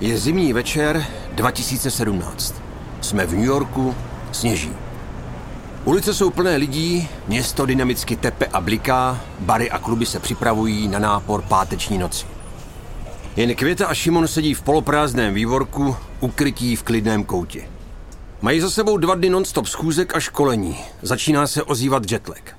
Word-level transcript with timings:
Je 0.00 0.18
zimní 0.18 0.52
večer 0.52 1.06
2017. 1.32 2.54
Jsme 3.00 3.26
v 3.26 3.32
New 3.32 3.44
Yorku, 3.44 3.94
sněží. 4.32 4.72
Ulice 5.84 6.14
jsou 6.14 6.30
plné 6.30 6.56
lidí, 6.56 7.08
město 7.28 7.66
dynamicky 7.66 8.16
tepe 8.16 8.46
a 8.46 8.60
bliká, 8.60 9.20
bary 9.40 9.70
a 9.70 9.78
kluby 9.78 10.06
se 10.06 10.20
připravují 10.20 10.88
na 10.88 10.98
nápor 10.98 11.42
páteční 11.42 11.98
noci. 11.98 12.26
Jen 13.36 13.54
Květa 13.54 13.86
a 13.86 13.94
Šimon 13.94 14.28
sedí 14.28 14.54
v 14.54 14.62
poloprázdném 14.62 15.34
vývorku, 15.34 15.96
ukrytí 16.20 16.76
v 16.76 16.82
klidném 16.82 17.24
koutě. 17.24 17.68
Mají 18.42 18.60
za 18.60 18.70
sebou 18.70 18.96
dva 18.96 19.14
dny 19.14 19.30
non-stop 19.30 19.66
schůzek 19.66 20.16
a 20.16 20.20
školení. 20.20 20.78
Začíná 21.02 21.46
se 21.46 21.62
ozývat 21.62 22.12
jetlag. 22.12 22.56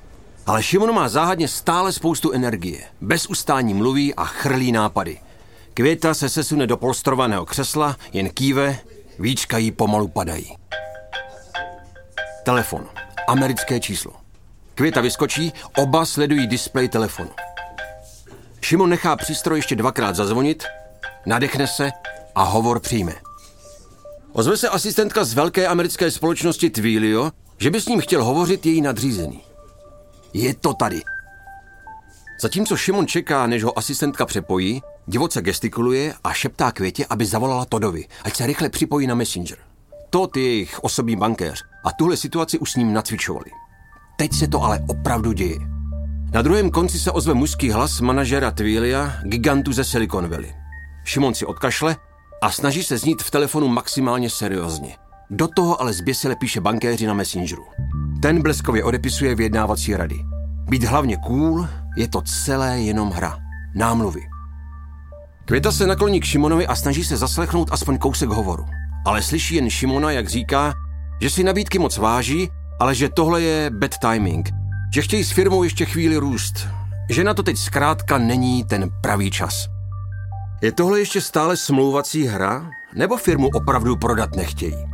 Ale 0.47 0.63
Šimon 0.63 0.95
má 0.95 1.09
záhadně 1.09 1.47
stále 1.47 1.91
spoustu 1.91 2.31
energie. 2.31 2.83
Bez 3.02 3.25
ustání 3.25 3.73
mluví 3.73 4.15
a 4.15 4.25
chrlí 4.25 4.71
nápady. 4.71 5.20
Květa 5.78 6.14
se 6.14 6.30
sesune 6.30 6.68
do 6.68 6.78
polstrovaného 6.78 7.46
křesla, 7.46 7.97
jen 8.14 8.29
kýve, 8.29 8.79
víčka 9.20 9.57
jí 9.57 9.71
pomalu 9.71 10.07
padají. 10.07 10.56
Telefon. 12.43 12.88
Americké 13.28 13.80
číslo. 13.80 14.14
Květa 14.75 15.02
vyskočí, 15.02 15.54
oba 15.78 16.06
sledují 16.06 16.47
displej 16.47 16.89
telefonu. 16.89 17.30
Šimon 18.61 18.89
nechá 18.89 19.16
přístroj 19.16 19.57
ještě 19.57 19.75
dvakrát 19.75 20.16
zazvonit, 20.16 20.64
nadechne 21.25 21.68
se 21.68 21.92
a 22.36 22.44
hovor 22.44 22.80
přijme. 22.80 23.14
Ozve 24.32 24.57
se 24.57 24.69
asistentka 24.69 25.24
z 25.24 25.33
velké 25.33 25.68
americké 25.68 26.11
společnosti 26.11 26.69
Twilio, 26.69 27.32
že 27.57 27.69
by 27.69 27.82
s 27.82 27.86
ním 27.86 28.02
chtěl 28.02 28.24
hovořit 28.24 28.66
její 28.66 28.82
nadřízený. 28.82 29.44
Je 30.33 30.55
to 30.55 30.74
tady. 30.74 31.02
Zatímco 32.42 32.78
Šimon 32.78 33.08
čeká, 33.08 33.47
než 33.47 33.64
ho 33.64 33.78
asistentka 33.78 34.25
přepojí, 34.25 34.81
divoce 35.08 35.41
gestikuluje 35.41 36.14
a 36.23 36.33
šeptá 36.33 36.72
Květě, 36.72 37.05
aby 37.09 37.25
zavolala 37.25 37.66
Todovi, 37.66 38.05
ať 38.23 38.36
se 38.36 38.45
rychle 38.45 38.69
připojí 38.69 39.08
na 39.08 39.16
Messenger. 39.16 39.57
Todd 40.09 40.38
je 40.38 40.43
jejich 40.43 40.83
osobní 40.83 41.16
bankéř 41.16 41.63
a 41.85 41.91
tuhle 41.91 42.17
situaci 42.17 42.59
už 42.59 42.71
s 42.71 42.75
ním 42.75 42.93
nacvičovali. 42.93 43.52
Teď 44.17 44.33
se 44.33 44.47
to 44.47 44.61
ale 44.61 44.80
opravdu 44.88 45.31
děje. 45.31 45.59
Na 46.33 46.41
druhém 46.41 46.71
konci 46.71 46.99
se 46.99 47.11
ozve 47.11 47.33
mužský 47.33 47.71
hlas 47.71 48.02
manažera 48.02 48.52
Twilia, 48.52 49.13
gigantu 49.23 49.73
ze 49.73 49.83
Silicon 49.83 50.30
Valley. 50.30 50.53
Šimon 51.03 51.33
si 51.33 51.45
odkašle 51.45 51.95
a 52.41 52.52
snaží 52.52 52.83
se 52.83 52.97
znít 52.97 53.21
v 53.21 53.31
telefonu 53.31 53.67
maximálně 53.67 54.30
seriózně. 54.30 54.95
Do 55.30 55.47
toho 55.47 55.81
ale 55.81 55.93
zběsile 55.93 56.35
píše 56.35 56.61
bankéři 56.61 57.08
na 57.08 57.13
Messengeru. 57.13 57.65
Ten 58.21 58.41
bleskově 58.41 58.83
odepisuje 58.83 59.35
vyjednávací 59.35 59.95
rady. 59.95 60.15
Být 60.69 60.83
hlavně 60.83 61.17
cool, 61.17 61.67
je 61.97 62.08
to 62.08 62.21
celé 62.21 62.81
jenom 62.81 63.11
hra. 63.11 63.39
Námluvy. 63.75 64.34
Květa 65.45 65.71
se 65.71 65.88
nakloní 65.88 66.19
k 66.19 66.23
Šimonovi 66.25 66.67
a 66.67 66.75
snaží 66.75 67.03
se 67.03 67.17
zaslechnout 67.17 67.69
aspoň 67.71 67.97
kousek 67.97 68.29
hovoru. 68.29 68.65
Ale 69.05 69.21
slyší 69.21 69.55
jen 69.55 69.69
Šimona, 69.69 70.11
jak 70.11 70.29
říká, 70.29 70.73
že 71.21 71.29
si 71.29 71.43
nabídky 71.43 71.79
moc 71.79 71.97
váží, 71.97 72.49
ale 72.79 72.95
že 72.95 73.09
tohle 73.09 73.41
je 73.41 73.69
bad 73.69 73.91
timing, 73.97 74.49
že 74.93 75.02
chtějí 75.02 75.23
s 75.23 75.31
firmou 75.31 75.63
ještě 75.63 75.85
chvíli 75.85 76.17
růst, 76.17 76.67
že 77.09 77.23
na 77.23 77.33
to 77.33 77.43
teď 77.43 77.57
zkrátka 77.57 78.17
není 78.17 78.63
ten 78.63 78.89
pravý 79.02 79.31
čas. 79.31 79.67
Je 80.61 80.71
tohle 80.71 80.99
ještě 80.99 81.21
stále 81.21 81.57
smlouvací 81.57 82.23
hra, 82.23 82.69
nebo 82.95 83.17
firmu 83.17 83.49
opravdu 83.53 83.95
prodat 83.95 84.35
nechtějí? 84.35 84.85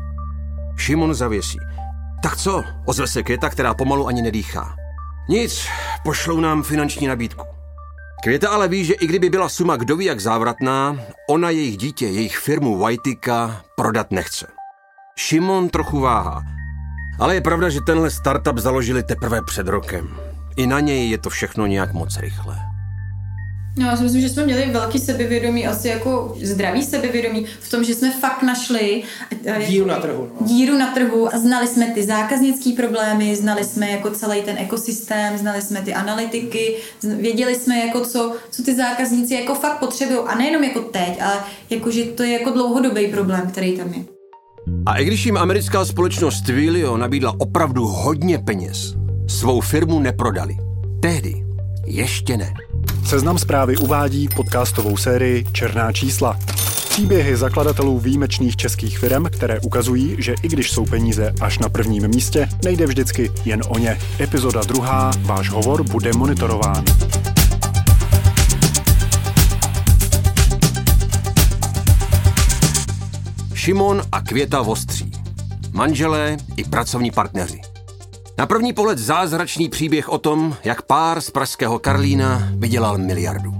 Šimon 0.77 1.13
zavěsí. 1.13 1.57
Tak 2.23 2.37
co? 2.37 2.63
Ozve 2.85 3.07
se 3.07 3.23
Květa, 3.23 3.49
která 3.49 3.73
pomalu 3.73 4.07
ani 4.07 4.21
nedýchá. 4.21 4.75
Nic, 5.29 5.67
pošlou 6.03 6.39
nám 6.39 6.63
finanční 6.63 7.07
nabídku. 7.07 7.60
Květa 8.23 8.49
ale 8.49 8.67
ví, 8.67 8.85
že 8.85 8.93
i 8.93 9.07
kdyby 9.07 9.29
byla 9.29 9.49
suma 9.49 9.75
kdo 9.75 9.97
ví 9.97 10.05
jak 10.05 10.19
závratná, 10.19 10.97
ona 11.29 11.49
jejich 11.49 11.77
dítě, 11.77 12.07
jejich 12.07 12.37
firmu 12.37 12.85
Whitika 12.85 13.61
prodat 13.75 14.11
nechce. 14.11 14.47
Šimon 15.15 15.69
trochu 15.69 15.99
váhá. 15.99 16.43
Ale 17.19 17.35
je 17.35 17.41
pravda, 17.41 17.69
že 17.69 17.81
tenhle 17.81 18.11
startup 18.11 18.57
založili 18.57 19.03
teprve 19.03 19.41
před 19.41 19.67
rokem. 19.67 20.17
I 20.57 20.67
na 20.67 20.79
něj 20.79 21.09
je 21.09 21.17
to 21.17 21.29
všechno 21.29 21.65
nějak 21.65 21.93
moc 21.93 22.17
rychle. 22.17 22.70
No, 23.77 23.87
já 23.87 23.97
si 23.97 24.03
myslím, 24.03 24.21
že 24.21 24.29
jsme 24.29 24.45
měli 24.45 24.71
velký 24.71 24.99
sebevědomí, 24.99 25.67
asi 25.67 25.87
jako 25.87 26.35
zdravý 26.43 26.83
sebevědomí 26.83 27.45
v 27.59 27.71
tom, 27.71 27.83
že 27.83 27.95
jsme 27.95 28.11
fakt 28.19 28.43
našli 28.43 29.03
jako 29.43 29.61
díru 29.71 29.85
na 29.85 29.99
trhu. 29.99 30.29
No. 30.41 30.47
Díru 30.47 30.77
na 30.77 30.93
trhu 30.93 31.35
a 31.35 31.37
znali 31.37 31.67
jsme 31.67 31.85
ty 31.85 32.03
zákaznické 32.03 32.69
problémy, 32.75 33.35
znali 33.35 33.63
jsme 33.63 33.91
jako 33.91 34.11
celý 34.11 34.41
ten 34.41 34.57
ekosystém, 34.57 35.37
znali 35.37 35.61
jsme 35.61 35.81
ty 35.81 35.93
analytiky, 35.93 36.75
věděli 37.03 37.55
jsme 37.55 37.79
jako 37.79 38.05
co, 38.05 38.35
co 38.51 38.63
ty 38.63 38.75
zákazníci 38.75 39.33
jako 39.33 39.55
fakt 39.55 39.79
potřebují 39.79 40.19
a 40.27 40.35
nejenom 40.35 40.63
jako 40.63 40.79
teď, 40.79 41.21
ale 41.21 41.35
jako, 41.69 41.91
že 41.91 42.03
to 42.03 42.23
je 42.23 42.31
jako 42.31 42.49
dlouhodobý 42.49 43.07
problém, 43.07 43.51
který 43.51 43.77
tam 43.77 43.93
je. 43.93 44.03
A 44.85 44.97
i 44.97 45.05
když 45.05 45.25
jim 45.25 45.37
americká 45.37 45.85
společnost 45.85 46.41
Twilio 46.41 46.97
nabídla 46.97 47.35
opravdu 47.37 47.85
hodně 47.85 48.39
peněz, 48.39 48.95
svou 49.27 49.61
firmu 49.61 49.99
neprodali. 49.99 50.57
Tehdy 51.01 51.33
ještě 51.85 52.37
ne. 52.37 52.53
Seznam 53.05 53.37
zprávy 53.37 53.77
uvádí 53.77 54.27
podcastovou 54.35 54.97
sérii 54.97 55.45
Černá 55.51 55.91
čísla. 55.91 56.39
Příběhy 56.89 57.37
zakladatelů 57.37 57.99
výjimečných 57.99 58.55
českých 58.55 58.99
firm, 58.99 59.25
které 59.25 59.59
ukazují, 59.59 60.15
že 60.19 60.35
i 60.43 60.47
když 60.47 60.71
jsou 60.71 60.85
peníze 60.85 61.33
až 61.41 61.59
na 61.59 61.69
prvním 61.69 62.07
místě, 62.07 62.49
nejde 62.63 62.85
vždycky 62.85 63.31
jen 63.45 63.61
o 63.67 63.77
ně. 63.79 63.99
Epizoda 64.19 64.61
druhá, 64.61 65.11
váš 65.21 65.49
hovor 65.49 65.83
bude 65.83 66.13
monitorován. 66.13 66.83
Šimon 73.53 74.01
a 74.11 74.21
Květa 74.21 74.61
Vostří. 74.61 75.11
Manželé 75.71 76.37
i 76.57 76.63
pracovní 76.63 77.11
partneři. 77.11 77.61
Na 78.41 78.47
první 78.47 78.73
pohled 78.73 78.97
zázračný 78.97 79.69
příběh 79.69 80.09
o 80.09 80.17
tom, 80.17 80.55
jak 80.63 80.81
pár 80.81 81.21
z 81.21 81.31
pražského 81.31 81.79
Karlína 81.79 82.49
vydělal 82.55 82.97
miliardu. 82.97 83.53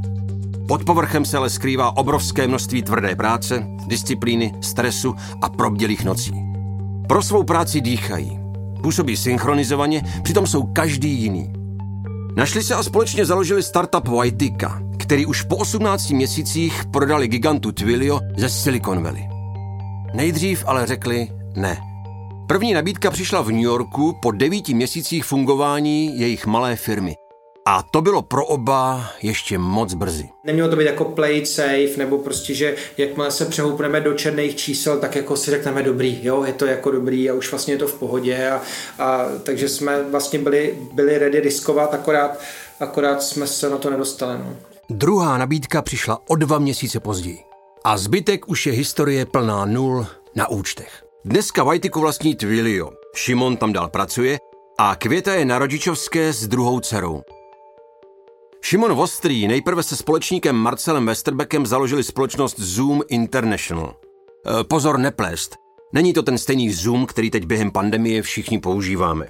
Pod 0.67 0.83
povrchem 0.83 1.25
se 1.25 1.37
ale 1.37 1.49
skrývá 1.49 1.97
obrovské 1.97 2.47
množství 2.47 2.83
tvrdé 2.83 3.15
práce, 3.15 3.67
disciplíny, 3.87 4.53
stresu 4.61 5.15
a 5.41 5.49
probdělých 5.49 6.03
nocí. 6.03 6.33
Pro 7.07 7.21
svou 7.21 7.43
práci 7.43 7.81
dýchají. 7.81 8.39
Působí 8.83 9.17
synchronizovaně, 9.17 10.01
přitom 10.23 10.47
jsou 10.47 10.63
každý 10.63 11.09
jiný. 11.09 11.53
Našli 12.35 12.63
se 12.63 12.75
a 12.75 12.83
společně 12.83 13.25
založili 13.25 13.63
startup 13.63 14.07
Whitika, 14.07 14.81
který 14.97 15.25
už 15.25 15.41
po 15.41 15.57
18 15.57 16.09
měsících 16.09 16.83
prodali 16.91 17.27
gigantu 17.27 17.71
Twilio 17.71 18.19
ze 18.37 18.49
Silicon 18.49 19.03
Valley. 19.03 19.29
Nejdřív 20.13 20.63
ale 20.67 20.87
řekli 20.87 21.27
ne. 21.55 21.90
První 22.51 22.73
nabídka 22.73 23.11
přišla 23.11 23.41
v 23.41 23.51
New 23.51 23.61
Yorku 23.61 24.17
po 24.21 24.31
devíti 24.31 24.73
měsících 24.73 25.25
fungování 25.25 26.19
jejich 26.19 26.45
malé 26.45 26.75
firmy. 26.75 27.15
A 27.65 27.83
to 27.83 28.01
bylo 28.01 28.21
pro 28.21 28.45
oba 28.45 29.11
ještě 29.21 29.57
moc 29.57 29.93
brzy. 29.93 30.29
Nemělo 30.43 30.69
to 30.69 30.75
být 30.75 30.85
jako 30.85 31.05
play 31.05 31.37
it 31.37 31.47
safe, 31.47 31.97
nebo 31.97 32.17
prostě, 32.17 32.53
že 32.53 32.75
jakmile 32.97 33.31
se 33.31 33.45
přehoupneme 33.45 34.01
do 34.01 34.13
černých 34.13 34.55
čísel, 34.55 34.99
tak 34.99 35.15
jako 35.15 35.37
si 35.37 35.51
řekneme 35.51 35.83
dobrý, 35.83 36.19
jo, 36.23 36.43
je 36.43 36.53
to 36.53 36.65
jako 36.65 36.91
dobrý 36.91 37.29
a 37.29 37.33
už 37.33 37.51
vlastně 37.51 37.73
je 37.73 37.77
to 37.77 37.87
v 37.87 37.99
pohodě. 37.99 38.49
A, 38.49 38.61
a 38.99 39.25
takže 39.43 39.69
jsme 39.69 40.03
vlastně 40.03 40.39
byli, 40.39 40.77
byli 40.93 41.17
ready 41.17 41.39
riskovat, 41.39 41.93
akorát, 41.93 42.39
akorát 42.79 43.23
jsme 43.23 43.47
se 43.47 43.69
na 43.69 43.77
to 43.77 43.89
nedostali. 43.89 44.37
No. 44.37 44.55
Druhá 44.89 45.37
nabídka 45.37 45.81
přišla 45.81 46.19
o 46.27 46.35
dva 46.35 46.59
měsíce 46.59 46.99
později. 46.99 47.39
A 47.83 47.97
zbytek 47.97 48.49
už 48.49 48.65
je 48.65 48.73
historie 48.73 49.25
plná 49.25 49.65
nul 49.65 50.07
na 50.35 50.49
účtech. 50.49 51.10
Dneska 51.25 51.63
Vajtiku 51.63 51.99
vlastní 51.99 52.35
Twilio. 52.35 52.89
Šimon 53.15 53.57
tam 53.57 53.73
dál 53.73 53.89
pracuje 53.89 54.39
a 54.79 54.95
Květa 54.95 55.33
je 55.33 55.45
na 55.45 55.59
rodičovské 55.59 56.33
s 56.33 56.47
druhou 56.47 56.79
dcerou. 56.79 57.21
Šimon 58.61 58.93
Vostrý 58.93 59.47
nejprve 59.47 59.83
se 59.83 59.95
společníkem 59.95 60.55
Marcelem 60.55 61.05
Westerbeckem 61.05 61.65
založili 61.65 62.03
společnost 62.03 62.59
Zoom 62.59 63.01
International. 63.09 63.95
E, 63.95 64.63
pozor, 64.63 64.99
neplést. 64.99 65.55
Není 65.93 66.13
to 66.13 66.23
ten 66.23 66.37
stejný 66.37 66.71
Zoom, 66.71 67.05
který 67.05 67.31
teď 67.31 67.45
během 67.45 67.71
pandemie 67.71 68.21
všichni 68.21 68.59
používáme. 68.59 69.27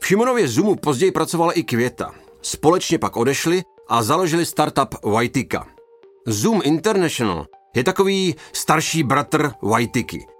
V 0.00 0.06
Šimonově 0.06 0.48
Zoomu 0.48 0.76
později 0.76 1.12
pracovala 1.12 1.52
i 1.52 1.62
Květa. 1.62 2.14
Společně 2.42 2.98
pak 2.98 3.16
odešli 3.16 3.62
a 3.88 4.02
založili 4.02 4.46
startup 4.46 4.94
Whitika. 5.18 5.66
Zoom 6.26 6.60
International 6.64 7.46
je 7.76 7.84
takový 7.84 8.34
starší 8.52 9.02
bratr 9.02 9.52
Whitiky– 9.62 10.26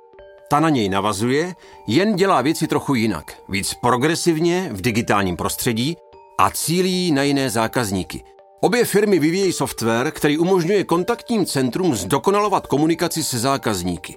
ta 0.51 0.61
na 0.61 0.69
něj 0.69 0.89
navazuje, 0.89 1.55
jen 1.87 2.17
dělá 2.17 2.43
věci 2.43 2.67
trochu 2.67 2.95
jinak, 2.95 3.33
víc 3.49 3.75
progresivně 3.75 4.69
v 4.73 4.81
digitálním 4.81 5.37
prostředí 5.37 5.97
a 6.39 6.51
cílí 6.51 7.13
na 7.13 7.23
jiné 7.23 7.51
zákazníky. 7.51 8.23
Obě 8.61 8.85
firmy 8.85 9.19
vyvíjejí 9.19 9.53
software, 9.53 10.11
který 10.11 10.39
umožňuje 10.39 10.85
kontaktním 10.85 11.47
centrum 11.47 11.95
zdokonalovat 11.95 12.67
komunikaci 12.67 13.25
se 13.25 13.39
zákazníky. 13.39 14.17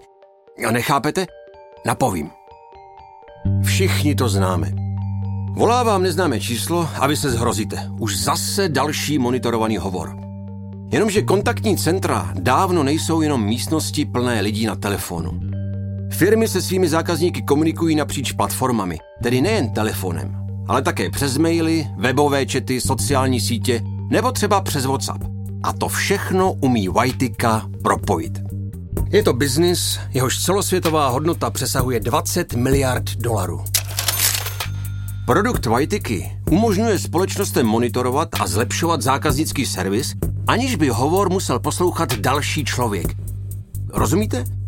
A 0.68 0.72
nechápete? 0.72 1.28
Napovím. 1.86 2.30
Všichni 3.64 4.16
to 4.16 4.30
známe. 4.30 4.72
Volá 5.56 5.84
vám 5.84 6.04
neznámé 6.04 6.40
číslo 6.40 6.90
a 7.00 7.08
vy 7.08 7.18
se 7.18 7.32
zhrozíte. 7.32 7.90
Už 8.00 8.18
zase 8.18 8.70
další 8.70 9.20
monitorovaný 9.20 9.78
hovor. 9.78 10.16
Jenomže 10.92 11.22
kontaktní 11.22 11.78
centra 11.78 12.34
dávno 12.34 12.84
nejsou 12.84 13.22
jenom 13.22 13.46
místnosti 13.46 14.06
plné 14.06 14.42
lidí 14.42 14.66
na 14.66 14.76
telefonu. 14.76 15.53
Firmy 16.14 16.48
se 16.48 16.62
svými 16.62 16.90
zákazníky 16.90 17.42
komunikují 17.42 17.96
napříč 17.96 18.32
platformami, 18.32 19.00
tedy 19.24 19.42
nejen 19.42 19.70
telefonem, 19.70 20.36
ale 20.68 20.82
také 20.82 21.10
přes 21.10 21.38
maily, 21.38 21.88
webové 21.98 22.46
čety, 22.46 22.82
sociální 22.82 23.42
sítě 23.42 23.82
nebo 24.10 24.32
třeba 24.32 24.62
přes 24.62 24.86
WhatsApp. 24.86 25.24
A 25.64 25.74
to 25.74 25.88
všechno 25.88 26.54
umí 26.54 26.90
Whitika 26.90 27.70
propojit. 27.84 28.40
Je 29.10 29.24
to 29.24 29.34
biznis, 29.34 30.00
jehož 30.14 30.44
celosvětová 30.44 31.08
hodnota 31.08 31.50
přesahuje 31.50 32.00
20 32.00 32.54
miliard 32.54 33.16
dolarů. 33.16 33.64
Produkt 35.26 35.66
Whitiky 35.66 36.32
umožňuje 36.52 37.00
společnostem 37.00 37.66
monitorovat 37.66 38.30
a 38.40 38.48
zlepšovat 38.48 39.02
zákaznický 39.02 39.66
servis, 39.66 40.14
aniž 40.48 40.76
by 40.76 40.90
hovor 40.90 41.30
musel 41.30 41.60
poslouchat 41.60 42.14
další 42.14 42.66
člověk. 42.66 43.08
Rozumíte? 43.90 44.63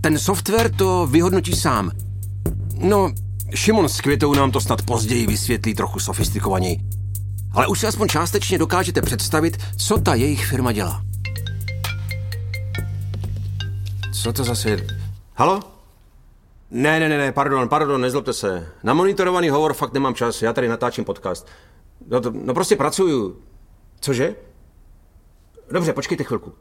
Ten 0.00 0.18
software 0.18 0.70
to 0.76 1.06
vyhodnotí 1.06 1.56
sám. 1.56 1.90
No, 2.78 3.12
Šimon 3.54 3.88
s 3.88 4.00
Květou 4.00 4.34
nám 4.34 4.50
to 4.50 4.60
snad 4.60 4.82
později 4.82 5.26
vysvětlí 5.26 5.74
trochu 5.74 6.00
sofistikovaněji. 6.00 6.80
Ale 7.52 7.66
už 7.66 7.80
si 7.80 7.86
aspoň 7.86 8.08
částečně 8.08 8.58
dokážete 8.58 9.02
představit, 9.02 9.56
co 9.76 9.98
ta 9.98 10.14
jejich 10.14 10.46
firma 10.46 10.72
dělá. 10.72 11.02
Co 14.22 14.32
to 14.32 14.44
zase 14.44 14.70
je? 14.70 14.86
Halo? 15.34 15.60
Ne, 16.70 17.00
ne, 17.00 17.08
ne, 17.08 17.18
ne, 17.18 17.32
pardon, 17.32 17.68
pardon, 17.68 18.00
nezlobte 18.00 18.32
se. 18.32 18.66
Na 18.82 18.94
monitorovaný 18.94 19.48
hovor 19.48 19.74
fakt 19.74 19.92
nemám 19.92 20.14
čas, 20.14 20.42
já 20.42 20.52
tady 20.52 20.68
natáčím 20.68 21.04
podcast. 21.04 21.46
No, 22.08 22.20
to, 22.20 22.32
no 22.44 22.54
prostě 22.54 22.76
pracuju. 22.76 23.36
Cože? 24.00 24.34
Dobře, 25.70 25.92
počkejte 25.92 26.24
chvilku. 26.24 26.52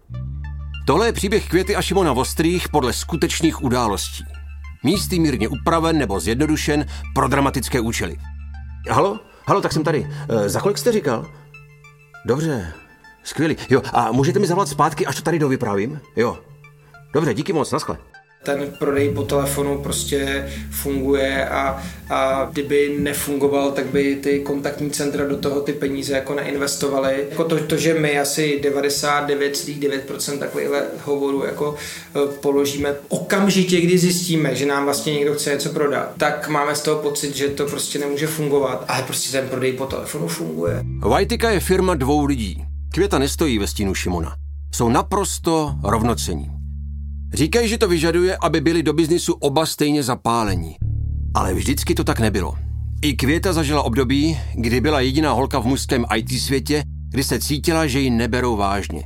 Tohle 0.86 1.08
je 1.08 1.14
příběh 1.14 1.50
Květy 1.50 1.76
a 1.76 1.82
Šimona 1.82 2.14
Vostrých 2.14 2.70
podle 2.70 2.94
skutečných 2.94 3.64
událostí. 3.64 4.26
Místy 4.84 5.20
mírně 5.20 5.48
upraven 5.48 5.98
nebo 5.98 6.20
zjednodušen 6.20 6.86
pro 7.16 7.28
dramatické 7.28 7.80
účely. 7.80 8.18
Halo? 8.90 9.20
Halo, 9.48 9.62
tak 9.62 9.74
jsem 9.74 9.84
tady. 9.84 10.12
E, 10.30 10.50
za 10.50 10.62
kolik 10.62 10.78
jste 10.78 10.92
říkal? 10.92 11.32
Dobře, 12.26 12.74
skvělý. 13.24 13.58
Jo, 13.70 13.82
a 13.94 14.12
můžete 14.12 14.40
mi 14.40 14.48
zavolat 14.48 14.70
zpátky, 14.70 15.06
až 15.06 15.16
to 15.16 15.22
tady 15.22 15.40
dovyprávím? 15.40 16.00
Jo. 16.16 16.40
Dobře, 17.14 17.34
díky 17.34 17.54
moc, 17.54 17.72
naschle 17.72 17.98
ten 18.46 18.74
prodej 18.80 19.10
po 19.10 19.24
telefonu 19.24 19.78
prostě 19.78 20.50
funguje 20.72 21.50
a, 21.50 21.84
a 22.10 22.50
kdyby 22.52 22.96
nefungoval, 23.00 23.72
tak 23.72 23.86
by 23.86 24.16
ty 24.16 24.40
kontaktní 24.40 24.92
centra 24.92 25.26
do 25.28 25.38
toho 25.38 25.62
ty 25.62 25.74
peníze 25.74 26.14
jako 26.14 26.34
neinvestovaly. 26.34 27.26
Jako 27.30 27.44
to, 27.44 27.60
to 27.60 27.78
že 27.78 27.94
my 27.94 28.20
asi 28.20 28.62
99,9% 28.64 30.38
takovýchhle 30.38 30.84
hovorů 31.04 31.46
jako 31.46 31.76
e, 32.16 32.28
položíme 32.42 32.96
okamžitě, 33.10 33.82
kdy 33.82 33.98
zjistíme, 33.98 34.56
že 34.56 34.66
nám 34.66 34.86
vlastně 34.86 35.14
někdo 35.14 35.34
chce 35.34 35.52
něco 35.52 35.70
prodat, 35.70 36.12
tak 36.18 36.48
máme 36.48 36.76
z 36.76 36.82
toho 36.82 37.02
pocit, 37.02 37.36
že 37.36 37.48
to 37.48 37.66
prostě 37.66 38.00
nemůže 38.00 38.28
fungovat, 38.28 38.86
ale 38.88 39.04
prostě 39.04 39.32
ten 39.32 39.50
prodej 39.50 39.74
po 39.74 39.86
telefonu 39.86 40.28
funguje. 40.28 40.84
Vajtika 41.00 41.50
je 41.50 41.60
firma 41.60 41.96
dvou 41.96 42.26
lidí. 42.26 42.66
Květa 42.94 43.20
nestojí 43.20 43.60
ve 43.60 43.68
stínu 43.68 43.94
Šimona. 43.94 44.36
Jsou 44.76 44.90
naprosto 44.90 45.76
rovnocení. 45.84 46.55
Říkají, 47.34 47.70
že 47.70 47.78
to 47.78 47.88
vyžaduje, 47.88 48.38
aby 48.42 48.62
byli 48.62 48.84
do 48.84 48.94
biznisu 48.94 49.34
oba 49.34 49.66
stejně 49.66 50.04
zapálení. 50.04 50.76
Ale 51.34 51.54
vždycky 51.54 51.96
to 51.96 52.04
tak 52.04 52.20
nebylo. 52.20 52.56
I 53.02 53.14
Květa 53.14 53.54
zažila 53.54 53.84
období, 53.84 54.40
kdy 54.54 54.82
byla 54.82 55.00
jediná 55.02 55.32
holka 55.32 55.60
v 55.60 55.66
mužském 55.66 56.06
IT 56.16 56.42
světě, 56.42 56.84
kdy 57.10 57.24
se 57.24 57.40
cítila, 57.40 57.88
že 57.88 58.00
ji 58.00 58.10
neberou 58.10 58.56
vážně. 58.56 59.04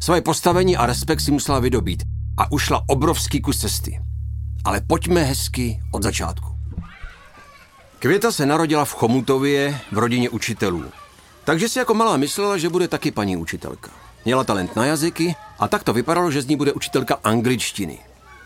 Svoje 0.00 0.22
postavení 0.22 0.76
a 0.76 0.86
respekt 0.86 1.20
si 1.20 1.30
musela 1.30 1.58
vydobít 1.58 2.02
a 2.36 2.52
ušla 2.52 2.82
obrovský 2.86 3.40
kus 3.40 3.60
cesty. 3.60 4.00
Ale 4.64 4.80
pojďme 4.86 5.22
hezky 5.22 5.80
od 5.90 6.02
začátku. 6.02 6.46
Květa 7.98 8.32
se 8.32 8.46
narodila 8.46 8.84
v 8.84 8.94
Chomutově 8.94 9.80
v 9.92 9.98
rodině 9.98 10.30
učitelů. 10.30 10.84
Takže 11.44 11.68
si 11.68 11.78
jako 11.78 11.94
malá 11.94 12.16
myslela, 12.16 12.58
že 12.58 12.68
bude 12.68 12.88
taky 12.88 13.10
paní 13.10 13.36
učitelka. 13.36 13.90
Měla 14.24 14.44
talent 14.44 14.76
na 14.76 14.86
jazyky 14.86 15.34
a 15.60 15.68
tak 15.68 15.84
to 15.84 15.92
vypadalo, 15.92 16.30
že 16.30 16.42
z 16.42 16.46
ní 16.46 16.56
bude 16.56 16.72
učitelka 16.72 17.18
angličtiny. 17.24 17.98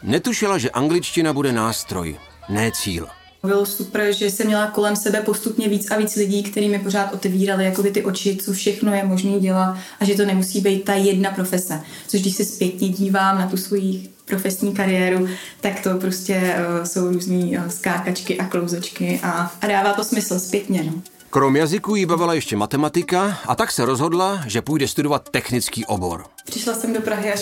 Netušila, 0.03 0.59
že 0.59 0.71
angličtina 0.71 1.33
bude 1.33 1.53
nástroj, 1.53 2.19
ne 2.49 2.71
cíl. 2.75 3.07
Bylo 3.43 3.67
super, 3.67 4.13
že 4.13 4.31
jsem 4.31 4.47
měla 4.47 4.67
kolem 4.67 4.97
sebe 4.97 5.21
postupně 5.21 5.69
víc 5.69 5.91
a 5.91 5.97
víc 5.97 6.17
lidí, 6.17 6.43
kteří 6.43 6.69
mi 6.69 6.79
pořád 6.79 7.15
otevírali 7.15 7.65
jakoby 7.65 7.91
ty 7.91 8.05
oči, 8.05 8.37
co 8.37 8.53
všechno 8.53 8.95
je 8.95 9.05
možné 9.05 9.41
dělat 9.41 9.77
a 10.01 10.05
že 10.05 10.15
to 10.15 10.25
nemusí 10.25 10.61
být 10.61 10.85
ta 10.85 10.95
jedna 10.95 11.31
profese. 11.31 11.81
Což 12.09 12.21
když 12.21 12.37
se 12.37 12.45
zpětně 12.45 12.89
dívám 12.89 13.39
na 13.39 13.47
tu 13.49 13.57
svoji 13.57 14.09
profesní 14.25 14.75
kariéru, 14.75 15.29
tak 15.61 15.81
to 15.81 15.99
prostě 15.99 16.57
uh, 16.79 16.85
jsou 16.85 17.13
různé 17.13 17.37
uh, 17.37 17.69
skákačky 17.69 18.39
a 18.39 18.45
klouzačky 18.45 19.21
a, 19.23 19.53
a 19.61 19.67
dává 19.67 19.93
to 19.93 20.05
smysl 20.05 20.39
zpětně. 20.39 20.85
No. 20.85 21.03
Krom 21.35 21.57
jazyků 21.57 21.97
jí 21.97 22.07
bavila 22.07 22.35
ještě 22.35 22.57
matematika 22.57 23.39
a 23.47 23.55
tak 23.55 23.73
se 23.73 23.85
rozhodla, 23.85 24.41
že 24.47 24.63
půjde 24.63 24.89
studovat 24.89 25.29
technický 25.31 25.87
obor. 25.87 26.25
Přišla 26.45 26.75
jsem 26.75 26.93
do 26.93 27.01
Prahy 27.01 27.33
až 27.33 27.41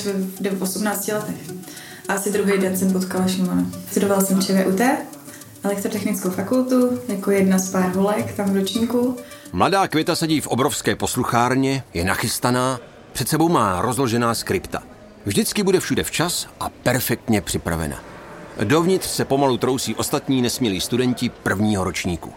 v 0.51 0.63
18 0.63 1.09
letech. 1.09 1.37
A 2.09 2.13
asi 2.13 2.33
druhý 2.33 2.59
den 2.59 2.77
jsem 2.77 2.93
potkala 2.93 3.29
Šimona. 3.29 3.67
Studovala 3.91 4.23
jsem 4.23 4.43
ČVUT, 4.43 4.81
elektrotechnickou 5.63 6.31
fakultu, 6.31 6.99
jako 7.09 7.31
jedna 7.31 7.59
z 7.59 7.71
pár 7.71 7.97
holek 7.97 8.37
tam 8.37 8.53
v 8.53 8.57
ročníku. 8.57 9.17
Mladá 9.53 9.89
Květa 9.89 10.17
sedí 10.17 10.41
v 10.41 10.47
obrovské 10.47 10.97
posluchárně, 10.97 11.85
je 11.95 12.05
nachystaná, 12.05 12.81
před 13.13 13.29
sebou 13.29 13.49
má 13.49 13.83
rozložená 13.83 14.35
skripta. 14.35 14.83
Vždycky 15.27 15.63
bude 15.63 15.81
všude 15.81 16.05
včas 16.05 16.49
a 16.61 16.69
perfektně 16.69 17.41
připravena. 17.41 17.97
Dovnitř 18.65 19.07
se 19.07 19.25
pomalu 19.25 19.57
trousí 19.59 19.95
ostatní 19.95 20.43
nesmělí 20.43 20.81
studenti 20.81 21.29
prvního 21.29 21.85
ročníku. 21.85 22.33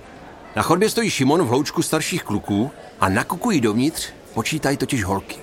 Na 0.55 0.61
chodbě 0.63 0.89
stojí 0.89 1.09
Šimon 1.09 1.43
v 1.43 1.47
hloučku 1.47 1.81
starších 1.81 2.23
kluků 2.23 2.71
a 2.99 3.09
nakukují 3.09 3.61
dovnitř, 3.61 4.09
počítají 4.33 4.77
totiž 4.77 5.03
holky. 5.03 5.35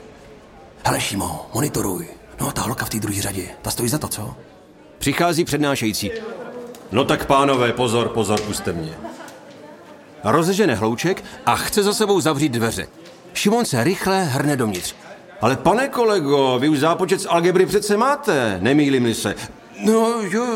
Hele 0.84 1.00
Šimo, 1.00 1.46
monitoruj. 1.54 2.08
No, 2.40 2.52
ta 2.52 2.62
holka 2.62 2.84
v 2.84 2.90
té 2.90 3.00
druhé 3.00 3.22
řadě, 3.22 3.48
ta 3.62 3.70
stojí 3.70 3.88
za 3.88 3.98
to, 3.98 4.08
co? 4.08 4.34
Přichází 4.98 5.44
přednášející. 5.44 6.10
No 6.92 7.04
tak 7.04 7.26
pánové, 7.26 7.72
pozor, 7.72 8.08
pozor, 8.08 8.40
puste 8.40 8.72
mě. 8.72 8.94
Rozežene 10.24 10.74
hlouček 10.74 11.24
a 11.46 11.56
chce 11.56 11.82
za 11.82 11.94
sebou 11.94 12.20
zavřít 12.20 12.52
dveře. 12.52 12.86
Šimon 13.34 13.64
se 13.64 13.84
rychle 13.84 14.24
hrne 14.24 14.56
dovnitř. 14.56 14.94
Ale 15.40 15.56
pane 15.56 15.88
kolego, 15.88 16.58
vy 16.60 16.68
už 16.68 16.78
zápočet 16.78 17.20
z 17.20 17.26
algebry 17.26 17.66
přece 17.66 17.96
máte, 17.96 18.58
nemýlím 18.60 19.14
se. 19.14 19.34
No 19.86 20.14
jo, 20.22 20.46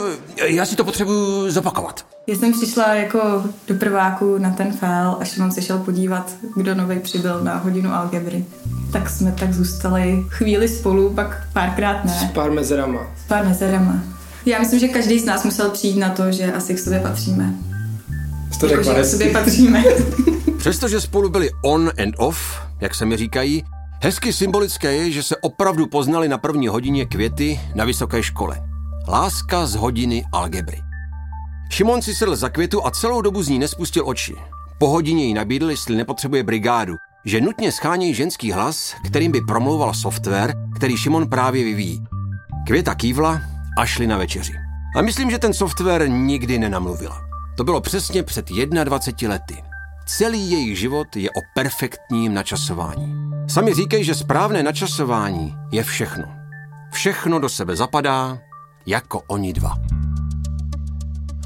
já 0.44 0.66
si 0.66 0.76
to 0.76 0.84
potřebuji 0.84 1.50
zopakovat. 1.50 2.06
Já 2.26 2.36
jsem 2.36 2.52
přišla 2.52 2.94
jako 2.94 3.44
do 3.68 3.74
prváku 3.74 4.38
na 4.38 4.50
ten 4.50 4.72
fail, 4.72 5.16
až 5.20 5.28
jsem 5.30 5.52
se 5.52 5.62
šel 5.62 5.78
podívat, 5.78 6.34
kdo 6.56 6.74
nový 6.74 6.98
přibyl 6.98 7.40
na 7.44 7.56
hodinu 7.56 7.94
algebry. 7.94 8.44
Tak 8.92 9.10
jsme 9.10 9.32
tak 9.32 9.54
zůstali 9.54 10.24
chvíli 10.28 10.68
spolu, 10.68 11.10
pak 11.10 11.48
párkrát 11.52 12.04
ne. 12.04 12.12
S 12.12 12.32
pár 12.32 12.50
mezerama. 12.50 13.00
S 13.24 13.28
pár 13.28 13.44
mezerama. 13.44 14.02
Já 14.46 14.58
myslím, 14.58 14.80
že 14.80 14.88
každý 14.88 15.18
z 15.18 15.24
nás 15.24 15.44
musel 15.44 15.70
přijít 15.70 15.98
na 15.98 16.10
to, 16.10 16.32
že 16.32 16.52
asi 16.52 16.74
k 16.74 16.78
sobě 16.78 17.00
patříme. 17.00 17.54
To 18.60 18.66
jako, 18.66 18.82
že 18.82 19.02
k 19.02 19.04
sobě 19.04 19.30
patříme. 19.30 19.84
Přestože 20.58 21.00
spolu 21.00 21.28
byli 21.28 21.50
on 21.64 21.90
and 22.02 22.14
off, 22.18 22.60
jak 22.80 22.94
se 22.94 23.04
mi 23.06 23.16
říkají, 23.16 23.64
hezky 24.02 24.32
symbolické 24.32 24.92
je, 24.92 25.10
že 25.10 25.22
se 25.22 25.36
opravdu 25.36 25.86
poznali 25.86 26.28
na 26.28 26.38
první 26.38 26.68
hodině 26.68 27.06
květy 27.06 27.60
na 27.74 27.84
vysoké 27.84 28.22
škole. 28.22 28.60
Láska 29.08 29.66
z 29.66 29.74
hodiny 29.74 30.24
algebry. 30.32 30.82
Šimon 31.70 32.02
si 32.02 32.14
sedl 32.14 32.36
za 32.36 32.48
květu 32.48 32.86
a 32.86 32.90
celou 32.90 33.20
dobu 33.20 33.42
z 33.42 33.48
ní 33.48 33.58
nespustil 33.58 34.08
oči. 34.08 34.34
Po 34.78 34.88
hodině 34.88 35.24
jí 35.24 35.34
nabídl, 35.34 35.70
jestli 35.70 35.96
nepotřebuje 35.96 36.42
brigádu, 36.42 36.94
že 37.24 37.40
nutně 37.40 37.72
schánějí 37.72 38.14
ženský 38.14 38.52
hlas, 38.52 38.94
kterým 39.06 39.32
by 39.32 39.40
promlouval 39.40 39.94
software, 39.94 40.54
který 40.76 40.96
Šimon 40.96 41.28
právě 41.28 41.64
vyvíjí. 41.64 42.04
Květa 42.66 42.94
kývla 42.94 43.40
a 43.78 43.86
šli 43.86 44.06
na 44.06 44.16
večeři. 44.16 44.52
A 44.96 45.02
myslím, 45.02 45.30
že 45.30 45.38
ten 45.38 45.54
software 45.54 46.08
nikdy 46.08 46.58
nenamluvila. 46.58 47.20
To 47.56 47.64
bylo 47.64 47.80
přesně 47.80 48.22
před 48.22 48.50
21 48.84 49.34
lety. 49.34 49.62
Celý 50.06 50.50
jejich 50.50 50.78
život 50.78 51.16
je 51.16 51.30
o 51.30 51.40
perfektním 51.54 52.34
načasování. 52.34 53.14
Sami 53.48 53.74
říkají, 53.74 54.04
že 54.04 54.14
správné 54.14 54.62
načasování 54.62 55.54
je 55.72 55.82
všechno. 55.82 56.24
Všechno 56.92 57.38
do 57.38 57.48
sebe 57.48 57.76
zapadá, 57.76 58.38
jako 58.86 59.22
oni 59.26 59.52
dva. 59.52 59.74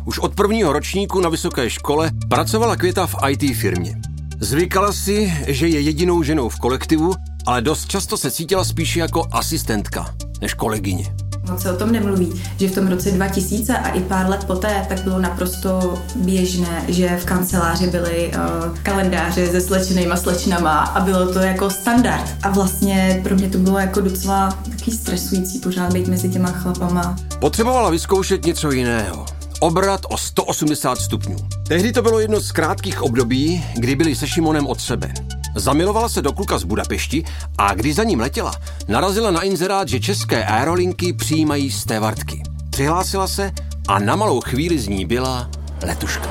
Už 0.04 0.18
od 0.18 0.34
prvního 0.34 0.72
ročníku 0.72 1.20
na 1.20 1.28
vysoké 1.28 1.70
škole 1.70 2.10
pracovala 2.28 2.76
Květa 2.76 3.06
v 3.06 3.16
IT 3.28 3.56
firmě. 3.56 4.00
Zvykala 4.40 4.92
si, 4.92 5.32
že 5.46 5.68
je 5.68 5.80
jedinou 5.80 6.22
ženou 6.22 6.48
v 6.48 6.58
kolektivu, 6.58 7.14
ale 7.46 7.62
dost 7.62 7.88
často 7.88 8.16
se 8.16 8.30
cítila 8.30 8.64
spíše 8.64 9.00
jako 9.00 9.28
asistentka 9.32 10.14
než 10.40 10.54
kolegyně. 10.54 11.14
Moc 11.50 11.62
se 11.62 11.72
o 11.72 11.76
tom 11.76 11.92
nemluví, 11.92 12.42
že 12.58 12.68
v 12.68 12.74
tom 12.74 12.86
roce 12.86 13.10
2000 13.10 13.78
a 13.78 13.88
i 13.88 14.00
pár 14.00 14.28
let 14.28 14.44
poté 14.44 14.86
tak 14.88 15.00
bylo 15.00 15.18
naprosto 15.18 15.94
běžné, 16.16 16.84
že 16.88 17.16
v 17.16 17.24
kanceláři 17.24 17.86
byly 17.86 18.32
uh, 18.34 18.78
kalendáře 18.82 19.46
se 19.46 19.60
slečenýma 19.60 20.16
slečnama 20.16 20.78
a 20.78 21.00
bylo 21.04 21.32
to 21.32 21.38
jako 21.38 21.70
standard. 21.70 22.30
A 22.42 22.50
vlastně 22.50 23.20
pro 23.22 23.34
mě 23.34 23.48
to 23.48 23.58
bylo 23.58 23.78
jako 23.78 24.00
docela 24.00 24.58
takový 24.70 24.96
stresující 24.96 25.58
pořád 25.58 25.92
být 25.92 26.08
mezi 26.08 26.28
těma 26.28 26.48
chlapama. 26.48 27.16
Potřebovala 27.38 27.90
vyzkoušet 27.90 28.44
něco 28.44 28.70
jiného. 28.70 29.26
Obrat 29.60 30.00
o 30.08 30.16
180 30.16 30.98
stupňů. 30.98 31.36
Tehdy 31.68 31.92
to 31.92 32.02
bylo 32.02 32.20
jedno 32.20 32.40
z 32.40 32.52
krátkých 32.52 33.02
období, 33.02 33.64
kdy 33.74 33.96
byli 33.96 34.16
se 34.16 34.26
Šimonem 34.26 34.66
od 34.66 34.80
sebe. 34.80 35.14
Zamilovala 35.54 36.08
se 36.08 36.22
do 36.22 36.32
kluka 36.32 36.58
z 36.58 36.64
Budapešti 36.64 37.24
a 37.58 37.74
když 37.74 37.94
za 37.94 38.04
ním 38.04 38.20
letěla, 38.20 38.52
narazila 38.88 39.30
na 39.30 39.42
inzerát, 39.42 39.88
že 39.88 40.00
české 40.00 40.44
aerolinky 40.44 41.12
přijímají 41.12 41.70
stévartky. 41.70 42.42
Přihlásila 42.70 43.28
se 43.28 43.52
a 43.88 43.98
na 43.98 44.16
malou 44.16 44.40
chvíli 44.40 44.78
z 44.78 44.88
ní 44.88 45.04
byla 45.04 45.50
letuška. 45.82 46.30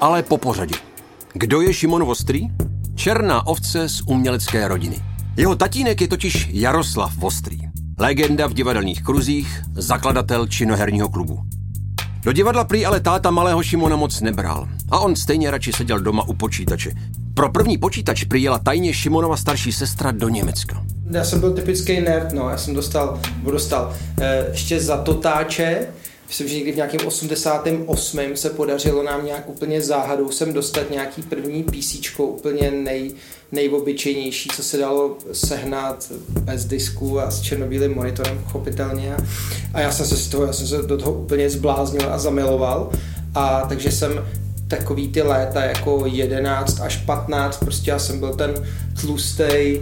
Ale 0.00 0.22
po 0.22 0.38
pořadě. 0.38 0.74
Kdo 1.32 1.60
je 1.60 1.74
Šimon 1.74 2.04
Vostrý? 2.04 2.48
Černá 2.94 3.46
ovce 3.46 3.88
z 3.88 4.00
umělecké 4.00 4.68
rodiny. 4.68 5.00
Jeho 5.36 5.56
tatínek 5.56 6.00
je 6.00 6.08
totiž 6.08 6.48
Jaroslav 6.52 7.16
Vostrý. 7.16 7.58
Legenda 7.98 8.46
v 8.46 8.54
divadelních 8.54 9.02
kruzích, 9.02 9.62
zakladatel 9.74 10.46
činoherního 10.46 11.08
klubu. 11.08 11.40
Do 12.24 12.32
divadla 12.32 12.64
prý 12.64 12.86
ale 12.86 13.04
táta 13.04 13.28
malého 13.30 13.62
Šimona 13.62 13.96
moc 13.96 14.20
nebral 14.20 14.68
a 14.90 14.98
on 14.98 15.16
stejně 15.16 15.50
radši 15.50 15.72
seděl 15.72 16.00
doma 16.00 16.22
u 16.22 16.34
počítače. 16.34 16.90
Pro 17.34 17.52
první 17.52 17.78
počítač 17.78 18.24
přijela 18.24 18.58
tajně 18.58 18.94
Šimonova 18.94 19.36
starší 19.36 19.72
sestra 19.72 20.10
do 20.10 20.28
Německa. 20.28 20.82
Já 21.10 21.24
jsem 21.24 21.40
byl 21.40 21.52
typický 21.52 22.00
nerd, 22.00 22.32
no, 22.32 22.48
já 22.50 22.56
jsem 22.56 22.74
dostal, 22.74 23.20
dostal 23.42 23.92
eh, 24.20 24.46
ještě 24.50 24.80
za 24.80 24.96
totáče, 24.96 25.86
Myslím, 26.28 26.48
že 26.48 26.54
někdy 26.54 26.72
v 26.72 26.76
nějakém 26.76 27.06
88. 27.06 28.20
se 28.34 28.50
podařilo 28.50 29.02
nám 29.02 29.26
nějak 29.26 29.48
úplně 29.48 29.82
záhadou 29.82 30.30
sem 30.30 30.52
dostat 30.52 30.90
nějaký 30.90 31.22
první 31.22 31.62
PC, 31.62 32.18
úplně 32.18 32.70
nej, 32.70 33.14
nejobyčejnější, 33.52 34.48
co 34.56 34.62
se 34.62 34.76
dalo 34.76 35.16
sehnat 35.32 36.12
bez 36.40 36.64
disku 36.64 37.20
a 37.20 37.30
s 37.30 37.40
černobílým 37.40 37.94
monitorem 37.94 38.38
pochopitelně. 38.44 39.16
A 39.74 39.80
já 39.80 39.92
jsem 39.92 40.06
se 40.06 40.16
z 40.16 40.28
toho, 40.28 40.46
já 40.46 40.52
jsem 40.52 40.66
se 40.66 40.82
do 40.82 40.98
toho 40.98 41.12
úplně 41.12 41.50
zbláznil 41.50 42.12
a 42.12 42.18
zamiloval. 42.18 42.90
A 43.34 43.66
takže 43.68 43.92
jsem 43.92 44.24
takový 44.68 45.08
ty 45.08 45.22
léta 45.22 45.64
jako 45.64 46.02
11 46.06 46.80
až 46.80 46.96
15, 46.96 47.56
prostě 47.56 47.90
já 47.90 47.98
jsem 47.98 48.18
byl 48.18 48.34
ten 48.34 48.54
tlustý, 49.00 49.44
eh, 49.44 49.80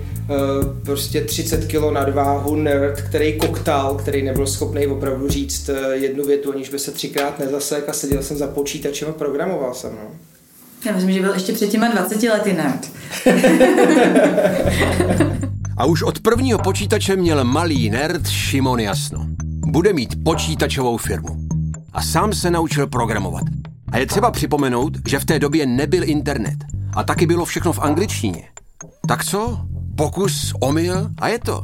prostě 0.85 1.21
30 1.21 1.67
kilo 1.67 1.91
nadváhu 1.91 2.57
nerd, 2.57 3.01
který 3.01 3.39
koktal, 3.39 3.95
který 3.95 4.23
nebyl 4.23 4.47
schopný 4.47 4.87
opravdu 4.87 5.29
říct 5.29 5.69
eh, 5.69 5.97
jednu 5.97 6.25
větu, 6.25 6.53
aniž 6.53 6.69
by 6.69 6.79
se 6.79 6.91
třikrát 6.91 7.39
nezasek 7.39 7.89
a 7.89 7.93
seděl 7.93 8.23
jsem 8.23 8.37
za 8.37 8.47
počítačem 8.47 9.09
a 9.09 9.13
programoval 9.13 9.75
jsem. 9.75 9.91
No. 9.91 10.11
Já 10.87 10.93
myslím, 10.93 11.13
že 11.13 11.21
byl 11.21 11.33
ještě 11.33 11.53
před 11.53 11.71
těma 11.71 11.89
20 11.89 12.23
lety 12.23 12.53
nerd. 12.53 12.91
a 15.77 15.85
už 15.85 16.03
od 16.03 16.21
prvního 16.21 16.59
počítače 16.59 17.17
měl 17.17 17.45
malý 17.45 17.91
nerd 17.91 18.29
Šimon 18.29 18.81
jasno. 18.81 19.27
Bude 19.67 19.93
mít 19.93 20.25
počítačovou 20.25 20.97
firmu. 20.97 21.37
A 21.93 22.03
sám 22.03 22.33
se 22.33 22.51
naučil 22.51 22.87
programovat. 22.87 23.62
A 23.93 23.99
je 23.99 24.07
třeba 24.07 24.31
připomenout, 24.31 24.93
že 25.09 25.19
v 25.19 25.25
té 25.25 25.39
době 25.39 25.67
nebyl 25.67 26.05
internet. 26.05 26.57
A 26.95 27.05
taky 27.05 27.27
bylo 27.27 27.45
všechno 27.45 27.73
v 27.73 27.79
angličtině. 27.79 28.49
Tak 29.09 29.25
co? 29.25 29.61
Pokus, 29.97 30.55
omyl 30.61 31.11
a 31.19 31.29
je 31.29 31.39
to. 31.39 31.63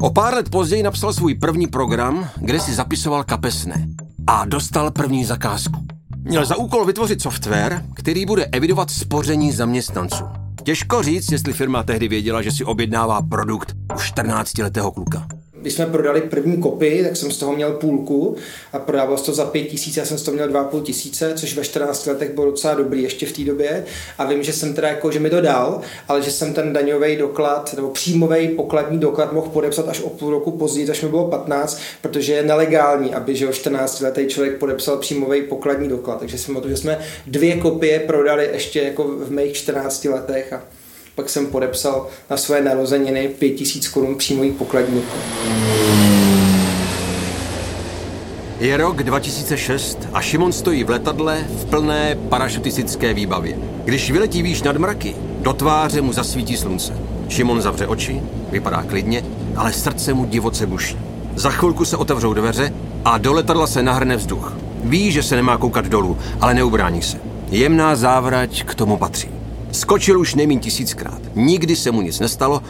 O 0.00 0.10
pár 0.10 0.34
let 0.34 0.50
později 0.50 0.82
napsal 0.82 1.12
svůj 1.12 1.34
první 1.34 1.66
program, 1.66 2.28
kde 2.36 2.60
si 2.60 2.74
zapisoval 2.74 3.24
kapesné. 3.24 3.88
A 4.26 4.44
dostal 4.44 4.90
první 4.90 5.24
zakázku. 5.24 5.86
Měl 6.16 6.46
za 6.46 6.56
úkol 6.56 6.84
vytvořit 6.84 7.22
software, 7.22 7.84
který 7.94 8.26
bude 8.26 8.44
evidovat 8.44 8.90
spoření 8.90 9.52
zaměstnanců. 9.52 10.24
Těžko 10.64 11.02
říct, 11.02 11.32
jestli 11.32 11.52
firma 11.52 11.82
tehdy 11.82 12.08
věděla, 12.08 12.42
že 12.42 12.52
si 12.52 12.64
objednává 12.64 13.22
produkt 13.22 13.74
u 13.94 13.96
14-letého 13.96 14.90
kluka 14.90 15.39
když 15.60 15.74
jsme 15.74 15.86
prodali 15.86 16.20
první 16.20 16.56
kopy, 16.56 17.04
tak 17.04 17.16
jsem 17.16 17.30
z 17.30 17.36
toho 17.38 17.52
měl 17.52 17.72
půlku 17.72 18.36
a 18.72 18.78
prodával 18.78 19.18
to 19.18 19.32
za 19.32 19.44
pět 19.44 19.64
tisíc, 19.64 19.96
já 19.96 20.04
jsem 20.04 20.18
z 20.18 20.22
toho 20.22 20.34
měl 20.34 20.48
dva 20.48 20.64
půl 20.64 20.80
tisíce, 20.80 21.32
což 21.36 21.56
ve 21.56 21.64
14 21.64 22.06
letech 22.06 22.30
bylo 22.30 22.46
docela 22.46 22.74
dobrý 22.74 23.02
ještě 23.02 23.26
v 23.26 23.32
té 23.32 23.44
době 23.44 23.84
a 24.18 24.24
vím, 24.24 24.42
že 24.42 24.52
jsem 24.52 24.74
teda 24.74 24.88
jako, 24.88 25.10
že 25.10 25.20
mi 25.20 25.30
to 25.30 25.40
dal, 25.40 25.80
ale 26.08 26.22
že 26.22 26.30
jsem 26.30 26.54
ten 26.54 26.72
daňový 26.72 27.16
doklad 27.16 27.74
nebo 27.76 27.90
příjmový 27.90 28.48
pokladní 28.48 28.98
doklad 28.98 29.32
mohl 29.32 29.48
podepsat 29.48 29.88
až 29.88 30.00
o 30.00 30.10
půl 30.10 30.30
roku 30.30 30.50
později, 30.50 30.90
až 30.90 31.02
mi 31.02 31.08
bylo 31.08 31.28
15, 31.28 31.80
protože 32.02 32.32
je 32.32 32.42
nelegální, 32.42 33.14
aby 33.14 33.36
že 33.36 33.52
14 33.52 34.00
letý 34.00 34.26
člověk 34.26 34.58
podepsal 34.58 34.96
příjmový 34.96 35.42
pokladní 35.42 35.88
doklad. 35.88 36.18
Takže 36.18 36.38
jsem 36.38 36.56
o 36.56 36.60
to, 36.60 36.68
že 36.68 36.76
jsme 36.76 36.98
dvě 37.26 37.56
kopie 37.56 38.00
prodali 38.00 38.48
ještě 38.52 38.82
jako 38.82 39.04
v 39.04 39.30
mých 39.30 39.52
14 39.52 40.04
letech 40.04 40.52
a 40.52 40.62
pak 41.14 41.28
jsem 41.28 41.46
podepsal 41.46 42.08
na 42.30 42.36
své 42.36 42.62
narozeniny 42.62 43.28
5000 43.28 43.88
korun 43.88 44.14
přímý 44.14 44.52
pokladní. 44.52 45.02
Je 48.60 48.76
rok 48.76 49.02
2006 49.02 49.98
a 50.12 50.20
Šimon 50.20 50.52
stojí 50.52 50.84
v 50.84 50.90
letadle 50.90 51.44
v 51.48 51.64
plné 51.64 52.18
parašutistické 52.28 53.14
výbavě. 53.14 53.58
Když 53.84 54.10
vyletí 54.10 54.42
výš 54.42 54.62
nad 54.62 54.76
mraky, 54.76 55.16
do 55.40 55.52
tváře 55.52 56.00
mu 56.00 56.12
zasvítí 56.12 56.56
slunce. 56.56 56.98
Šimon 57.28 57.62
zavře 57.62 57.86
oči, 57.86 58.22
vypadá 58.50 58.82
klidně, 58.82 59.24
ale 59.56 59.72
srdce 59.72 60.14
mu 60.14 60.24
divoce 60.24 60.66
buší. 60.66 60.96
Za 61.34 61.50
chvilku 61.50 61.84
se 61.84 61.96
otevřou 61.96 62.34
dveře 62.34 62.72
a 63.04 63.18
do 63.18 63.32
letadla 63.32 63.66
se 63.66 63.82
nahrne 63.82 64.16
vzduch. 64.16 64.56
Ví, 64.84 65.12
že 65.12 65.22
se 65.22 65.36
nemá 65.36 65.58
koukat 65.58 65.86
dolů, 65.86 66.18
ale 66.40 66.54
neubrání 66.54 67.02
se. 67.02 67.20
Jemná 67.50 67.96
závrať 67.96 68.64
k 68.64 68.74
tomu 68.74 68.96
patří. 68.96 69.39
Skočil 69.72 70.20
už 70.20 70.34
nejmín 70.34 70.60
tisíckrát. 70.60 71.20
Nikdy 71.34 71.76
se 71.76 71.90
mu 71.90 72.02
nic 72.02 72.20
nestalo 72.20 72.62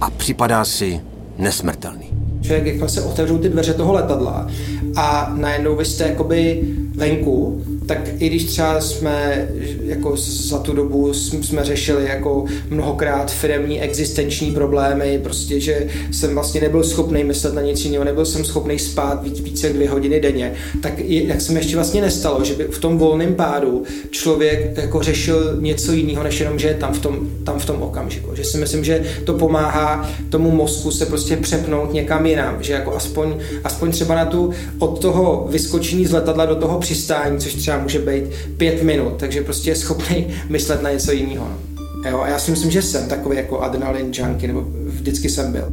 a 0.00 0.10
připadá 0.10 0.64
si 0.64 1.00
nesmrtelný. 1.38 2.06
Člověk, 2.42 2.80
jak 2.80 2.90
se 2.90 3.02
otevřou 3.02 3.38
ty 3.38 3.48
dveře 3.48 3.74
toho 3.74 3.92
letadla 3.92 4.48
a 4.96 5.32
najednou 5.36 5.76
vy 5.76 5.84
jste 5.84 6.04
jakoby 6.08 6.62
venku, 6.96 7.62
tak 7.86 8.08
i 8.18 8.28
když 8.28 8.44
třeba 8.44 8.80
jsme 8.80 9.48
jako 9.84 10.16
za 10.16 10.58
tu 10.58 10.72
dobu 10.72 11.14
jsme 11.14 11.64
řešili 11.64 12.04
jako 12.04 12.44
mnohokrát 12.70 13.32
firemní 13.32 13.80
existenční 13.80 14.50
problémy, 14.50 15.20
prostě, 15.22 15.60
že 15.60 15.86
jsem 16.12 16.34
vlastně 16.34 16.60
nebyl 16.60 16.84
schopný 16.84 17.24
myslet 17.24 17.54
na 17.54 17.62
nic 17.62 17.84
jiného, 17.84 18.04
nebyl 18.04 18.24
jsem 18.24 18.44
schopný 18.44 18.78
spát 18.78 19.24
víc, 19.24 19.40
více 19.40 19.68
dvě 19.68 19.90
hodiny 19.90 20.20
denně, 20.20 20.52
tak 20.82 20.98
jak 20.98 21.40
se 21.40 21.52
mi 21.52 21.58
ještě 21.60 21.76
vlastně 21.76 22.00
nestalo, 22.00 22.44
že 22.44 22.54
by 22.54 22.64
v 22.64 22.78
tom 22.78 22.98
volném 22.98 23.34
pádu 23.34 23.82
člověk 24.10 24.76
jako 24.76 25.02
řešil 25.02 25.56
něco 25.60 25.92
jiného, 25.92 26.22
než 26.22 26.40
jenom, 26.40 26.58
že 26.58 26.68
je 26.68 26.74
tam 26.74 26.94
v 26.94 26.98
tom, 26.98 27.28
tam 27.44 27.58
v 27.58 27.64
tom 27.64 27.82
okamžiku. 27.82 28.34
Že 28.34 28.44
si 28.44 28.58
myslím, 28.58 28.84
že 28.84 29.04
to 29.24 29.34
pomáhá 29.34 30.10
tomu 30.30 30.50
mozku 30.50 30.90
se 30.90 31.06
prostě 31.06 31.36
přepnout 31.36 31.92
někam 31.92 32.26
jinam, 32.26 32.62
že 32.62 32.72
jako 32.72 32.96
aspoň, 32.96 33.34
aspoň 33.64 33.90
třeba 33.90 34.14
na 34.14 34.24
tu 34.24 34.50
od 34.78 35.00
toho 35.00 35.46
vyskočení 35.50 36.06
z 36.06 36.12
letadla 36.12 36.46
do 36.46 36.54
toho 36.54 36.78
přistání, 36.78 37.38
což 37.38 37.54
třeba 37.54 37.73
může 37.78 37.98
být 37.98 38.24
pět 38.56 38.82
minut, 38.82 39.16
takže 39.16 39.42
prostě 39.42 39.70
je 39.70 39.76
schopný 39.76 40.34
myslet 40.48 40.82
na 40.82 40.90
něco 40.90 41.12
jiného. 41.12 41.48
No. 41.48 41.74
Jo, 42.10 42.20
a 42.20 42.28
já 42.28 42.38
si 42.38 42.50
myslím, 42.50 42.70
že 42.70 42.82
jsem 42.82 43.08
takový 43.08 43.36
jako 43.36 43.60
adrenalin 43.60 44.12
junkie, 44.12 44.48
nebo 44.52 44.66
vždycky 44.86 45.28
jsem 45.28 45.52
byl. 45.52 45.72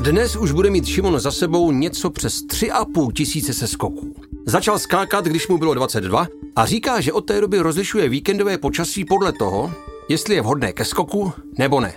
Dnes 0.00 0.36
už 0.36 0.52
bude 0.52 0.70
mít 0.70 0.86
Šimon 0.86 1.20
za 1.20 1.30
sebou 1.30 1.72
něco 1.72 2.10
přes 2.10 2.46
3,5 2.46 3.12
tisíce 3.12 3.52
seskoků. 3.52 4.14
Začal 4.46 4.78
skákat, 4.78 5.24
když 5.24 5.48
mu 5.48 5.58
bylo 5.58 5.74
22 5.74 6.26
a 6.56 6.66
říká, 6.66 7.00
že 7.00 7.12
od 7.12 7.20
té 7.20 7.40
doby 7.40 7.58
rozlišuje 7.58 8.08
víkendové 8.08 8.58
počasí 8.58 9.04
podle 9.04 9.32
toho, 9.32 9.72
jestli 10.08 10.34
je 10.34 10.42
vhodné 10.42 10.72
ke 10.72 10.84
skoku 10.84 11.32
nebo 11.58 11.80
ne. 11.80 11.92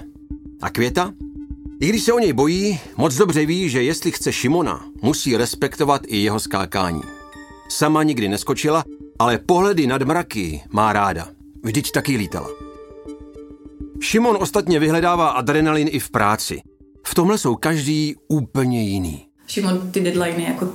A 0.61 0.69
Květa? 0.69 1.13
I 1.79 1.89
když 1.89 2.03
se 2.03 2.13
o 2.13 2.19
něj 2.19 2.33
bojí, 2.33 2.79
moc 2.97 3.15
dobře 3.15 3.45
ví, 3.45 3.69
že 3.69 3.83
jestli 3.83 4.11
chce 4.11 4.33
Šimona, 4.33 4.85
musí 5.01 5.37
respektovat 5.37 6.01
i 6.07 6.17
jeho 6.17 6.39
skákání. 6.39 7.01
Sama 7.69 8.03
nikdy 8.03 8.29
neskočila, 8.29 8.83
ale 9.19 9.37
pohledy 9.37 9.87
nad 9.87 10.01
mraky 10.01 10.61
má 10.71 10.93
ráda. 10.93 11.27
Vždyť 11.63 11.91
taky 11.91 12.17
lítala. 12.17 12.49
Šimon 13.99 14.37
ostatně 14.39 14.79
vyhledává 14.79 15.29
adrenalin 15.29 15.87
i 15.91 15.99
v 15.99 16.09
práci. 16.09 16.61
V 17.07 17.15
tomhle 17.15 17.37
jsou 17.37 17.55
každý 17.55 18.15
úplně 18.27 18.83
jiný. 18.83 19.25
Šimon 19.47 19.91
ty 19.91 19.99
deadliny 20.01 20.43
jako 20.43 20.69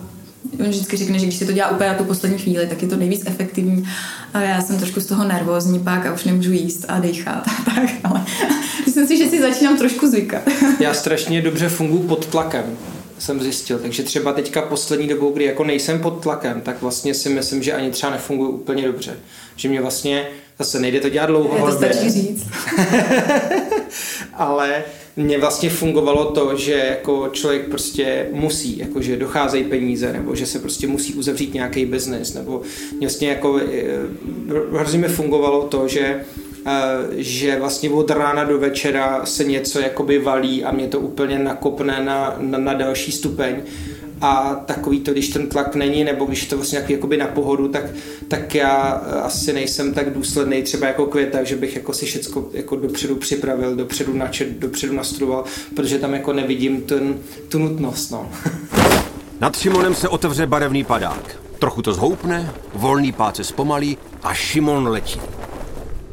on 0.61 0.67
vždycky 0.67 0.97
řekne, 0.97 1.19
že 1.19 1.27
když 1.27 1.39
se 1.39 1.47
to 1.47 1.53
dělá 1.53 1.71
úplně 1.71 1.89
na 1.89 1.95
tu 1.95 2.05
poslední 2.05 2.39
chvíli, 2.39 2.67
tak 2.67 2.83
je 2.83 2.89
to 2.89 2.97
nejvíc 2.97 3.23
efektivní. 3.27 3.89
A 4.35 4.41
já 4.41 4.61
jsem 4.61 4.79
trošku 4.79 5.01
z 5.01 5.07
toho 5.07 5.25
nervózní 5.25 5.81
pak 5.81 6.07
a 6.07 6.13
už 6.13 6.25
nemůžu 6.25 6.53
jíst 6.53 6.85
a 6.89 7.01
dechat 7.01 7.49
a 7.49 7.71
tak, 7.75 7.91
ale 8.05 8.25
myslím 8.87 9.07
si, 9.07 9.19
že 9.19 9.27
si 9.27 9.41
začínám 9.41 9.79
trošku 9.79 10.07
zvykat. 10.07 10.43
já 10.81 10.95
strašně 10.95 11.43
dobře 11.43 11.69
funguji 11.69 12.03
pod 12.09 12.27
tlakem 12.27 12.65
jsem 13.19 13.41
zjistil. 13.41 13.79
Takže 13.79 14.03
třeba 14.03 14.33
teďka 14.33 14.63
poslední 14.63 15.09
dobou, 15.09 15.31
kdy 15.31 15.45
jako 15.45 15.65
nejsem 15.65 16.01
pod 16.01 16.23
tlakem, 16.23 16.61
tak 16.61 16.83
vlastně 16.83 17.15
si 17.15 17.29
myslím, 17.29 17.63
že 17.63 17.73
ani 17.73 17.91
třeba 17.91 18.13
nefunguje 18.13 18.51
úplně 18.51 18.83
dobře. 18.83 19.17
Že 19.57 19.69
mě 19.69 19.81
vlastně 19.81 20.29
zase 20.59 20.81
nejde 20.81 21.01
to 21.01 21.09
dělat 21.09 21.27
dlouho. 21.27 21.57
Je 21.57 21.63
to 21.63 21.79
stačí 21.79 22.11
říct. 22.11 22.47
ale 24.35 24.85
mně 25.17 25.39
vlastně 25.39 25.71
fungovalo 25.71 26.25
to, 26.25 26.57
že 26.57 26.73
jako 26.73 27.29
člověk 27.33 27.69
prostě 27.69 28.27
musí, 28.33 28.79
jako 28.79 29.03
že 29.03 29.17
docházejí 29.17 29.65
peníze, 29.65 30.13
nebo 30.13 30.35
že 30.35 30.47
se 30.47 30.59
prostě 30.59 30.87
musí 30.87 31.15
uzavřít 31.15 31.55
nějaký 31.55 31.87
biznis, 31.87 32.35
nebo 32.35 32.63
vlastně 33.01 33.29
jako 33.29 33.61
eh, 33.73 33.83
hrozně 34.73 34.99
mi 34.99 35.09
fungovalo 35.09 35.63
to, 35.63 35.89
že 35.89 36.25
že 37.17 37.59
vlastně 37.61 37.91
od 37.91 38.11
rána 38.11 38.45
do 38.45 38.59
večera 38.59 39.27
se 39.27 39.45
něco 39.45 39.81
jakoby 39.81 40.19
valí 40.19 40.65
a 40.65 40.73
mě 40.73 40.89
to 40.89 41.01
úplně 41.01 41.39
nakopne 41.39 42.05
na, 42.05 42.37
na, 42.39 42.59
na 42.59 42.75
další 42.75 43.13
stupeň 43.13 43.57
a 44.21 44.55
takový 44.67 45.01
to, 45.01 45.13
když 45.13 45.29
ten 45.29 45.47
tlak 45.47 45.75
není, 45.75 46.05
nebo 46.05 46.25
když 46.25 46.47
to 46.47 46.57
vlastně 46.57 46.79
jako, 46.79 46.93
jakoby 46.93 47.17
na 47.17 47.27
pohodu, 47.27 47.69
tak, 47.69 47.85
tak 48.29 48.55
já 48.55 49.03
eh, 49.07 49.21
asi 49.21 49.53
nejsem 49.53 49.95
tak 49.95 50.15
důsledný 50.15 50.63
třeba 50.63 50.87
jako 50.87 51.07
květa, 51.07 51.45
že 51.45 51.57
bych 51.57 51.77
jako 51.77 51.93
si 51.93 52.07
všechno 52.07 52.45
jako 52.53 52.77
dopředu 52.77 53.15
připravil, 53.15 53.77
dopředu 53.77 54.15
načet, 54.15 54.49
dopředu 54.49 54.95
nastudoval, 54.95 55.45
protože 55.77 55.99
tam 55.99 56.15
jako 56.15 56.33
nevidím 56.33 56.83
ten, 56.83 57.19
tu 57.49 57.59
nutnost. 57.59 58.11
No. 58.11 58.31
Nad 59.41 59.57
Šimonem 59.57 59.95
se 59.95 60.09
otevře 60.09 60.47
barevný 60.47 60.85
padák. 60.85 61.37
Trochu 61.59 61.83
to 61.83 61.95
zhoupne, 61.95 62.53
volný 62.75 63.13
pád 63.13 63.37
se 63.37 63.45
zpomalí 63.45 63.99
a 64.23 64.35
Šimon 64.35 64.89
letí. 64.89 65.21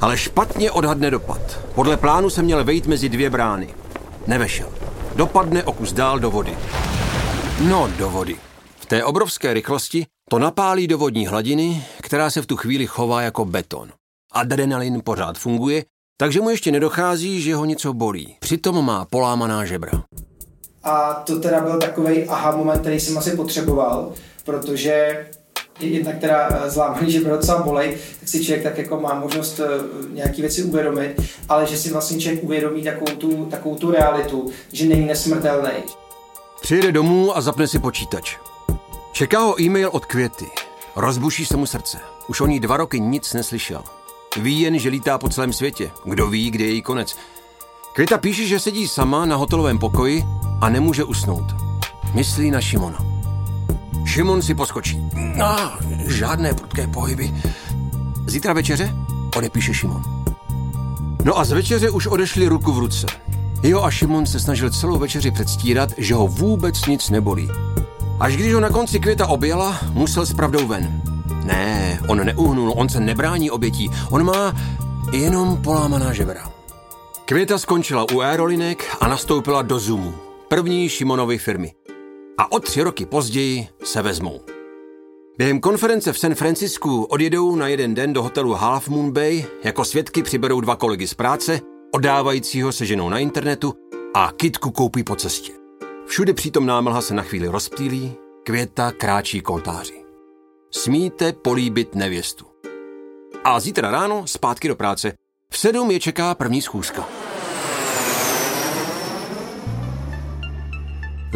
Ale 0.01 0.17
špatně 0.17 0.71
odhadne 0.71 1.11
dopad. 1.11 1.41
Podle 1.75 1.97
plánu 1.97 2.29
se 2.29 2.41
měl 2.41 2.63
vejít 2.63 2.87
mezi 2.87 3.09
dvě 3.09 3.29
brány. 3.29 3.73
Nevešel. 4.27 4.69
Dopadne 5.15 5.63
o 5.63 5.73
kus 5.73 5.93
dál 5.93 6.19
do 6.19 6.31
vody. 6.31 6.57
No, 7.69 7.89
do 7.97 8.09
vody. 8.09 8.35
V 8.79 8.85
té 8.85 9.03
obrovské 9.03 9.53
rychlosti 9.53 10.05
to 10.29 10.39
napálí 10.39 10.87
do 10.87 10.97
vodní 10.97 11.27
hladiny, 11.27 11.85
která 12.01 12.29
se 12.29 12.41
v 12.41 12.45
tu 12.45 12.55
chvíli 12.57 12.87
chová 12.87 13.21
jako 13.21 13.45
beton. 13.45 13.91
Adrenalin 14.31 15.01
pořád 15.03 15.37
funguje, 15.37 15.83
takže 16.17 16.41
mu 16.41 16.49
ještě 16.49 16.71
nedochází, 16.71 17.41
že 17.41 17.55
ho 17.55 17.65
něco 17.65 17.93
bolí. 17.93 18.37
Přitom 18.39 18.85
má 18.85 19.05
polámaná 19.05 19.65
žebra. 19.65 19.91
A 20.83 21.13
to 21.13 21.39
teda 21.39 21.61
byl 21.61 21.79
takový 21.79 22.23
aha 22.23 22.55
moment, 22.55 22.79
který 22.79 22.99
jsem 22.99 23.17
asi 23.17 23.35
potřeboval, 23.35 24.11
protože 24.45 25.25
jednak 25.79 26.17
teda 26.17 26.63
zlámaný 26.67 27.11
žebra 27.11 27.35
docela 27.35 27.63
bolej, 27.63 27.97
tak 28.19 28.29
si 28.29 28.45
člověk 28.45 28.63
tak 28.63 28.77
jako 28.77 28.99
má 28.99 29.19
možnost 29.19 29.59
eh, 29.59 29.67
nějaký 30.13 30.41
věci 30.41 30.63
uvědomit, 30.63 31.21
ale 31.49 31.67
že 31.67 31.77
si 31.77 31.93
vlastně 31.93 32.19
člověk 32.19 32.43
uvědomí 32.43 32.83
takovou 32.83 33.11
tu, 33.11 33.45
takovou 33.45 33.75
tu 33.75 33.91
realitu, 33.91 34.51
že 34.73 34.85
není 34.85 35.05
nesmrtelný. 35.05 35.69
Přijede 36.61 36.91
domů 36.91 37.37
a 37.37 37.41
zapne 37.41 37.67
si 37.67 37.79
počítač. 37.79 38.37
Čeká 39.11 39.39
ho 39.39 39.61
e-mail 39.61 39.89
od 39.93 40.05
Květy. 40.05 40.45
Rozbuší 40.95 41.45
se 41.45 41.57
mu 41.57 41.65
srdce. 41.65 41.97
Už 42.27 42.41
o 42.41 42.47
ní 42.47 42.59
dva 42.59 42.77
roky 42.77 42.99
nic 42.99 43.33
neslyšel. 43.33 43.83
Ví 44.41 44.61
jen, 44.61 44.79
že 44.79 44.89
lítá 44.89 45.17
po 45.17 45.29
celém 45.29 45.53
světě. 45.53 45.91
Kdo 46.05 46.27
ví, 46.27 46.51
kde 46.51 46.63
je 46.63 46.71
její 46.71 46.81
konec. 46.81 47.15
Květa 47.93 48.17
píše, 48.17 48.47
že 48.47 48.59
sedí 48.59 48.87
sama 48.87 49.25
na 49.25 49.35
hotelovém 49.35 49.79
pokoji 49.79 50.23
a 50.61 50.69
nemůže 50.69 51.03
usnout. 51.03 51.45
Myslí 52.13 52.51
na 52.51 52.61
Šimona. 52.61 53.14
Šimon 54.15 54.41
si 54.41 54.55
poskočí. 54.55 55.01
No, 55.35 55.71
žádné 56.07 56.53
prudké 56.53 56.87
pohyby. 56.87 57.33
Zítra 58.27 58.53
večeře? 58.53 58.95
Odepíše 59.37 59.73
Šimon. 59.73 60.03
No 61.23 61.39
a 61.39 61.43
z 61.43 61.51
večeře 61.51 61.89
už 61.89 62.07
odešli 62.07 62.47
ruku 62.47 62.71
v 62.71 62.79
ruce. 62.79 63.07
Jo 63.63 63.83
a 63.83 63.91
Šimon 63.91 64.25
se 64.25 64.39
snažil 64.39 64.69
celou 64.69 64.99
večeři 64.99 65.31
předstírat, 65.31 65.89
že 65.97 66.15
ho 66.15 66.27
vůbec 66.27 66.85
nic 66.85 67.09
nebolí. 67.09 67.49
Až 68.19 68.37
když 68.37 68.53
ho 68.53 68.59
na 68.59 68.69
konci 68.69 68.99
květa 68.99 69.27
objela, 69.27 69.79
musel 69.91 70.25
s 70.25 70.33
pravdou 70.33 70.67
ven. 70.67 71.01
Ne, 71.43 71.99
on 72.07 72.25
neuhnul, 72.25 72.73
on 72.75 72.89
se 72.89 72.99
nebrání 72.99 73.51
obětí, 73.51 73.91
on 74.09 74.23
má 74.23 74.53
jenom 75.11 75.57
polámaná 75.57 76.13
žebra. 76.13 76.51
Květa 77.25 77.57
skončila 77.57 78.05
u 78.13 78.21
aerolinek 78.21 78.95
a 79.01 79.07
nastoupila 79.07 79.61
do 79.61 79.79
Zoomu, 79.79 80.13
první 80.47 80.89
Šimonovy 80.89 81.37
firmy. 81.37 81.73
A 82.37 82.51
o 82.51 82.59
tři 82.59 82.81
roky 82.81 83.05
později 83.05 83.67
se 83.83 84.01
vezmou. 84.01 84.41
Během 85.37 85.59
konference 85.59 86.13
v 86.13 86.19
San 86.19 86.35
Francisku 86.35 87.03
odjedou 87.03 87.55
na 87.55 87.67
jeden 87.67 87.93
den 87.93 88.13
do 88.13 88.23
hotelu 88.23 88.53
Half 88.53 88.89
Moon 88.89 89.11
Bay, 89.11 89.45
jako 89.63 89.85
svědky 89.85 90.23
přiberou 90.23 90.61
dva 90.61 90.75
kolegy 90.75 91.07
z 91.07 91.13
práce 91.13 91.61
odávajícího 91.95 92.71
se 92.71 92.85
ženou 92.85 93.09
na 93.09 93.19
internetu 93.19 93.73
a 94.13 94.31
kitku 94.31 94.71
koupí 94.71 95.03
po 95.03 95.15
cestě. 95.15 95.51
Všude 96.05 96.33
přítomná 96.33 96.81
mlha 96.81 97.01
se 97.01 97.13
na 97.13 97.23
chvíli 97.23 97.47
rozptýlí, 97.47 98.13
květa 98.43 98.91
kráčí 98.91 99.41
k 99.41 99.49
oltáři. 99.49 100.05
Smíte 100.71 101.33
políbit 101.33 101.95
nevěstu. 101.95 102.45
A 103.43 103.59
zítra 103.59 103.91
ráno 103.91 104.27
zpátky 104.27 104.67
do 104.67 104.75
práce. 104.75 105.13
V 105.51 105.57
sedm 105.57 105.91
je 105.91 105.99
čeká 105.99 106.35
první 106.35 106.61
schůzka. 106.61 107.24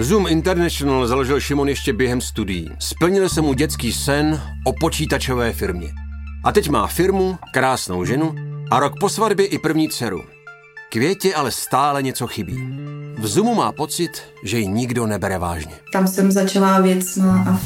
Zoom 0.03 0.27
International 0.27 1.07
založil 1.07 1.39
Šimon 1.39 1.69
ještě 1.69 1.93
během 1.93 2.21
studií. 2.21 2.69
Splnil 2.79 3.29
se 3.29 3.41
mu 3.41 3.53
dětský 3.53 3.93
sen 3.93 4.41
o 4.65 4.73
počítačové 4.73 5.53
firmě. 5.53 5.87
A 6.43 6.51
teď 6.51 6.69
má 6.69 6.87
firmu, 6.87 7.37
krásnou 7.53 8.05
ženu 8.05 8.35
a 8.71 8.79
rok 8.79 8.93
po 8.99 9.09
svatbě 9.09 9.45
i 9.45 9.59
první 9.59 9.89
dceru. 9.89 10.21
Květě 10.89 11.35
ale 11.35 11.51
stále 11.51 12.03
něco 12.03 12.27
chybí. 12.27 12.55
V 13.17 13.27
Zoomu 13.27 13.55
má 13.55 13.71
pocit, 13.71 14.09
že 14.43 14.59
ji 14.59 14.67
nikdo 14.67 15.07
nebere 15.07 15.37
vážně. 15.37 15.73
Tam 15.93 16.07
jsem 16.07 16.31
začala 16.31 16.81
věcma 16.81 17.45
a 17.49 17.59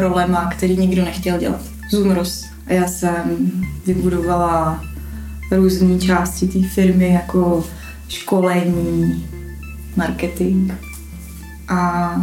rolema, 0.00 0.50
který 0.50 0.76
nikdo 0.76 1.04
nechtěl 1.04 1.38
dělat. 1.38 1.60
Zoom 1.90 2.10
roz. 2.10 2.44
A 2.66 2.72
já 2.72 2.88
jsem 2.88 3.52
vybudovala 3.86 4.84
různé 5.52 5.98
části 5.98 6.48
té 6.48 6.68
firmy, 6.68 7.12
jako 7.12 7.64
školení, 8.08 9.28
marketing. 9.96 10.72
A 11.68 12.14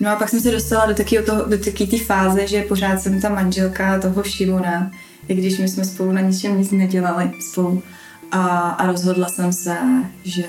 No 0.00 0.10
a 0.10 0.16
pak 0.16 0.28
jsem 0.28 0.40
se 0.40 0.50
dostala 0.50 0.86
do 0.86 0.94
takové 0.94 1.22
do 1.56 1.58
té 1.58 1.98
fáze, 2.06 2.46
že 2.46 2.62
pořád 2.62 3.00
jsem 3.00 3.20
ta 3.20 3.28
manželka 3.28 3.98
toho 3.98 4.22
Šimona, 4.22 4.90
i 5.28 5.34
když 5.34 5.58
my 5.58 5.68
jsme 5.68 5.84
spolu 5.84 6.12
na 6.12 6.20
ničem 6.20 6.58
nic 6.58 6.70
nedělali 6.70 7.30
spolu. 7.50 7.82
A, 8.30 8.46
a 8.68 8.86
rozhodla 8.86 9.28
jsem 9.28 9.52
se, 9.52 9.76
že, 10.24 10.46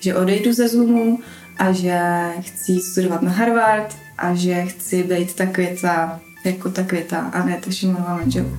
že 0.00 0.14
odejdu 0.14 0.52
ze 0.52 0.68
Zoomu 0.68 1.18
a 1.58 1.72
že 1.72 2.00
chci 2.40 2.80
studovat 2.80 3.22
na 3.22 3.30
Harvard 3.30 3.96
a 4.18 4.34
že 4.34 4.64
chci 4.64 5.02
být 5.02 5.34
ta 5.34 5.46
květa, 5.46 6.20
jako 6.44 6.70
ta 6.70 6.82
květa 6.82 7.18
a 7.32 7.44
ne 7.44 7.58
ta 7.64 7.70
Šimonová 7.70 8.16
manželka. 8.16 8.56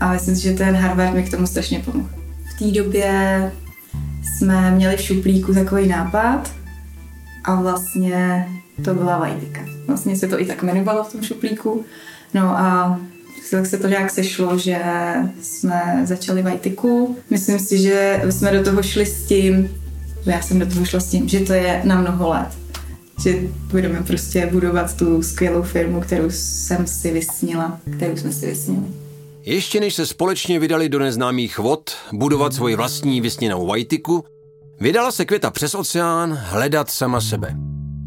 A 0.00 0.12
myslím 0.12 0.36
si, 0.36 0.42
že 0.42 0.52
ten 0.52 0.76
Harvard 0.76 1.14
mi 1.14 1.22
k 1.22 1.30
tomu 1.30 1.46
strašně 1.46 1.78
pomohl. 1.78 2.10
V 2.54 2.58
té 2.58 2.80
době 2.80 3.52
jsme 4.22 4.70
měli 4.70 4.96
v 4.96 5.00
šuplíku 5.00 5.54
takový 5.54 5.88
nápad 5.88 6.61
a 7.44 7.54
vlastně 7.54 8.48
to 8.84 8.94
byla 8.94 9.18
Vajtika. 9.18 9.60
Vlastně 9.86 10.16
se 10.16 10.28
to 10.28 10.40
i 10.40 10.44
tak 10.44 10.62
jmenovalo 10.62 11.04
v 11.04 11.12
tom 11.12 11.22
šuplíku. 11.22 11.84
No 12.34 12.42
a 12.42 13.00
tak 13.50 13.66
se 13.66 13.78
to 13.78 13.88
nějak 13.88 14.10
sešlo, 14.10 14.58
že 14.58 14.82
jsme 15.42 16.02
začali 16.04 16.42
Vajtiku. 16.42 17.16
Myslím 17.30 17.58
si, 17.58 17.78
že 17.78 18.22
jsme 18.30 18.52
do 18.52 18.64
toho 18.64 18.82
šli 18.82 19.06
s 19.06 19.26
tím, 19.26 19.70
já 20.26 20.42
jsem 20.42 20.58
do 20.58 20.66
toho 20.66 20.84
šla 20.84 21.00
s 21.00 21.10
tím, 21.10 21.28
že 21.28 21.40
to 21.40 21.52
je 21.52 21.80
na 21.84 22.00
mnoho 22.00 22.28
let. 22.28 22.48
Že 23.22 23.38
budeme 23.70 24.02
prostě 24.02 24.46
budovat 24.46 24.96
tu 24.96 25.22
skvělou 25.22 25.62
firmu, 25.62 26.00
kterou 26.00 26.30
jsem 26.30 26.86
si 26.86 27.12
vysnila, 27.12 27.80
kterou 27.96 28.16
jsme 28.16 28.32
si 28.32 28.46
vysnili. 28.46 28.86
Ještě 29.44 29.80
než 29.80 29.94
se 29.94 30.06
společně 30.06 30.58
vydali 30.58 30.88
do 30.88 30.98
neznámých 30.98 31.58
vod 31.58 31.90
budovat 32.12 32.54
svoji 32.54 32.76
vlastní 32.76 33.20
vysněnou 33.20 33.66
Vajtiku, 33.66 34.24
vydala 34.82 35.12
se 35.12 35.24
Květa 35.24 35.50
přes 35.50 35.74
oceán 35.74 36.32
hledat 36.32 36.90
sama 36.90 37.20
sebe. 37.20 37.56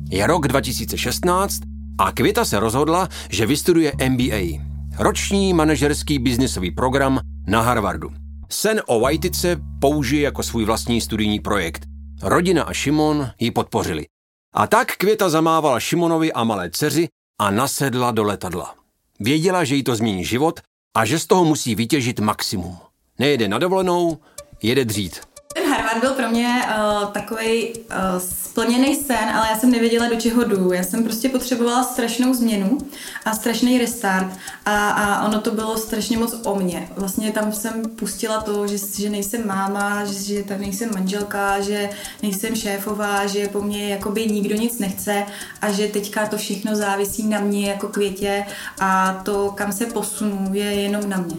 Je 0.09 0.27
rok 0.27 0.47
2016 0.47 1.59
a 1.97 2.11
Květa 2.11 2.45
se 2.45 2.59
rozhodla, 2.59 3.07
že 3.29 3.45
vystuduje 3.45 3.93
MBA, 4.09 4.63
roční 4.99 5.53
manažerský 5.53 6.19
biznisový 6.19 6.71
program 6.71 7.19
na 7.47 7.61
Harvardu. 7.61 8.09
Sen 8.49 8.81
o 8.87 9.07
Whiteice 9.07 9.57
použije 9.81 10.21
jako 10.21 10.43
svůj 10.43 10.65
vlastní 10.65 11.01
studijní 11.01 11.39
projekt. 11.39 11.85
Rodina 12.21 12.63
a 12.63 12.73
Šimon 12.73 13.29
ji 13.39 13.51
podpořili. 13.51 14.05
A 14.53 14.67
tak 14.67 14.95
Květa 14.97 15.29
zamávala 15.29 15.79
Šimonovi 15.79 16.33
a 16.33 16.43
malé 16.43 16.69
dceři 16.71 17.07
a 17.39 17.51
nasedla 17.51 18.11
do 18.11 18.23
letadla. 18.23 18.75
Věděla, 19.19 19.63
že 19.63 19.75
jí 19.75 19.83
to 19.83 19.95
změní 19.95 20.25
život 20.25 20.59
a 20.95 21.05
že 21.05 21.19
z 21.19 21.27
toho 21.27 21.45
musí 21.45 21.75
vytěžit 21.75 22.19
maximum. 22.19 22.77
Nejede 23.19 23.47
na 23.47 23.57
dovolenou, 23.59 24.17
jede 24.61 24.85
dřít. 24.85 25.34
Harvard 25.63 25.99
byl 25.99 26.13
pro 26.13 26.29
mě 26.29 26.61
uh, 26.65 27.11
takový 27.11 27.73
uh, 27.73 27.75
splněný 28.19 28.95
sen, 28.95 29.29
ale 29.33 29.47
já 29.51 29.57
jsem 29.57 29.71
nevěděla, 29.71 30.09
do 30.09 30.15
čeho 30.15 30.43
jdu. 30.43 30.73
Já 30.73 30.83
jsem 30.83 31.03
prostě 31.03 31.29
potřebovala 31.29 31.83
strašnou 31.83 32.33
změnu 32.33 32.77
a 33.25 33.35
strašný 33.35 33.77
restart 33.77 34.27
a, 34.65 34.89
a 34.89 35.27
ono 35.27 35.41
to 35.41 35.51
bylo 35.51 35.77
strašně 35.77 36.17
moc 36.17 36.35
o 36.43 36.55
mně. 36.55 36.89
Vlastně 36.97 37.31
tam 37.31 37.51
jsem 37.51 37.83
pustila 37.83 38.41
to, 38.41 38.67
že, 38.67 38.77
že 38.99 39.09
nejsem 39.09 39.47
máma, 39.47 40.05
že, 40.05 40.13
že 40.13 40.43
tam 40.43 40.61
nejsem 40.61 40.89
manželka, 40.93 41.61
že 41.61 41.89
nejsem 42.23 42.55
šéfová, 42.55 43.27
že 43.27 43.47
po 43.47 43.61
mně 43.61 43.89
jakoby 43.89 44.25
nikdo 44.25 44.55
nic 44.55 44.79
nechce 44.79 45.25
a 45.61 45.71
že 45.71 45.87
teďka 45.87 46.27
to 46.27 46.37
všechno 46.37 46.75
závisí 46.75 47.27
na 47.27 47.39
mě 47.39 47.69
jako 47.69 47.87
květě 47.87 48.45
a 48.79 49.21
to, 49.25 49.51
kam 49.55 49.71
se 49.71 49.85
posunu, 49.85 50.49
je 50.53 50.73
jenom 50.73 51.09
na 51.09 51.17
mě. 51.17 51.35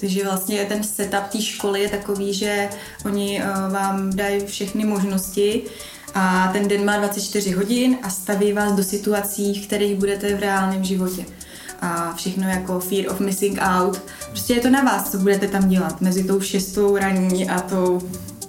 Takže 0.00 0.24
vlastně 0.24 0.64
ten 0.64 0.84
setup 0.84 1.26
té 1.32 1.42
školy 1.42 1.80
je 1.80 1.88
takový, 1.88 2.34
že 2.34 2.68
oni 3.04 3.42
uh, 3.42 3.72
vám 3.72 4.10
dají 4.16 4.46
všechny 4.46 4.84
možnosti 4.84 5.62
a 6.14 6.50
ten 6.52 6.68
den 6.68 6.84
má 6.84 6.96
24 6.96 7.50
hodin 7.50 7.98
a 8.02 8.10
staví 8.10 8.52
vás 8.52 8.72
do 8.72 8.82
situací, 8.82 9.54
v 9.54 9.66
kterých 9.66 9.98
budete 9.98 10.34
v 10.34 10.40
reálném 10.40 10.84
životě. 10.84 11.24
A 11.80 12.14
všechno 12.16 12.48
jako 12.48 12.80
fear 12.80 13.10
of 13.10 13.20
missing 13.20 13.58
out. 13.60 14.02
Prostě 14.30 14.54
je 14.54 14.60
to 14.60 14.70
na 14.70 14.82
vás, 14.82 15.10
co 15.10 15.18
budete 15.18 15.48
tam 15.48 15.68
dělat 15.68 16.00
mezi 16.00 16.24
tou 16.24 16.40
šestou 16.40 16.96
raní 16.96 17.50
a 17.50 17.60
tou 17.60 18.00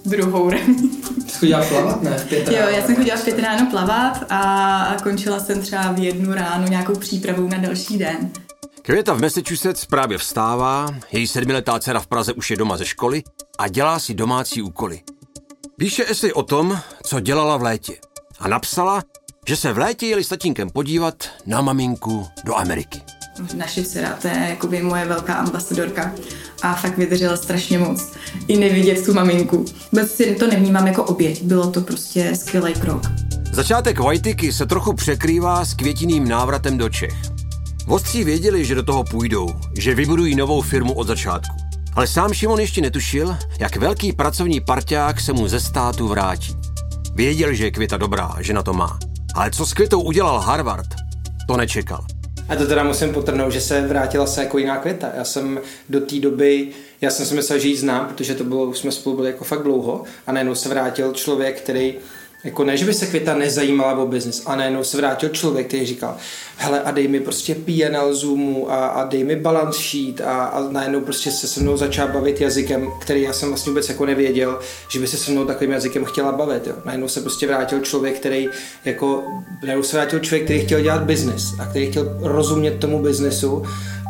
druhou 0.04 0.50
raní. 0.50 1.02
Chodila 1.38 1.64
plavat, 1.64 2.02
ne? 2.02 2.18
V 2.18 2.32
jo, 2.32 2.68
já 2.68 2.86
jsem 2.86 2.96
chodila 2.96 3.16
v 3.16 3.24
pět 3.24 3.38
ráno 3.38 3.70
plavat 3.70 4.24
a 4.30 4.96
končila 5.02 5.40
jsem 5.40 5.62
třeba 5.62 5.92
v 5.92 5.98
jednu 5.98 6.34
ráno 6.34 6.66
nějakou 6.68 6.94
přípravou 6.94 7.48
na 7.48 7.58
další 7.58 7.98
den. 7.98 8.30
Květa 8.84 9.14
v 9.14 9.20
Massachusetts 9.20 9.86
právě 9.86 10.18
vstává, 10.18 10.86
její 11.12 11.26
sedmiletá 11.26 11.78
dcera 11.80 12.00
v 12.00 12.06
Praze 12.06 12.32
už 12.32 12.50
je 12.50 12.56
doma 12.56 12.76
ze 12.76 12.84
školy 12.84 13.22
a 13.58 13.68
dělá 13.68 13.98
si 13.98 14.14
domácí 14.14 14.62
úkoly. 14.62 15.00
Píše 15.76 16.04
esej 16.08 16.32
o 16.32 16.42
tom, 16.42 16.80
co 17.06 17.20
dělala 17.20 17.56
v 17.56 17.62
létě. 17.62 17.96
A 18.38 18.48
napsala, 18.48 19.02
že 19.48 19.56
se 19.56 19.72
v 19.72 19.78
létě 19.78 20.06
jeli 20.06 20.24
s 20.24 20.28
tatínkem 20.28 20.70
podívat 20.70 21.24
na 21.46 21.60
maminku 21.60 22.26
do 22.44 22.54
Ameriky. 22.54 23.02
Naše 23.56 23.84
dcera, 23.84 24.18
to 24.22 24.28
je 24.28 24.46
jakoby 24.48 24.82
moje 24.82 25.04
velká 25.04 25.34
ambasadorka 25.34 26.12
a 26.62 26.74
fakt 26.74 26.98
vydržela 26.98 27.36
strašně 27.36 27.78
moc. 27.78 28.12
I 28.48 28.56
nevidět 28.56 29.04
tu 29.04 29.14
maminku. 29.14 29.64
Vůbec 29.92 30.14
si 30.14 30.34
to 30.34 30.46
nevnímám 30.46 30.86
jako 30.86 31.04
oběť, 31.04 31.42
bylo 31.42 31.70
to 31.70 31.80
prostě 31.80 32.36
skvělý 32.36 32.74
krok. 32.74 33.02
Začátek 33.52 33.98
Vajtiky 33.98 34.52
se 34.52 34.66
trochu 34.66 34.92
překrývá 34.92 35.64
s 35.64 35.74
květiným 35.74 36.28
návratem 36.28 36.78
do 36.78 36.88
Čech. 36.88 37.31
Vostří 37.86 38.24
věděli, 38.24 38.64
že 38.64 38.74
do 38.74 38.82
toho 38.82 39.04
půjdou, 39.04 39.48
že 39.78 39.94
vybudují 39.94 40.34
novou 40.34 40.60
firmu 40.60 40.92
od 40.92 41.06
začátku. 41.06 41.56
Ale 41.94 42.06
sám 42.06 42.32
Šimon 42.32 42.60
ještě 42.60 42.80
netušil, 42.80 43.36
jak 43.58 43.76
velký 43.76 44.12
pracovní 44.12 44.60
parťák 44.60 45.20
se 45.20 45.32
mu 45.32 45.48
ze 45.48 45.60
státu 45.60 46.08
vrátí. 46.08 46.56
Věděl, 47.14 47.54
že 47.54 47.64
je 47.64 47.70
Květa 47.70 47.96
dobrá, 47.96 48.36
že 48.40 48.52
na 48.52 48.62
to 48.62 48.72
má. 48.72 48.98
Ale 49.34 49.50
co 49.50 49.66
s 49.66 49.72
Květou 49.72 50.02
udělal 50.02 50.40
Harvard, 50.40 50.86
to 51.48 51.56
nečekal. 51.56 52.06
A 52.48 52.56
to 52.56 52.66
teda 52.66 52.84
musím 52.84 53.12
potrhnout, 53.12 53.52
že 53.52 53.60
se 53.60 53.86
vrátila 53.86 54.26
se 54.26 54.42
jako 54.42 54.58
jiná 54.58 54.76
květa. 54.76 55.08
Já 55.16 55.24
jsem 55.24 55.60
do 55.88 56.00
té 56.00 56.20
doby, 56.20 56.68
já 57.00 57.10
jsem 57.10 57.26
si 57.26 57.34
myslel, 57.34 57.58
že 57.58 57.68
ji 57.68 57.76
znám, 57.76 58.06
protože 58.06 58.34
to 58.34 58.44
bylo, 58.44 58.74
jsme 58.74 58.92
spolu 58.92 59.16
byli 59.16 59.28
jako 59.28 59.44
fakt 59.44 59.62
dlouho 59.62 60.04
a 60.26 60.32
najednou 60.32 60.54
se 60.54 60.68
vrátil 60.68 61.12
člověk, 61.12 61.60
který 61.60 61.94
jako 62.44 62.64
ne, 62.64 62.76
že 62.76 62.84
by 62.84 62.94
se 62.94 63.06
Květa 63.06 63.34
nezajímala 63.34 63.98
o 63.98 64.06
biznis, 64.06 64.42
a 64.46 64.56
najednou 64.56 64.84
se 64.84 64.96
vrátil 64.96 65.28
člověk, 65.28 65.66
který 65.66 65.86
říkal, 65.86 66.16
hele 66.56 66.80
a 66.80 66.90
dej 66.90 67.08
mi 67.08 67.20
prostě 67.20 67.54
PNL 67.54 68.14
Zoomu 68.14 68.72
a, 68.72 68.86
a 68.86 69.04
dej 69.04 69.24
mi 69.24 69.36
balance 69.36 69.78
sheet 69.82 70.20
a, 70.20 70.44
a 70.44 70.68
najednou 70.70 71.00
prostě 71.00 71.30
se 71.30 71.48
se 71.48 71.60
mnou 71.60 71.76
začal 71.76 72.08
bavit 72.08 72.40
jazykem, 72.40 72.88
který 73.00 73.22
já 73.22 73.32
jsem 73.32 73.48
vlastně 73.48 73.70
vůbec 73.70 73.88
jako 73.88 74.06
nevěděl, 74.06 74.58
že 74.92 75.00
by 75.00 75.06
se 75.06 75.16
se 75.16 75.30
mnou 75.30 75.44
takovým 75.44 75.72
jazykem 75.72 76.04
chtěla 76.04 76.32
bavit. 76.32 76.66
Jo. 76.66 76.74
Najednou 76.84 77.08
se 77.08 77.20
prostě 77.20 77.46
vrátil 77.46 77.80
člověk, 77.80 78.16
který 78.16 78.48
jako, 78.84 79.24
najednou 79.62 79.82
se 79.82 79.96
vrátil 79.96 80.18
člověk, 80.18 80.44
který 80.44 80.60
chtěl 80.60 80.80
dělat 80.80 81.02
biznis 81.02 81.42
a 81.60 81.66
který 81.66 81.90
chtěl 81.90 82.18
rozumět 82.20 82.78
tomu 82.78 83.02
biznesu 83.02 83.62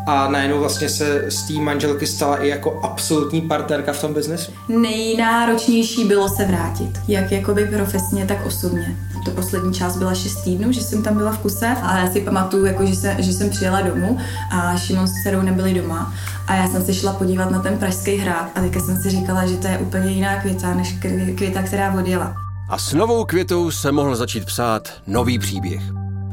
a 0.07 0.29
najednou 0.29 0.59
vlastně 0.59 0.89
se 0.89 1.25
z 1.29 1.43
té 1.43 1.55
manželky 1.55 2.07
stala 2.07 2.37
i 2.37 2.49
jako 2.49 2.81
absolutní 2.83 3.41
partnerka 3.41 3.93
v 3.93 4.01
tom 4.01 4.15
biznesu. 4.15 4.53
Nejnáročnější 4.69 6.05
bylo 6.05 6.29
se 6.29 6.45
vrátit, 6.45 6.91
jak 7.09 7.33
jakoby 7.33 7.67
profesně, 7.67 8.27
tak 8.27 8.47
osobně. 8.47 8.97
To 9.25 9.31
poslední 9.31 9.75
část 9.75 9.97
byla 9.97 10.15
6 10.15 10.45
týdnů, 10.45 10.73
že 10.73 10.81
jsem 10.81 11.03
tam 11.03 11.17
byla 11.17 11.33
v 11.33 11.39
kuse 11.39 11.67
a 11.83 11.99
já 11.99 12.11
si 12.11 12.21
pamatuju, 12.21 12.65
jako, 12.65 12.87
že, 12.87 12.97
se, 12.97 13.17
že 13.19 13.33
jsem 13.33 13.51
přijela 13.51 13.81
domů 13.81 14.19
a 14.51 14.77
Šimon 14.77 15.07
s 15.07 15.13
dcerou 15.23 15.43
nebyli 15.43 15.75
doma 15.75 16.15
a 16.47 16.55
já 16.55 16.69
jsem 16.69 16.85
se 16.85 16.95
šla 16.95 17.13
podívat 17.13 17.51
na 17.51 17.63
ten 17.63 17.79
pražský 17.79 18.17
hrad 18.17 18.51
a 18.55 18.61
teďka 18.61 18.81
jsem 18.81 19.03
si 19.03 19.11
říkala, 19.11 19.47
že 19.47 19.57
to 19.57 19.67
je 19.67 19.79
úplně 19.79 20.13
jiná 20.13 20.41
květa 20.41 20.75
než 20.75 20.97
květa, 21.37 21.63
která 21.63 21.95
odjela. 21.95 22.37
A 22.69 22.79
s 22.79 22.93
novou 22.93 23.25
květou 23.25 23.71
se 23.71 23.93
mohl 23.93 24.17
začít 24.17 24.45
psát 24.45 24.89
nový 25.07 25.39
příběh. 25.39 25.83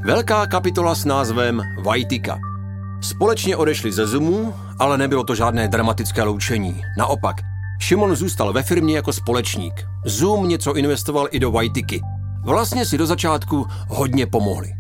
Velká 0.06 0.48
kapitola 0.48 0.96
s 0.96 1.06
názvem 1.06 1.62
Vajtika– 1.84 2.40
Společně 3.02 3.58
odešli 3.58 3.92
ze 3.92 4.08
Zoomu, 4.08 4.54
ale 4.80 4.98
nebylo 4.98 5.24
to 5.24 5.36
žádné 5.36 5.68
dramatické 5.68 6.24
loučení. 6.24 6.82
Naopak, 6.98 7.36
Šimon 7.82 8.16
zůstal 8.16 8.54
ve 8.54 8.64
firmě 8.64 8.96
jako 8.96 9.14
společník. 9.14 9.74
Zoom 10.06 10.48
něco 10.50 10.76
investoval 10.76 11.28
i 11.32 11.40
do 11.40 11.52
Vajtiky. 11.52 12.02
Vlastně 12.44 12.86
si 12.86 12.98
do 12.98 13.06
začátku 13.06 13.68
hodně 13.88 14.28
pomohli. 14.28 14.79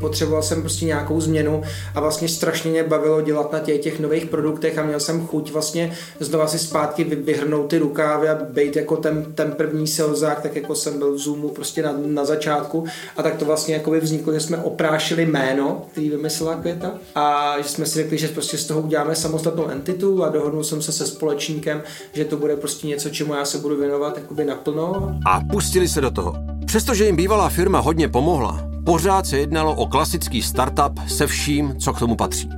Potřeboval 0.00 0.42
jsem 0.42 0.60
prostě 0.60 0.84
nějakou 0.84 1.20
změnu 1.20 1.62
a 1.94 2.00
vlastně 2.00 2.28
strašně 2.28 2.70
mě 2.70 2.84
bavilo 2.84 3.20
dělat 3.20 3.52
na 3.52 3.58
těch, 3.58 3.80
těch 3.80 4.00
nových 4.00 4.26
produktech 4.26 4.78
a 4.78 4.82
měl 4.82 5.00
jsem 5.00 5.26
chuť 5.26 5.52
vlastně 5.52 5.92
znova 6.20 6.46
si 6.46 6.58
zpátky 6.58 7.04
vyhrnout 7.04 7.70
ty 7.70 7.78
rukávy 7.78 8.28
a 8.28 8.38
být 8.50 8.76
jako 8.76 8.96
ten, 8.96 9.24
ten 9.34 9.52
první 9.52 9.86
salesák, 9.86 10.40
tak 10.40 10.56
jako 10.56 10.74
jsem 10.74 10.98
byl 10.98 11.14
v 11.14 11.18
Zoomu 11.18 11.48
prostě 11.48 11.82
na, 11.82 11.94
na 12.06 12.24
začátku 12.24 12.84
a 13.16 13.22
tak 13.22 13.36
to 13.36 13.44
vlastně 13.44 13.74
jako 13.74 13.90
vzniklo, 13.90 14.32
že 14.32 14.40
jsme 14.40 14.56
oprášili 14.56 15.26
jméno, 15.26 15.82
který 15.92 16.10
vymyslela 16.10 16.54
Květa 16.54 16.92
a 17.14 17.54
že 17.62 17.68
jsme 17.68 17.86
si 17.86 17.94
řekli, 17.94 18.18
že 18.18 18.28
prostě 18.28 18.58
z 18.58 18.66
toho 18.66 18.80
uděláme 18.80 19.16
samostatnou 19.16 19.68
entitu 19.68 20.24
a 20.24 20.28
dohodnul 20.28 20.64
jsem 20.64 20.82
se 20.82 20.92
se 20.92 21.06
společníkem, 21.06 21.82
že 22.12 22.24
to 22.24 22.36
bude 22.36 22.56
prostě 22.56 22.86
něco, 22.86 23.10
čemu 23.10 23.34
já 23.34 23.44
se 23.44 23.58
budu 23.58 23.76
věnovat 23.76 24.16
jakoby 24.16 24.44
naplno. 24.44 25.18
A 25.26 25.40
pustili 25.52 25.88
se 25.88 26.00
do 26.00 26.10
toho. 26.10 26.34
Přestože 26.66 27.04
jim 27.04 27.16
bývalá 27.16 27.48
firma 27.48 27.80
hodně 27.80 28.08
pomohla, 28.08 28.73
pořád 28.84 29.26
se 29.26 29.38
jednalo 29.38 29.74
o 29.74 29.86
klasický 29.86 30.42
startup 30.42 31.08
se 31.08 31.26
vším, 31.26 31.76
co 31.78 31.92
k 31.92 31.98
tomu 31.98 32.16
patří. 32.16 32.48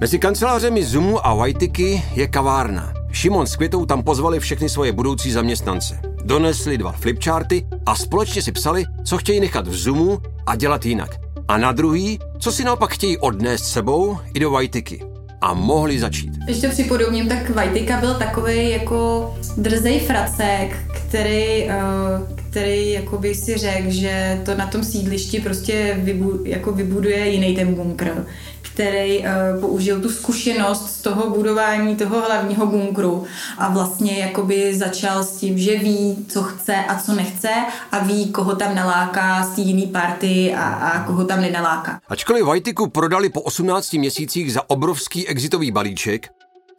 Mezi 0.00 0.18
kancelářemi 0.18 0.84
Zoomu 0.84 1.26
a 1.26 1.34
Whiteiky 1.34 2.02
je 2.14 2.28
kavárna. 2.28 2.92
Šimon 3.12 3.46
s 3.46 3.56
Květou 3.56 3.86
tam 3.86 4.02
pozvali 4.02 4.40
všechny 4.40 4.68
svoje 4.68 4.92
budoucí 4.92 5.32
zaměstnance. 5.32 6.00
Donesli 6.24 6.78
dva 6.78 6.92
flipcharty 6.92 7.66
a 7.86 7.94
společně 7.96 8.42
si 8.42 8.52
psali, 8.52 8.84
co 9.04 9.18
chtějí 9.18 9.40
nechat 9.40 9.68
v 9.68 9.74
Zoomu 9.74 10.18
a 10.46 10.56
dělat 10.56 10.86
jinak. 10.86 11.10
A 11.48 11.58
na 11.58 11.72
druhý, 11.72 12.18
co 12.38 12.52
si 12.52 12.64
naopak 12.64 12.90
chtějí 12.90 13.18
odnést 13.18 13.64
sebou 13.64 14.18
i 14.34 14.40
do 14.40 14.50
Whiteiky. 14.50 15.04
A 15.40 15.54
mohli 15.54 15.98
začít. 15.98 16.30
To 16.60 16.68
připodobním, 16.68 17.28
tak 17.28 17.50
Vajtika 17.50 18.00
byl 18.00 18.14
takový 18.14 18.70
jako 18.70 19.34
drzej 19.56 20.00
fracek, 20.00 20.76
který, 20.92 21.70
eh, 21.70 22.33
který 22.54 22.92
jakoby 22.92 23.34
si 23.34 23.56
řekl, 23.56 23.90
že 23.90 24.42
to 24.44 24.54
na 24.54 24.66
tom 24.66 24.84
sídlišti 24.84 25.40
prostě 25.40 25.96
vybu, 25.98 26.40
jako 26.44 26.72
vybuduje 26.72 27.28
jiný 27.28 27.56
ten 27.56 27.74
bunkr 27.74 28.26
který 28.74 29.18
uh, 29.18 29.60
použil 29.60 30.00
tu 30.00 30.08
zkušenost 30.08 30.90
z 30.90 31.02
toho 31.02 31.30
budování 31.30 31.96
toho 31.96 32.20
hlavního 32.20 32.66
bunkru 32.66 33.24
a 33.58 33.68
vlastně 33.68 34.18
jakoby 34.18 34.74
začal 34.74 35.24
s 35.24 35.36
tím, 35.36 35.58
že 35.58 35.78
ví, 35.78 36.26
co 36.28 36.42
chce 36.42 36.76
a 36.76 37.02
co 37.02 37.14
nechce 37.14 37.50
a 37.92 37.98
ví, 37.98 38.32
koho 38.32 38.56
tam 38.56 38.74
naláká 38.74 39.46
z 39.46 39.58
jiný 39.58 39.86
party 39.86 40.54
a, 40.54 40.64
a 40.64 41.04
koho 41.04 41.24
tam 41.24 41.40
nenaláká. 41.40 42.00
Ačkoliv 42.08 42.44
Vajtiku 42.44 42.90
prodali 42.90 43.28
po 43.28 43.40
18 43.40 43.92
měsících 43.92 44.52
za 44.52 44.70
obrovský 44.70 45.28
exitový 45.28 45.70
balíček, 45.70 46.28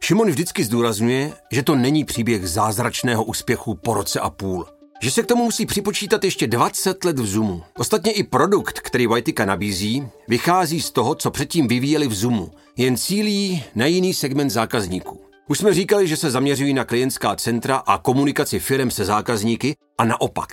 Šimon 0.00 0.28
vždycky 0.28 0.64
zdůrazňuje, 0.64 1.32
že 1.52 1.62
to 1.62 1.74
není 1.74 2.04
příběh 2.04 2.48
zázračného 2.48 3.24
úspěchu 3.24 3.74
po 3.74 3.94
roce 3.94 4.20
a 4.20 4.30
půl. 4.30 4.75
Že 5.00 5.10
se 5.10 5.22
k 5.22 5.26
tomu 5.26 5.44
musí 5.44 5.66
připočítat 5.66 6.24
ještě 6.24 6.46
20 6.46 7.04
let 7.04 7.18
v 7.18 7.26
Zoomu. 7.26 7.62
Ostatně 7.78 8.12
i 8.12 8.22
produkt, 8.22 8.80
který 8.80 9.06
Vajtika 9.06 9.44
nabízí, 9.44 10.08
vychází 10.28 10.80
z 10.80 10.90
toho, 10.90 11.14
co 11.14 11.30
předtím 11.30 11.68
vyvíjeli 11.68 12.08
v 12.08 12.14
Zoomu, 12.14 12.50
jen 12.76 12.96
cílí 12.96 13.64
na 13.74 13.86
jiný 13.86 14.14
segment 14.14 14.50
zákazníků. 14.50 15.20
Už 15.48 15.58
jsme 15.58 15.74
říkali, 15.74 16.08
že 16.08 16.16
se 16.16 16.30
zaměřují 16.30 16.74
na 16.74 16.84
klientská 16.84 17.36
centra 17.36 17.76
a 17.76 17.98
komunikaci 17.98 18.58
firm 18.58 18.90
se 18.90 19.04
zákazníky 19.04 19.76
a 19.98 20.04
naopak. 20.04 20.48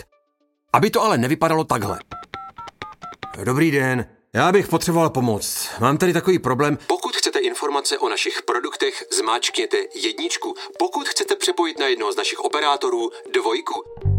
Aby 0.74 0.90
to 0.90 1.02
ale 1.02 1.18
nevypadalo 1.18 1.64
takhle. 1.64 2.00
Dobrý 3.44 3.72
den, 3.72 4.06
já 4.34 4.52
bych 4.52 4.68
potřeboval 4.68 5.10
pomoc. 5.10 5.70
Mám 5.80 5.98
tady 5.98 6.14
takový 6.14 6.40
problém. 6.40 6.78
Pokud 6.88 7.16
chcete 7.16 7.40
informace 7.40 7.98
o 7.98 8.10
našich 8.10 8.42
produktech, 8.42 9.04
zmáčkněte 9.12 9.78
jedničku. 10.04 10.54
Pokud 10.80 11.08
chcete 11.08 11.36
přepojit 11.36 11.80
na 11.80 11.88
jednoho 11.88 12.14
z 12.14 12.16
našich 12.16 12.40
operátorů, 12.40 13.10
dvojku. 13.34 14.13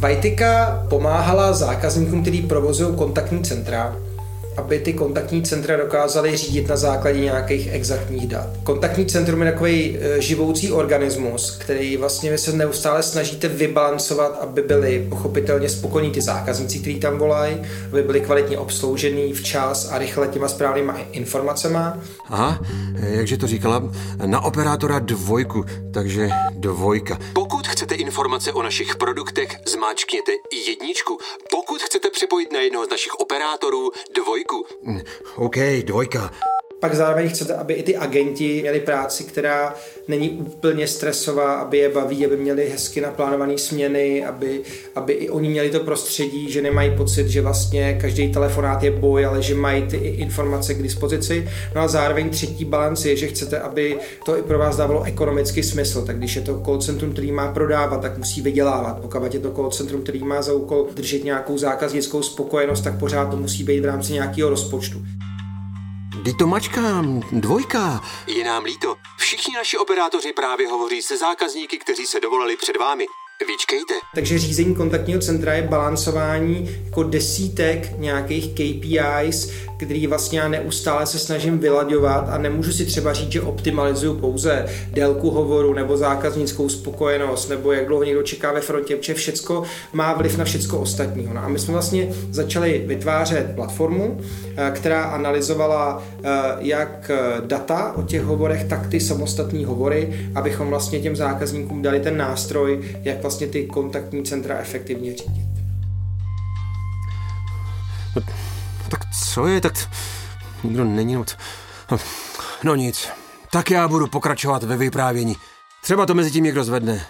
Vajtika 0.00 0.82
pomáhala 0.88 1.52
zákazníkům, 1.52 2.22
kteří 2.22 2.42
provozují 2.42 2.96
kontaktní 2.96 3.42
centra, 3.42 3.96
aby 4.56 4.78
ty 4.78 4.92
kontaktní 4.92 5.42
centra 5.42 5.76
dokázaly 5.76 6.36
řídit 6.36 6.68
na 6.68 6.76
základě 6.76 7.20
nějakých 7.20 7.72
exaktních 7.72 8.26
dat. 8.26 8.46
Kontaktní 8.64 9.06
centrum 9.06 9.42
je 9.42 9.52
takový 9.52 9.98
e, 10.00 10.20
živoucí 10.20 10.72
organismus, 10.72 11.56
který 11.60 11.96
vlastně 11.96 12.30
vy 12.30 12.38
se 12.38 12.52
neustále 12.52 13.02
snažíte 13.02 13.48
vybalancovat, 13.48 14.38
aby 14.42 14.62
byli 14.62 15.06
pochopitelně 15.08 15.68
spokojení 15.68 16.12
ty 16.12 16.20
zákazníci, 16.20 16.78
kteří 16.78 17.00
tam 17.00 17.18
volají, 17.18 17.62
aby 17.92 18.02
byli 18.02 18.20
kvalitně 18.20 18.58
obsloužený 18.58 19.32
včas 19.32 19.88
a 19.92 19.98
rychle 19.98 20.28
těma 20.28 20.48
správnýma 20.48 20.98
informacemi. 21.12 21.78
Aha, 22.28 22.60
jakže 22.94 23.36
to 23.36 23.46
říkala? 23.46 23.82
Na 24.26 24.40
operátora 24.40 24.98
dvojku, 24.98 25.64
takže 25.94 26.28
dvojka. 26.50 27.18
Pokud 27.32 27.68
chcete 27.68 27.94
informace 27.94 28.52
o 28.52 28.62
našich 28.62 28.96
produktech, 28.96 29.48
zmáčkněte 29.66 30.32
jedničku. 30.68 31.18
Pokud 31.50 31.82
chcete 31.82 32.10
připojit 32.10 32.52
na 32.52 32.60
jednoho 32.60 32.86
z 32.86 32.90
našich 32.90 33.14
operátorů, 33.14 33.90
dvojku. 34.14 34.39
Mm, 34.82 35.00
OK, 35.36 35.56
dvojka. 35.86 36.30
Pak 36.80 36.94
zároveň 36.94 37.28
chcete, 37.28 37.54
aby 37.54 37.74
i 37.74 37.82
ty 37.82 37.96
agenti 37.96 38.60
měli 38.60 38.80
práci, 38.80 39.24
která 39.24 39.74
není 40.08 40.30
úplně 40.30 40.86
stresová, 40.86 41.54
aby 41.54 41.78
je 41.78 41.88
baví, 41.88 42.26
aby 42.26 42.36
měli 42.36 42.70
hezky 42.70 43.00
naplánované 43.00 43.58
směny, 43.58 44.24
aby, 44.24 44.60
aby 44.94 45.12
i 45.12 45.30
oni 45.30 45.48
měli 45.48 45.70
to 45.70 45.80
prostředí, 45.80 46.50
že 46.50 46.62
nemají 46.62 46.96
pocit, 46.96 47.28
že 47.28 47.42
vlastně 47.42 47.98
každý 48.00 48.32
telefonát 48.32 48.82
je 48.82 48.90
boj, 48.90 49.26
ale 49.26 49.42
že 49.42 49.54
mají 49.54 49.82
ty 49.82 49.96
informace 49.96 50.74
k 50.74 50.82
dispozici. 50.82 51.48
No 51.74 51.80
a 51.80 51.88
zároveň 51.88 52.30
třetí 52.30 52.64
balans 52.64 53.04
je, 53.04 53.16
že 53.16 53.26
chcete, 53.26 53.58
aby 53.58 53.96
to 54.24 54.38
i 54.38 54.42
pro 54.42 54.58
vás 54.58 54.76
dávalo 54.76 55.02
ekonomický 55.02 55.62
smysl. 55.62 56.04
Tak 56.04 56.18
když 56.18 56.36
je 56.36 56.42
to 56.42 56.62
call 56.64 56.78
centrum, 56.78 57.12
který 57.12 57.32
má 57.32 57.52
prodávat, 57.52 58.02
tak 58.02 58.18
musí 58.18 58.40
vydělávat. 58.42 58.98
Pokud 59.00 59.34
je 59.34 59.40
to 59.40 59.50
call 59.50 59.70
centrum, 59.70 60.02
který 60.02 60.24
má 60.24 60.42
za 60.42 60.52
úkol 60.52 60.88
držet 60.94 61.24
nějakou 61.24 61.58
zákaznickou 61.58 62.22
spokojenost, 62.22 62.84
tak 62.84 62.98
pořád 62.98 63.30
to 63.30 63.36
musí 63.36 63.64
být 63.64 63.80
v 63.80 63.84
rámci 63.84 64.12
nějakého 64.12 64.50
rozpočtu. 64.50 65.02
Kdy 66.22 66.34
to 66.34 66.46
mačkám, 66.46 67.22
dvojka. 67.32 68.00
Je 68.26 68.44
nám 68.44 68.64
líto. 68.64 68.96
Všichni 69.18 69.54
naši 69.54 69.78
operátoři 69.78 70.32
právě 70.32 70.68
hovoří 70.68 71.02
se 71.02 71.16
zákazníky, 71.16 71.78
kteří 71.78 72.06
se 72.06 72.20
dovolali 72.20 72.56
před 72.56 72.76
vámi. 72.76 73.06
Vyčkejte. 73.46 73.94
Takže 74.14 74.38
řízení 74.38 74.74
kontaktního 74.74 75.20
centra 75.20 75.52
je 75.52 75.62
balancování 75.62 76.70
jako 76.84 77.02
desítek 77.02 77.98
nějakých 77.98 78.48
KPIs, 78.52 79.50
který 79.80 80.06
vlastně 80.06 80.40
já 80.40 80.48
neustále 80.48 81.06
se 81.06 81.18
snažím 81.18 81.58
vylaďovat 81.58 82.28
a 82.28 82.38
nemůžu 82.38 82.72
si 82.72 82.84
třeba 82.86 83.12
říct, 83.12 83.32
že 83.32 83.40
optimalizuju 83.40 84.14
pouze 84.14 84.66
délku 84.92 85.30
hovoru 85.30 85.74
nebo 85.74 85.96
zákaznickou 85.96 86.68
spokojenost 86.68 87.48
nebo 87.48 87.72
jak 87.72 87.86
dlouho 87.86 88.04
někdo 88.04 88.22
čeká 88.22 88.52
ve 88.52 88.60
frontě, 88.60 88.96
protože 88.96 89.14
všecko 89.14 89.62
má 89.92 90.12
vliv 90.12 90.38
na 90.38 90.44
všecko 90.44 90.78
ostatního. 90.78 91.34
No 91.34 91.44
a 91.44 91.48
my 91.48 91.58
jsme 91.58 91.72
vlastně 91.72 92.08
začali 92.30 92.84
vytvářet 92.86 93.54
platformu, 93.54 94.20
eh, 94.56 94.70
která 94.74 95.02
analyzovala 95.02 96.02
eh, 96.22 96.28
jak 96.58 97.10
data 97.46 97.92
o 97.96 98.02
těch 98.02 98.22
hovorech, 98.22 98.64
tak 98.64 98.86
ty 98.86 99.00
samostatné 99.00 99.66
hovory, 99.66 100.30
abychom 100.34 100.68
vlastně 100.68 101.00
těm 101.00 101.16
zákazníkům 101.16 101.82
dali 101.82 102.00
ten 102.00 102.16
nástroj, 102.16 102.80
jak 103.02 103.22
vlastně 103.22 103.46
ty 103.46 103.66
kontaktní 103.66 104.22
centra 104.22 104.58
efektivně 104.58 105.14
řídit. 105.16 105.50
Tak 108.90 109.00
co 109.24 109.46
je, 109.46 109.60
tak 109.60 109.88
nikdo 110.64 110.84
není, 110.84 111.14
no, 111.14 111.24
no 112.64 112.74
nic. 112.74 113.08
Tak 113.52 113.70
já 113.70 113.88
budu 113.88 114.06
pokračovat 114.06 114.62
ve 114.62 114.76
vyprávění. 114.76 115.36
Třeba 115.82 116.06
to 116.06 116.14
mezi 116.14 116.30
tím 116.30 116.44
někdo 116.44 116.64
zvedne. 116.64 117.06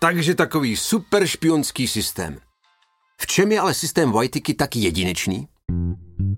Takže 0.00 0.34
takový 0.34 0.76
super 0.76 1.26
špionský 1.26 1.88
systém. 1.88 2.38
V 3.20 3.26
čem 3.26 3.52
je 3.52 3.60
ale 3.60 3.74
systém 3.74 4.12
Whiteiky 4.12 4.54
tak 4.54 4.76
jedinečný? 4.76 5.48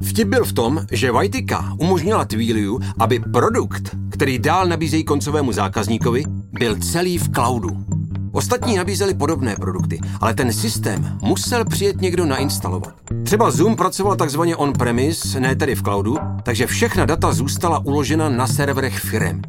Vtip 0.03 0.29
byl 0.29 0.45
v 0.45 0.53
tom, 0.53 0.87
že 0.93 1.13
Whiteyka 1.13 1.73
umožnila 1.79 2.25
Twiliu, 2.25 2.81
aby 2.99 3.21
produkt, 3.33 3.97
který 4.11 4.39
dál 4.39 4.67
nabízejí 4.67 5.05
koncovému 5.05 5.53
zákazníkovi, 5.53 6.25
byl 6.53 6.77
celý 6.77 7.19
v 7.19 7.33
cloudu. 7.33 7.98
Ostatní 8.39 8.77
nabízeli 8.77 9.15
podobné 9.15 9.57
produkty, 9.57 10.01
ale 10.21 10.35
ten 10.35 10.53
systém 10.53 11.19
musel 11.23 11.65
přijet 11.65 12.01
někdo 12.01 12.27
nainstalovat. 12.27 12.95
Třeba 13.25 13.51
Zoom 13.51 13.77
pracoval 13.77 14.17
takzvaně 14.17 14.57
on-premise, 14.57 15.41
ne 15.41 15.57
tedy 15.57 15.75
v 15.75 15.83
cloudu, 15.83 16.17
takže 16.43 16.67
všechna 16.67 17.05
data 17.05 17.33
zůstala 17.33 17.79
uložena 17.79 18.29
na 18.29 18.47
serverech 18.47 18.99
firem. 18.99 19.43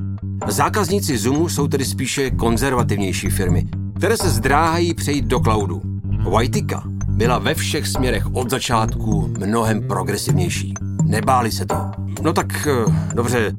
Zákazníci 0.47 1.17
Zoomu 1.17 1.49
jsou 1.49 1.67
tedy 1.67 1.85
spíše 1.85 2.31
konzervativnější 2.31 3.29
firmy, 3.29 3.67
které 3.97 4.17
se 4.17 4.29
zdráhají 4.29 4.93
přejít 4.93 5.25
do 5.25 5.39
cloudu. 5.39 5.81
Whiteyka 6.37 6.83
byla 7.07 7.39
ve 7.39 7.53
všech 7.53 7.87
směrech 7.87 8.35
od 8.35 8.49
začátku 8.49 9.33
mnohem 9.39 9.87
progresivnější. 9.87 10.73
Nebáli 11.03 11.51
se 11.51 11.65
to. 11.65 11.91
No 12.21 12.33
tak, 12.33 12.67
eh, 12.67 12.93
dobře, 13.13 13.51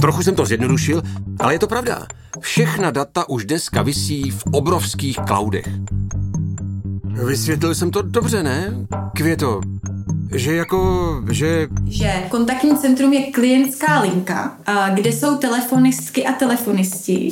trochu 0.00 0.22
jsem 0.22 0.34
to 0.34 0.46
zjednodušil, 0.46 1.02
ale 1.40 1.54
je 1.54 1.58
to 1.58 1.66
pravda. 1.66 2.06
Všechna 2.40 2.90
data 2.90 3.28
už 3.28 3.44
dneska 3.44 3.82
visí 3.82 4.30
v 4.30 4.42
obrovských 4.52 5.18
cloudech. 5.26 5.68
Vysvětlil 7.26 7.74
jsem 7.74 7.90
to 7.90 8.02
dobře, 8.02 8.42
ne? 8.42 8.74
Květo, 9.16 9.60
že 10.34 10.54
jako, 10.54 11.22
že... 11.30 11.68
Že 11.86 12.12
kontaktní 12.28 12.76
centrum 12.76 13.12
je 13.12 13.32
klientská 13.32 14.00
linka, 14.00 14.56
kde 14.94 15.12
jsou 15.12 15.36
telefonistky 15.36 16.26
a 16.26 16.32
telefonisti. 16.32 17.30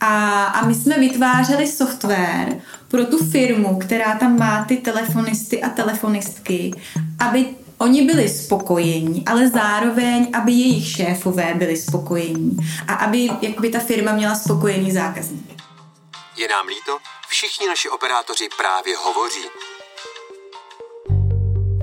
A, 0.00 0.44
a 0.44 0.66
my 0.66 0.74
jsme 0.74 0.98
vytvářeli 0.98 1.66
software 1.66 2.56
pro 2.88 3.04
tu 3.04 3.24
firmu, 3.24 3.78
která 3.78 4.18
tam 4.18 4.38
má 4.38 4.64
ty 4.64 4.76
telefonisty 4.76 5.62
a 5.62 5.68
telefonistky, 5.68 6.70
aby 7.18 7.46
Oni 7.84 8.02
byli 8.02 8.28
spokojení, 8.28 9.22
ale 9.26 9.48
zároveň, 9.50 10.30
aby 10.32 10.52
jejich 10.52 10.88
šéfové 10.88 11.54
byli 11.54 11.76
spokojení 11.76 12.56
a 12.88 12.94
aby 12.94 13.28
jakoby 13.42 13.70
ta 13.70 13.78
firma 13.78 14.12
měla 14.12 14.34
spokojený 14.34 14.92
zákazník. 14.92 15.62
Je 16.36 16.48
nám 16.48 16.66
líto, 16.66 16.98
všichni 17.28 17.66
naši 17.66 17.88
operátoři 17.88 18.48
právě 18.58 18.96
hovoří. 18.96 19.48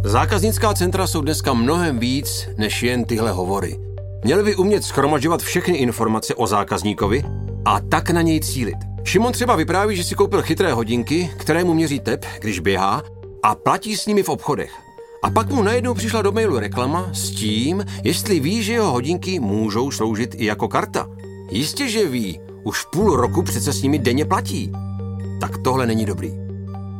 Zákaznická 0.04 0.74
centra 0.74 1.08
jsou 1.08 1.22
dneska 1.22 1.54
mnohem 1.54 2.00
víc 2.00 2.48
než 2.58 2.84
jen 2.84 3.06
tyhle 3.06 3.32
hovory. 3.32 3.80
Měli 4.24 4.44
by 4.44 4.56
umět 4.56 4.84
schromažďovat 4.84 5.42
všechny 5.42 5.78
informace 5.78 6.36
o 6.36 6.48
zákazníkovi 6.48 7.24
a 7.66 7.80
tak 7.80 8.10
na 8.10 8.22
něj 8.22 8.40
cílit. 8.40 8.78
Šimon 9.04 9.34
třeba 9.34 9.56
vypráví, 9.56 9.96
že 9.96 10.04
si 10.04 10.16
koupil 10.16 10.42
chytré 10.42 10.74
hodinky, 10.74 11.32
které 11.38 11.64
mu 11.64 11.74
měří 11.74 12.00
tep, 12.00 12.26
když 12.40 12.60
běhá, 12.60 13.04
a 13.44 13.56
platí 13.56 13.98
s 13.98 14.06
nimi 14.06 14.24
v 14.24 14.30
obchodech. 14.30 14.91
A 15.24 15.30
pak 15.30 15.50
mu 15.50 15.64
najednou 15.64 15.94
přišla 15.94 16.22
do 16.22 16.32
mailu 16.32 16.60
reklama 16.60 17.10
s 17.14 17.30
tím, 17.30 17.86
jestli 18.04 18.40
ví, 18.40 18.64
že 18.64 18.74
jeho 18.74 18.92
hodinky 18.92 19.40
můžou 19.40 19.92
sloužit 19.92 20.36
i 20.38 20.46
jako 20.46 20.68
karta. 20.68 21.10
Jistě, 21.52 21.90
že 21.90 22.08
ví, 22.08 22.40
už 22.64 22.86
půl 22.86 23.16
roku 23.16 23.44
přece 23.44 23.74
s 23.74 23.82
nimi 23.82 24.00
denně 24.00 24.26
platí. 24.26 24.72
Tak 25.40 25.58
tohle 25.58 25.88
není 25.88 26.06
dobrý. 26.06 26.32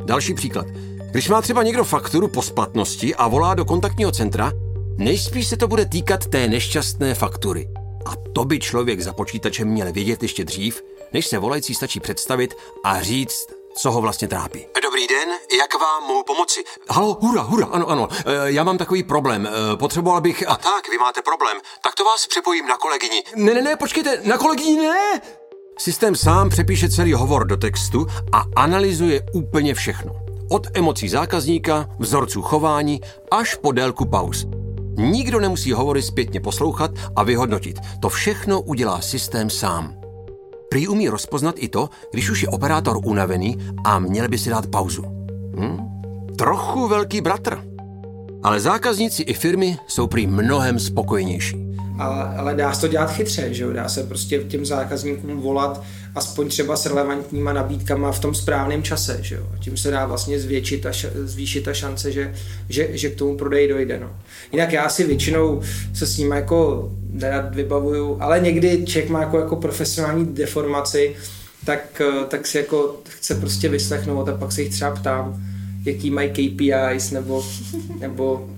Další 0.04 0.34
příklad. 0.34 0.66
Když 1.10 1.28
má 1.28 1.42
třeba 1.42 1.62
někdo 1.62 1.84
fakturu 1.84 2.28
po 2.28 2.42
splatnosti 2.42 3.14
a 3.14 3.28
volá 3.28 3.54
do 3.54 3.64
kontaktního 3.64 4.12
centra, 4.12 4.52
nejspíš 4.96 5.48
se 5.48 5.56
to 5.56 5.68
bude 5.68 5.86
týkat 5.86 6.26
té 6.26 6.48
nešťastné 6.48 7.14
faktury. 7.14 7.68
A 8.04 8.12
to 8.32 8.44
by 8.44 8.58
člověk 8.58 9.00
za 9.00 9.12
počítačem 9.12 9.68
měl 9.68 9.92
vědět 9.92 10.22
ještě 10.22 10.44
dřív, 10.44 10.82
než 11.12 11.26
se 11.26 11.38
volající 11.38 11.74
stačí 11.74 12.00
představit 12.00 12.54
a 12.84 13.02
říct, 13.02 13.46
co 13.76 13.90
ho 13.90 14.00
vlastně 14.00 14.28
trápí. 14.28 14.66
Dobrý 14.82 15.06
den, 15.06 15.28
jak 15.58 15.80
vám 15.80 16.02
mohu 16.02 16.24
pomoci? 16.24 16.64
Halo, 16.90 17.18
hura, 17.20 17.42
hura, 17.42 17.66
ano, 17.66 17.86
ano, 17.86 18.08
e, 18.26 18.52
já 18.52 18.64
mám 18.64 18.78
takový 18.78 19.02
problém, 19.02 19.48
e, 19.72 19.76
potřeboval 19.76 20.20
bych... 20.20 20.48
A 20.48 20.56
tak, 20.56 20.88
vy 20.88 20.98
máte 20.98 21.22
problém, 21.22 21.58
tak 21.84 21.94
to 21.94 22.04
vás 22.04 22.26
přepojím 22.26 22.66
na 22.66 22.76
kolegyni. 22.76 23.22
Ne, 23.36 23.54
ne, 23.54 23.62
ne, 23.62 23.76
počkejte, 23.76 24.20
na 24.24 24.38
kolegyni 24.38 24.76
ne! 24.76 25.20
Systém 25.78 26.16
sám 26.16 26.48
přepíše 26.48 26.90
celý 26.90 27.12
hovor 27.12 27.46
do 27.46 27.56
textu 27.56 28.06
a 28.32 28.44
analyzuje 28.56 29.20
úplně 29.34 29.74
všechno. 29.74 30.12
Od 30.50 30.66
emocí 30.74 31.08
zákazníka, 31.08 31.88
vzorců 31.98 32.42
chování, 32.42 33.00
až 33.30 33.54
po 33.54 33.72
délku 33.72 34.04
pauz. 34.06 34.46
Nikdo 34.96 35.40
nemusí 35.40 35.72
hovory 35.72 36.02
zpětně 36.02 36.40
poslouchat 36.40 36.90
a 37.16 37.22
vyhodnotit. 37.22 37.76
To 38.02 38.08
všechno 38.08 38.60
udělá 38.60 39.00
systém 39.00 39.50
sám. 39.50 40.01
Prý 40.72 40.88
umí 40.88 41.08
rozpoznat 41.08 41.54
i 41.58 41.68
to, 41.68 41.90
když 42.12 42.30
už 42.30 42.42
je 42.42 42.48
operátor 42.48 42.96
unavený 43.04 43.58
a 43.84 43.98
měl 43.98 44.28
by 44.28 44.38
si 44.38 44.50
dát 44.50 44.66
pauzu. 44.66 45.04
Hm? 45.56 45.78
Trochu 46.36 46.88
velký 46.88 47.20
bratr. 47.20 47.58
Ale 48.42 48.60
zákazníci 48.60 49.22
i 49.22 49.34
firmy 49.34 49.78
jsou 49.86 50.06
prý 50.06 50.26
mnohem 50.26 50.78
spokojenější. 50.78 51.56
Ale, 51.98 52.36
ale 52.36 52.54
dá 52.54 52.72
se 52.72 52.80
to 52.80 52.88
dělat 52.88 53.10
chytře, 53.10 53.54
že 53.54 53.62
jo? 53.62 53.72
Dá 53.72 53.88
se 53.88 54.02
prostě 54.02 54.38
těm 54.38 54.66
zákazníkům 54.66 55.40
volat 55.40 55.82
aspoň 56.14 56.48
třeba 56.48 56.76
s 56.76 56.86
relevantníma 56.86 57.52
nabídkama 57.52 58.12
v 58.12 58.20
tom 58.20 58.34
správném 58.34 58.82
čase, 58.82 59.18
že 59.22 59.34
jo? 59.34 59.46
Tím 59.60 59.76
se 59.76 59.90
dá 59.90 60.06
vlastně 60.06 60.40
zvětšit 60.40 60.86
a 60.86 60.90
ša- 60.90 61.10
zvýšit 61.14 61.64
ta 61.64 61.74
šance, 61.74 62.12
že, 62.12 62.34
že, 62.68 62.88
že 62.92 63.10
k 63.10 63.14
tomu 63.14 63.36
prodeji 63.36 63.68
dojde, 63.68 64.00
no. 64.00 64.10
Jinak 64.52 64.72
já 64.72 64.88
si 64.88 65.04
většinou 65.04 65.62
se 65.94 66.06
s 66.06 66.18
ním 66.18 66.30
jako 66.30 66.90
nerad 67.10 67.54
vybavuju, 67.54 68.16
ale 68.20 68.40
někdy 68.40 68.84
člověk 68.86 69.10
má 69.10 69.20
jako, 69.20 69.38
jako 69.38 69.56
profesionální 69.56 70.26
deformaci, 70.26 71.14
tak, 71.64 72.02
tak 72.28 72.46
si 72.46 72.58
jako 72.58 73.00
chce 73.08 73.34
prostě 73.34 73.68
vyslechnout 73.68 74.28
a 74.28 74.36
pak 74.36 74.52
se 74.52 74.62
jich 74.62 74.72
třeba 74.72 74.90
ptám, 74.90 75.42
jaký 75.84 76.10
mají 76.10 76.30
KPIs 76.30 77.10
nebo, 77.10 77.44
nebo 78.00 78.48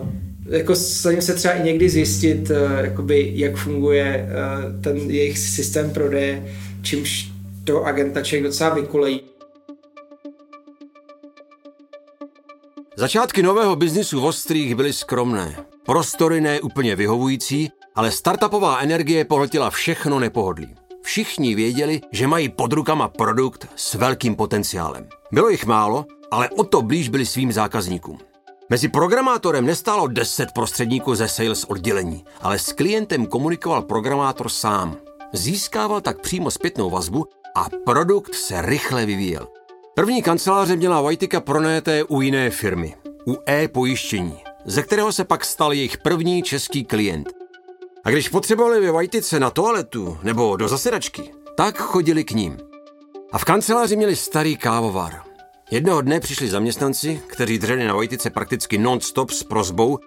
uh, 0.00 0.08
jako 0.48 0.74
se 0.74 1.34
třeba 1.34 1.54
i 1.54 1.64
někdy 1.64 1.88
zjistit, 1.88 2.50
uh, 2.50 2.56
jakoby, 2.84 3.32
jak 3.34 3.56
funguje 3.56 4.28
uh, 4.28 4.80
ten 4.80 4.96
jejich 4.96 5.38
systém 5.38 5.90
prodeje, 5.90 6.44
čímž 6.82 7.28
to 7.64 7.84
agenta 7.84 8.22
člověk 8.22 8.44
docela 8.44 8.74
vykolejí. 8.74 9.20
Začátky 12.96 13.42
nového 13.42 13.76
biznisu 13.76 14.20
v 14.20 14.24
Ostrých 14.24 14.74
byly 14.74 14.92
skromné. 14.92 15.56
Prostory 15.86 16.40
ne 16.40 16.60
úplně 16.60 16.96
vyhovující, 16.96 17.70
ale 17.94 18.10
startupová 18.10 18.78
energie 18.78 19.24
pohltila 19.24 19.70
všechno 19.70 20.18
nepohodlí. 20.18 20.74
Všichni 21.02 21.54
věděli, 21.54 22.00
že 22.12 22.26
mají 22.26 22.48
pod 22.48 22.72
rukama 22.72 23.08
produkt 23.08 23.68
s 23.76 23.94
velkým 23.94 24.36
potenciálem. 24.36 25.08
Bylo 25.32 25.48
jich 25.48 25.66
málo, 25.66 26.06
ale 26.30 26.48
o 26.48 26.64
to 26.64 26.82
blíž 26.82 27.08
byli 27.08 27.26
svým 27.26 27.52
zákazníkům. 27.52 28.18
Mezi 28.70 28.88
programátorem 28.88 29.66
nestálo 29.66 30.06
10 30.06 30.52
prostředníků 30.52 31.14
ze 31.14 31.28
sales 31.28 31.64
oddělení, 31.64 32.24
ale 32.40 32.58
s 32.58 32.72
klientem 32.72 33.26
komunikoval 33.26 33.82
programátor 33.82 34.48
sám. 34.48 34.96
Získával 35.32 36.00
tak 36.00 36.20
přímo 36.20 36.50
zpětnou 36.50 36.90
vazbu 36.90 37.26
a 37.54 37.66
produkt 37.84 38.34
se 38.34 38.62
rychle 38.62 39.06
vyvíjel. 39.06 39.48
První 39.94 40.22
kanceláře 40.22 40.76
měla 40.76 41.00
Vajtika 41.00 41.40
pronajeté 41.40 42.04
u 42.04 42.20
jiné 42.20 42.50
firmy, 42.50 42.94
u 43.26 43.36
e-pojištění, 43.48 44.38
ze 44.64 44.82
kterého 44.82 45.12
se 45.12 45.24
pak 45.24 45.44
stal 45.44 45.72
jejich 45.72 45.98
první 45.98 46.42
český 46.42 46.84
klient. 46.84 47.32
A 48.04 48.10
když 48.10 48.28
potřebovali 48.28 48.80
ve 48.80 48.92
Vajtice 48.92 49.40
na 49.40 49.50
toaletu 49.50 50.18
nebo 50.22 50.56
do 50.56 50.68
zasedačky, 50.68 51.30
tak 51.56 51.78
chodili 51.78 52.24
k 52.24 52.30
ním. 52.30 52.58
A 53.32 53.38
v 53.38 53.44
kanceláři 53.44 53.96
měli 53.96 54.16
starý 54.16 54.56
kávovar. 54.56 55.22
Jednoho 55.70 56.02
dne 56.02 56.20
přišli 56.20 56.48
zaměstnanci, 56.48 57.22
kteří 57.26 57.58
dřeli 57.58 57.86
na 57.86 57.94
Vojtice 57.94 58.30
prakticky 58.30 58.78
non-stop 58.78 59.30
s 59.30 59.42
prozbou, 59.42 59.98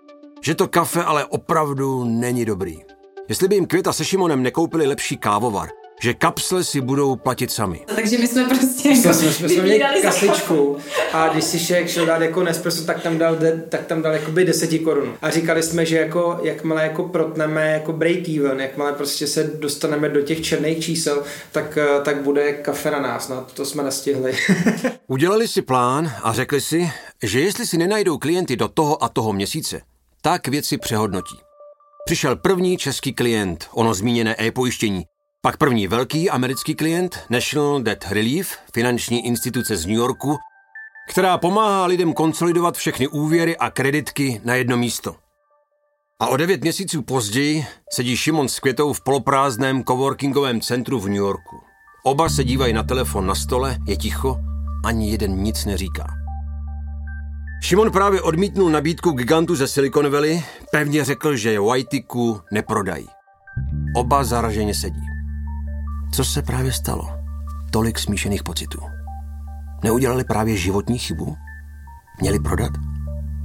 že 0.42 0.56
to 0.56 0.68
kafe 0.68 1.04
ale 1.04 1.26
opravdu 1.26 2.04
není 2.04 2.46
dobrý. 2.46 2.94
Jestli 3.30 3.48
by 3.48 3.56
jim 3.56 3.66
Květa 3.66 3.94
se 3.94 4.06
Šimonem 4.06 4.44
nekoupili 4.44 4.88
lepší 4.88 5.18
kávovar, 5.18 5.70
že 6.02 6.14
kapsle 6.14 6.64
si 6.64 6.82
budou 6.82 7.16
platit 7.16 7.52
sami. 7.52 7.86
Takže 7.96 8.18
my 8.18 8.28
jsme 8.28 8.46
prostě 8.46 8.90
Jsme, 8.90 9.10
jako 9.10 9.14
jsme, 9.14 9.32
jsme, 9.32 9.50
jsme 9.50 9.64
měli 9.64 10.02
kasičku 10.02 10.78
a 11.14 11.28
když 11.28 11.44
si 11.44 11.60
šek 11.60 11.90
šel 11.90 12.06
dát 12.06 12.22
jako 12.22 12.44
Nespresso, 12.44 12.86
tak 12.86 13.04
tam 13.04 13.18
dal, 13.18 13.36
de, 13.36 13.66
tak 13.70 13.86
tam 13.86 14.02
dal 14.02 14.14
jakoby 14.14 14.46
10 14.46 14.80
korun. 14.80 15.14
A 15.22 15.30
říkali 15.30 15.64
jsme, 15.64 15.86
že 15.86 15.98
jako, 15.98 16.40
jakmile 16.44 16.84
jako 16.84 17.04
protneme 17.04 17.72
jako 17.72 17.94
break 17.94 18.30
even, 18.30 18.60
jakmile 18.62 18.94
prostě 18.94 19.28
se 19.28 19.44
dostaneme 19.44 20.10
do 20.10 20.22
těch 20.22 20.42
černých 20.42 20.84
čísel, 20.84 21.24
tak, 21.52 21.78
eh, 21.78 22.02
tak 22.04 22.22
bude 22.22 22.54
kafe 22.54 22.92
na 22.92 23.00
nás. 23.02 23.30
No, 23.30 23.46
to 23.54 23.66
jsme 23.66 23.84
nestihli. 23.84 24.38
Udělali 25.08 25.48
si 25.48 25.62
plán 25.62 26.12
a 26.24 26.34
řekli 26.34 26.62
si, 26.62 26.92
že 27.24 27.40
jestli 27.40 27.68
si 27.68 27.78
nenajdou 27.78 28.18
klienty 28.18 28.56
do 28.56 28.68
toho 28.68 29.04
a 29.04 29.10
toho 29.10 29.34
měsíce, 29.34 29.82
tak 30.22 30.48
věci 30.48 30.78
přehodnotí. 30.78 31.36
Přišel 32.06 32.36
první 32.36 32.78
český 32.78 33.13
klient, 33.13 33.68
ono 33.72 33.94
zmíněné 33.94 34.36
e-pojištění, 34.39 35.04
pak 35.41 35.58
první 35.58 35.88
velký 35.88 36.30
americký 36.30 36.76
klient, 36.76 37.20
National 37.30 37.82
Debt 37.82 38.06
Relief, 38.12 38.58
finanční 38.74 39.26
instituce 39.26 39.78
z 39.78 39.86
New 39.86 39.96
Yorku, 39.96 40.38
která 41.10 41.38
pomáhá 41.38 41.86
lidem 41.86 42.13
konsolidovat 42.13 42.78
všechny 42.78 43.08
úvěry 43.08 43.58
a 43.58 43.70
kreditky 43.70 44.41
na 44.44 44.56
jedno 44.56 44.78
místo. 44.78 45.15
A 46.20 46.28
o 46.28 46.38
devět 46.38 46.62
měsíců 46.62 47.02
později 47.02 47.65
sedí 47.94 48.18
Šimon 48.18 48.50
s 48.50 48.60
Květou 48.60 48.94
v 48.94 49.04
poloprázdném 49.04 49.84
coworkingovém 49.84 50.62
centru 50.62 51.00
v 51.00 51.08
New 51.08 51.18
Yorku. 51.18 51.62
Oba 52.04 52.30
se 52.30 52.44
dívají 52.44 52.74
na 52.74 52.84
telefon 52.84 53.28
na 53.28 53.36
stole, 53.36 53.78
je 53.88 53.98
ticho, 53.98 54.38
ani 54.86 55.12
jeden 55.12 55.36
nic 55.36 55.65
neříká. 55.65 56.25
Šimon 57.62 57.91
právě 57.91 58.22
odmítnul 58.22 58.70
nabídku 58.70 59.12
gigantu 59.12 59.56
ze 59.56 59.68
Silicon 59.68 60.12
Valley, 60.12 60.44
pevně 60.72 61.06
řekl, 61.06 61.36
že 61.36 61.60
Whiteyku 61.60 62.41
neprodají. 62.52 63.08
Oba 63.96 64.24
zaraženě 64.24 64.74
sedí. 64.74 65.02
Co 66.13 66.26
se 66.26 66.41
právě 66.41 66.72
stalo? 66.72 67.10
Tolik 67.72 68.00
smíšených 68.00 68.44
pocitů. 68.44 68.80
Neudělali 69.84 70.24
právě 70.24 70.58
životní 70.58 70.98
chybu? 70.98 71.36
Měli 72.22 72.39
prodat? 72.39 72.72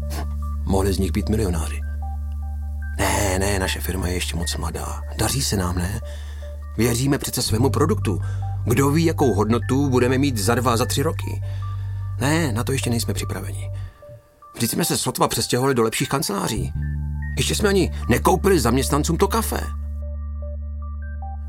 Mohli 0.64 0.92
z 0.92 0.98
nich 0.98 1.12
být 1.12 1.28
milionáři. 1.28 1.80
Ne, 2.98 3.38
ne, 3.38 3.58
naše 3.58 3.80
firma 3.80 4.08
je 4.08 4.14
ještě 4.14 4.36
moc 4.36 4.56
mladá. 4.56 5.02
Daří 5.18 5.42
se 5.42 5.56
nám, 5.56 5.78
ne? 5.78 6.00
Věříme 6.76 7.18
přece 7.18 7.42
svému 7.42 7.70
produktu. 7.70 8.20
Kdo 8.64 8.90
ví, 8.90 9.04
jakou 9.04 9.34
hodnotu 9.34 9.88
budeme 9.88 10.18
mít 10.18 10.38
za 10.38 10.54
dva, 10.54 10.76
za 10.76 10.86
tři 10.86 11.02
roky? 11.02 11.42
Ne, 12.20 12.52
na 12.52 12.64
to 12.64 12.72
ještě 12.72 12.90
nejsme 12.90 13.14
připraveni. 13.14 13.70
Vždyť 14.60 14.70
jsme 14.70 14.84
se 14.84 14.98
sotva 14.98 15.28
přestěhovali 15.28 15.74
do 15.74 15.82
lepších 15.82 16.08
kanceláří. 16.08 16.72
Ještě 17.36 17.54
jsme 17.54 17.68
ani 17.68 17.90
nekoupili 18.08 18.60
zaměstnancům 18.60 19.16
to 19.16 19.28
kafe. 19.28 19.60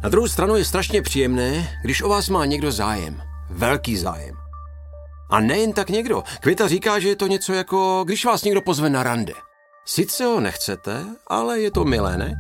Na 0.04 0.10
druhou 0.10 0.28
stranu 0.28 0.56
je 0.56 0.66
strašně 0.66 1.02
příjemné, 1.02 1.70
když 1.84 2.02
o 2.02 2.10
vás 2.10 2.30
má 2.30 2.46
někdo 2.46 2.72
zájem. 2.72 3.22
Velký 3.50 3.98
zájem. 3.98 4.36
A 5.30 5.40
nejen 5.40 5.74
tak 5.74 5.90
někdo. 5.90 6.24
Květa 6.40 6.68
říká, 6.68 7.00
že 7.00 7.10
je 7.10 7.16
to 7.16 7.28
něco 7.28 7.54
jako, 7.54 8.04
když 8.06 8.26
vás 8.26 8.44
někdo 8.44 8.62
pozve 8.62 8.90
na 8.90 9.04
rande. 9.04 9.34
Sice 9.86 10.26
ho 10.26 10.40
nechcete, 10.40 11.06
ale 11.28 11.60
je 11.60 11.72
to 11.72 11.86
milé, 11.86 12.18
ne? 12.18 12.36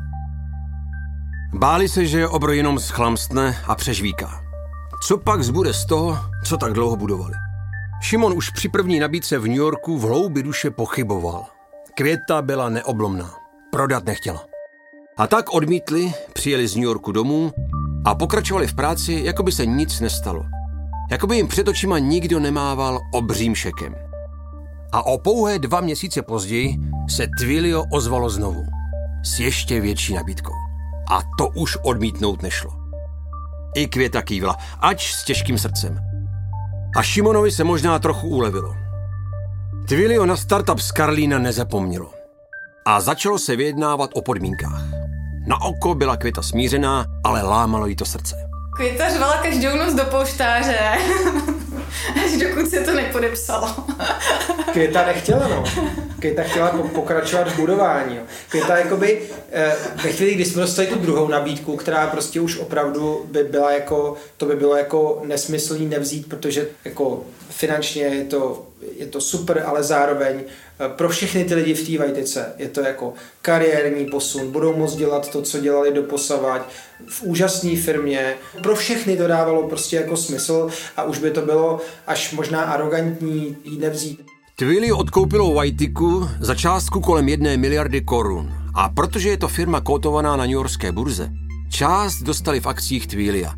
Báli 1.54 1.90
se, 1.90 2.06
že 2.06 2.28
obro 2.28 2.52
jenom 2.52 2.80
schlamstne 2.80 3.58
a 3.68 3.76
přežvíká. 3.76 4.44
Co 5.08 5.18
pak 5.18 5.44
zbude 5.44 5.74
z 5.74 5.86
toho, 5.86 6.18
co 6.46 6.58
tak 6.58 6.74
dlouho 6.74 6.96
budovali? 6.96 7.51
Šimon 8.04 8.34
už 8.34 8.50
při 8.50 8.70
první 8.70 9.00
nabídce 9.00 9.38
v 9.38 9.48
New 9.48 9.58
Yorku 9.58 9.98
v 9.98 10.02
hloubi 10.02 10.44
duše 10.44 10.72
pochyboval. 10.72 11.46
Květa 11.96 12.42
byla 12.42 12.70
neoblomná. 12.70 13.36
Prodat 13.72 14.06
nechtěla. 14.06 14.46
A 15.18 15.28
tak 15.28 15.54
odmítli, 15.54 16.14
přijeli 16.34 16.68
z 16.68 16.76
New 16.76 16.84
Yorku 16.84 17.12
domů 17.12 17.52
a 18.06 18.16
pokračovali 18.16 18.68
v 18.68 18.76
práci, 18.76 19.22
jako 19.24 19.44
by 19.44 19.52
se 19.52 19.66
nic 19.66 20.00
nestalo. 20.00 20.46
Jako 21.12 21.28
by 21.28 21.36
jim 21.36 21.48
před 21.48 21.68
očima 21.68 22.00
nikdo 22.00 22.40
nemával 22.40 23.00
obřím 23.14 23.56
šekem. 23.56 23.96
A 24.92 25.06
o 25.06 25.18
pouhé 25.18 25.60
dva 25.60 25.82
měsíce 25.82 26.22
později 26.22 26.78
se 27.10 27.28
Twilio 27.40 27.84
ozvalo 27.94 28.30
znovu. 28.30 28.66
S 29.24 29.40
ještě 29.40 29.82
větší 29.82 30.14
nabídkou. 30.14 30.54
A 31.12 31.20
to 31.38 31.48
už 31.56 31.78
odmítnout 31.84 32.42
nešlo. 32.42 32.72
I 33.76 33.88
Květa 33.88 34.22
kývla, 34.22 34.58
ač 34.80 35.14
s 35.14 35.26
těžkým 35.26 35.58
srdcem. 35.58 36.11
A 36.96 37.04
Šimonovi 37.04 37.52
se 37.52 37.64
možná 37.64 38.00
trochu 38.00 38.28
ulevilo. 38.28 38.76
Twilio 39.88 40.26
na 40.26 40.36
startup 40.36 40.80
z 40.80 40.92
Karlína 40.92 41.40
nezapomnělo. 41.40 42.12
A 42.86 43.02
začalo 43.02 43.40
se 43.40 43.56
vyjednávat 43.56 44.10
o 44.14 44.22
podmínkách. 44.22 44.82
Na 45.48 45.62
oko 45.62 45.96
byla 45.96 46.18
Květa 46.18 46.42
smířená, 46.42 47.06
ale 47.24 47.42
lámalo 47.42 47.88
jí 47.88 47.96
to 47.96 48.06
srdce. 48.06 48.36
Květa 48.76 49.10
řvala 49.10 49.38
každou 49.38 49.78
noc 49.78 49.94
do 49.94 50.04
polštáře, 50.06 50.80
až 52.26 52.32
dokud 52.42 52.70
se 52.70 52.80
to 52.80 52.94
nepodepsalo. 52.94 53.76
Květa 54.72 55.06
nechtěla, 55.06 55.48
no. 55.48 55.64
Květa 56.20 56.44
chtěla 56.44 56.70
po- 56.70 56.88
pokračovat 56.88 57.48
v 57.52 57.56
budování. 57.60 58.16
Jo. 58.16 58.22
Květa 58.50 58.78
jakoby, 58.78 59.22
eh, 59.52 59.76
ve 60.04 60.12
chvíli, 60.12 60.36
kdy 60.36 60.46
jsme 60.46 60.62
dostali 60.62 60.88
tu 60.88 60.96
druhou 60.96 61.28
nabídku, 61.28 61.76
která 61.76 62.08
prostě 62.08 62.42
už 62.42 62.58
opravdu 62.58 63.26
by 63.32 63.44
byla 63.44 63.72
jako, 63.72 64.16
to 64.38 64.46
by 64.46 64.56
bylo 64.56 64.76
jako 64.76 65.22
nesmyslný 65.26 65.86
nevzít, 65.86 66.30
protože 66.30 66.68
jako 66.86 67.24
finančně 67.50 68.04
je 68.04 68.26
to, 68.26 68.66
je 68.98 69.06
to 69.06 69.22
super, 69.22 69.64
ale 69.66 69.84
zároveň 69.84 70.44
pro 70.88 71.10
všechny 71.10 71.44
ty 71.44 71.56
lidi 71.56 71.74
v 71.74 71.88
té 71.88 71.98
vajtice 71.98 72.54
je 72.58 72.70
to 72.70 72.82
jako 72.82 73.14
kariérní 73.42 74.06
posun, 74.06 74.52
budou 74.52 74.78
moct 74.78 74.96
dělat 74.96 75.32
to, 75.32 75.42
co 75.42 75.60
dělali 75.60 75.94
do 75.94 76.04
posavať, 76.04 76.62
v 77.08 77.24
úžasné 77.24 77.76
firmě. 77.76 78.34
Pro 78.64 78.76
všechny 78.76 79.18
to 79.18 79.28
dávalo 79.28 79.68
prostě 79.68 79.96
jako 79.96 80.18
smysl 80.18 80.70
a 80.98 81.04
už 81.04 81.20
by 81.20 81.32
to 81.32 81.42
bylo 81.42 81.82
až 82.08 82.34
možná 82.34 82.62
arrogantní 82.62 83.58
jí 83.64 83.78
nevzít. 83.80 84.22
Twilio 84.56 84.98
odkoupilo 84.98 85.54
Whiteyku 85.54 86.30
za 86.40 86.56
částku 86.56 87.02
kolem 87.02 87.30
jedné 87.30 87.58
miliardy 87.58 88.02
korun. 88.02 88.54
A 88.76 88.90
protože 88.90 89.30
je 89.30 89.38
to 89.38 89.48
firma 89.48 89.82
kotovaná 89.82 90.36
na 90.36 90.44
New 90.44 90.54
Yorkské 90.54 90.92
burze, 90.92 91.30
část 91.72 92.22
dostali 92.22 92.60
v 92.60 92.66
akcích 92.66 93.08
Twilia. 93.08 93.54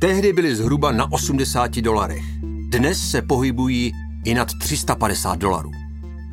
Tehdy 0.00 0.32
byly 0.32 0.56
zhruba 0.56 0.92
na 0.92 1.12
80 1.12 1.76
dolarech. 1.80 2.24
Dnes 2.68 3.10
se 3.10 3.22
pohybují 3.22 3.92
i 4.24 4.34
nad 4.34 4.48
350 4.60 5.38
dolarů. 5.38 5.70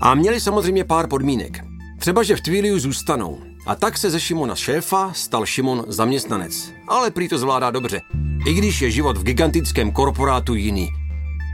A 0.01 0.15
měli 0.15 0.39
samozřejmě 0.39 0.83
pár 0.83 1.07
podmínek. 1.07 1.63
Třeba, 1.99 2.23
že 2.23 2.35
v 2.35 2.41
Twiliu 2.41 2.79
zůstanou. 2.79 3.39
A 3.65 3.75
tak 3.75 3.97
se 3.97 4.09
ze 4.09 4.19
Šimona 4.19 4.55
šéfa 4.55 5.13
stal 5.13 5.45
Šimon 5.45 5.83
zaměstnanec. 5.87 6.71
Ale 6.87 7.11
prý 7.11 7.27
to 7.27 7.37
zvládá 7.37 7.71
dobře. 7.71 8.01
I 8.47 8.53
když 8.53 8.81
je 8.81 8.91
život 8.91 9.17
v 9.17 9.23
gigantickém 9.23 9.91
korporátu 9.91 10.55
jiný. 10.55 10.89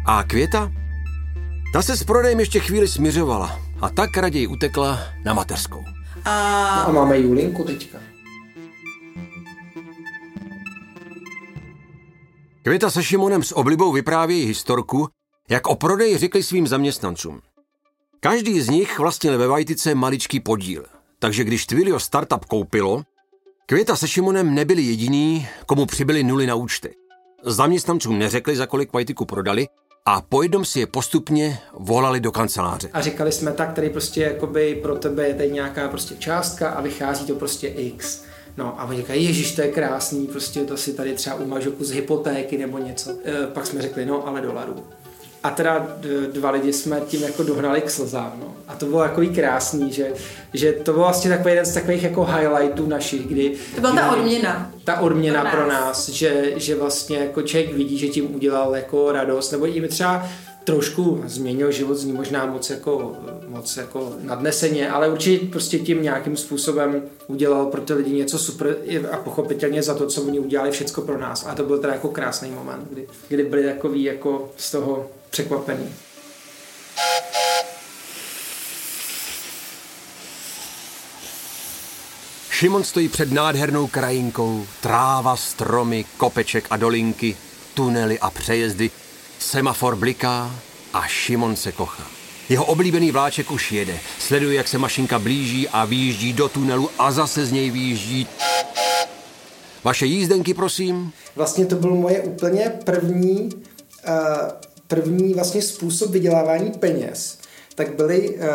A 0.05 0.23
Květa? 0.23 0.71
Ta 1.73 1.81
se 1.81 1.97
s 1.97 2.03
prodejem 2.03 2.39
ještě 2.39 2.59
chvíli 2.59 2.87
směřovala 2.87 3.59
a 3.81 3.89
tak 3.89 4.17
raději 4.17 4.47
utekla 4.47 4.99
na 5.25 5.33
mateřskou. 5.33 5.83
A 6.25 6.69
A 6.69 6.91
máme 6.91 7.19
Julinku 7.19 7.63
teďka. 7.63 7.97
Květa 12.63 12.89
se 12.89 13.03
Šimonem 13.03 13.43
s 13.43 13.57
oblibou 13.57 13.91
vyprávějí 13.91 14.45
historku, 14.45 15.07
jak 15.49 15.67
o 15.67 15.75
prodeji 15.75 16.17
řekli 16.17 16.43
svým 16.43 16.67
zaměstnancům. 16.67 17.39
Každý 18.19 18.61
z 18.61 18.69
nich 18.69 18.99
vlastnil 18.99 19.37
ve 19.37 19.47
Vajtice 19.47 19.95
maličký 19.95 20.39
podíl, 20.39 20.85
takže 21.19 21.43
když 21.43 21.65
Twilio 21.65 21.99
Startup 21.99 22.45
koupilo, 22.45 23.03
Květa 23.65 23.95
se 23.95 24.07
Šimonem 24.07 24.55
nebyli 24.55 24.81
jediní, 24.81 25.47
komu 25.65 25.85
přibyly 25.85 26.23
nuly 26.23 26.47
na 26.47 26.55
účty. 26.55 26.95
Zaměstnancům 27.43 28.19
neřekli, 28.19 28.55
za 28.55 28.65
kolik 28.65 28.93
Vajtiku 28.93 29.25
prodali 29.25 29.67
a 30.05 30.21
po 30.21 30.43
jednom 30.43 30.65
si 30.65 30.79
je 30.79 30.87
postupně 30.87 31.59
volali 31.73 32.19
do 32.19 32.31
kanceláře. 32.31 32.89
A 32.93 33.01
říkali 33.01 33.31
jsme 33.31 33.51
tak, 33.51 33.73
tady 33.73 33.89
prostě 33.89 34.21
jakoby 34.21 34.79
pro 34.81 34.95
tebe 34.95 35.27
je 35.27 35.33
tady 35.33 35.51
nějaká 35.51 35.87
prostě 35.87 36.15
částka 36.15 36.69
a 36.69 36.81
vychází 36.81 37.25
to 37.25 37.35
prostě 37.35 37.67
X. 37.67 38.23
No 38.57 38.81
a 38.81 38.85
oni 38.85 38.97
říkají, 38.97 39.25
ježiš, 39.25 39.55
to 39.55 39.61
je 39.61 39.71
krásný, 39.71 40.27
prostě 40.27 40.63
to 40.63 40.77
si 40.77 40.93
tady 40.93 41.13
třeba 41.13 41.35
umažu 41.35 41.71
kus 41.71 41.89
hypotéky 41.89 42.57
nebo 42.57 42.77
něco. 42.77 43.11
E, 43.25 43.47
pak 43.47 43.65
jsme 43.67 43.81
řekli, 43.81 44.05
no 44.05 44.27
ale 44.27 44.41
dolarů. 44.41 44.83
A 45.43 45.49
teda 45.49 45.87
dva 46.33 46.51
lidi 46.51 46.73
jsme 46.73 47.01
tím 47.07 47.23
jako 47.23 47.43
dohnali 47.43 47.81
k 47.81 47.89
slzám. 47.89 48.33
No. 48.39 48.55
A 48.67 48.75
to 48.75 48.85
bylo 48.85 48.99
takový 48.99 49.29
krásný, 49.29 49.93
že, 49.93 50.13
že 50.53 50.73
to 50.73 50.93
byl 50.93 51.01
vlastně 51.01 51.29
takový 51.29 51.49
jeden 51.49 51.65
z 51.65 51.73
takových 51.73 52.03
jako 52.03 52.25
highlightů 52.25 52.87
našich, 52.87 53.27
kdy... 53.27 53.55
To 53.75 53.81
byla 53.81 53.95
ta 53.95 54.11
odměna. 54.11 54.71
Ta 54.83 54.99
odměna 54.99 55.41
pro 55.41 55.49
nás, 55.49 55.51
pro 55.51 55.67
nás 55.67 56.09
že, 56.09 56.53
že 56.55 56.75
vlastně 56.75 57.17
jako 57.17 57.41
člověk 57.41 57.73
vidí, 57.73 57.97
že 57.97 58.07
tím 58.07 58.35
udělal 58.35 58.75
jako 58.75 59.11
radost, 59.11 59.51
nebo 59.51 59.77
i 59.77 59.87
třeba 59.87 60.27
trošku 60.67 61.23
změnil 61.25 61.71
život, 61.71 61.95
zní 61.95 62.13
možná 62.13 62.45
moc 62.45 62.69
jako, 62.69 63.15
moc 63.47 63.77
jako 63.77 64.13
nadneseně, 64.21 64.89
ale 64.89 65.09
určitě 65.09 65.45
prostě 65.45 65.79
tím 65.79 66.03
nějakým 66.03 66.37
způsobem 66.37 67.01
udělal 67.27 67.65
pro 67.65 67.81
ty 67.81 67.93
lidi 67.93 68.11
něco 68.11 68.39
super 68.39 68.75
a 69.11 69.17
pochopitelně 69.17 69.83
za 69.83 69.93
to, 69.93 70.07
co 70.07 70.21
oni 70.21 70.39
udělali 70.39 70.71
všecko 70.71 71.01
pro 71.01 71.17
nás. 71.17 71.45
A 71.45 71.55
to 71.55 71.63
byl 71.63 71.79
teda 71.79 71.93
jako 71.93 72.07
krásný 72.07 72.51
moment, 72.51 72.87
kdy, 72.89 73.07
kdy 73.27 73.43
byli 73.43 73.63
takový 73.63 74.03
jako 74.03 74.49
z 74.57 74.71
toho 74.71 75.09
překvapený. 75.37 75.93
Šimon 82.49 82.83
stojí 82.83 83.09
před 83.09 83.31
nádhernou 83.31 83.87
krajinkou, 83.87 84.65
tráva, 84.81 85.35
stromy, 85.35 86.05
kopeček 86.17 86.67
a 86.69 86.77
dolinky, 86.77 87.37
tunely 87.73 88.19
a 88.19 88.29
přejezdy, 88.29 88.91
semafor 89.39 89.95
bliká 89.95 90.55
a 90.93 91.07
Šimon 91.07 91.55
se 91.55 91.71
kochá. 91.71 92.07
Jeho 92.49 92.65
oblíbený 92.65 93.11
vláček 93.11 93.51
už 93.51 93.71
jede. 93.71 93.99
Sleduje, 94.19 94.55
jak 94.55 94.67
se 94.67 94.77
mašinka 94.77 95.19
blíží 95.19 95.69
a 95.69 95.85
výjíždí 95.85 96.33
do 96.33 96.49
tunelu 96.49 96.89
a 96.99 97.11
zase 97.11 97.45
z 97.45 97.51
něj 97.51 97.71
výjíždí. 97.71 98.27
Vaše 99.83 100.05
jízdenky, 100.05 100.53
prosím? 100.53 101.13
Vlastně 101.35 101.65
to 101.65 101.75
byl 101.75 101.95
moje 101.95 102.21
úplně 102.21 102.73
první, 102.85 103.49
uh, 104.07 104.66
první 104.87 105.33
vlastně 105.33 105.61
způsob 105.61 106.11
vydělávání 106.11 106.71
peněz. 106.71 107.37
Tak 107.75 107.95
byly 107.95 108.29
uh, 108.29 108.45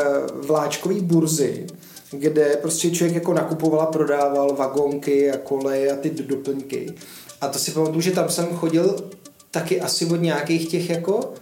vláčkové 0.47 1.01
burzy, 1.01 1.67
kde 2.11 2.57
prostě 2.61 2.91
člověk 2.91 3.15
jako 3.15 3.35
nakupoval 3.35 3.81
a 3.81 3.87
prodával 3.87 4.55
vagonky 4.57 5.31
a 5.31 5.37
koleje 5.37 5.93
a 5.93 5.97
ty 5.97 6.11
doplňky. 6.11 6.95
A 7.41 7.49
to 7.49 7.59
si 7.59 7.71
pamatuju, 7.71 8.01
že 8.01 8.11
tam 8.11 8.29
jsem 8.29 8.47
chodil 8.47 9.11
taky 9.51 9.81
asi 9.81 10.07
od 10.07 10.17
nějakých 10.17 10.69
těch 10.69 10.91
jako 10.91 11.35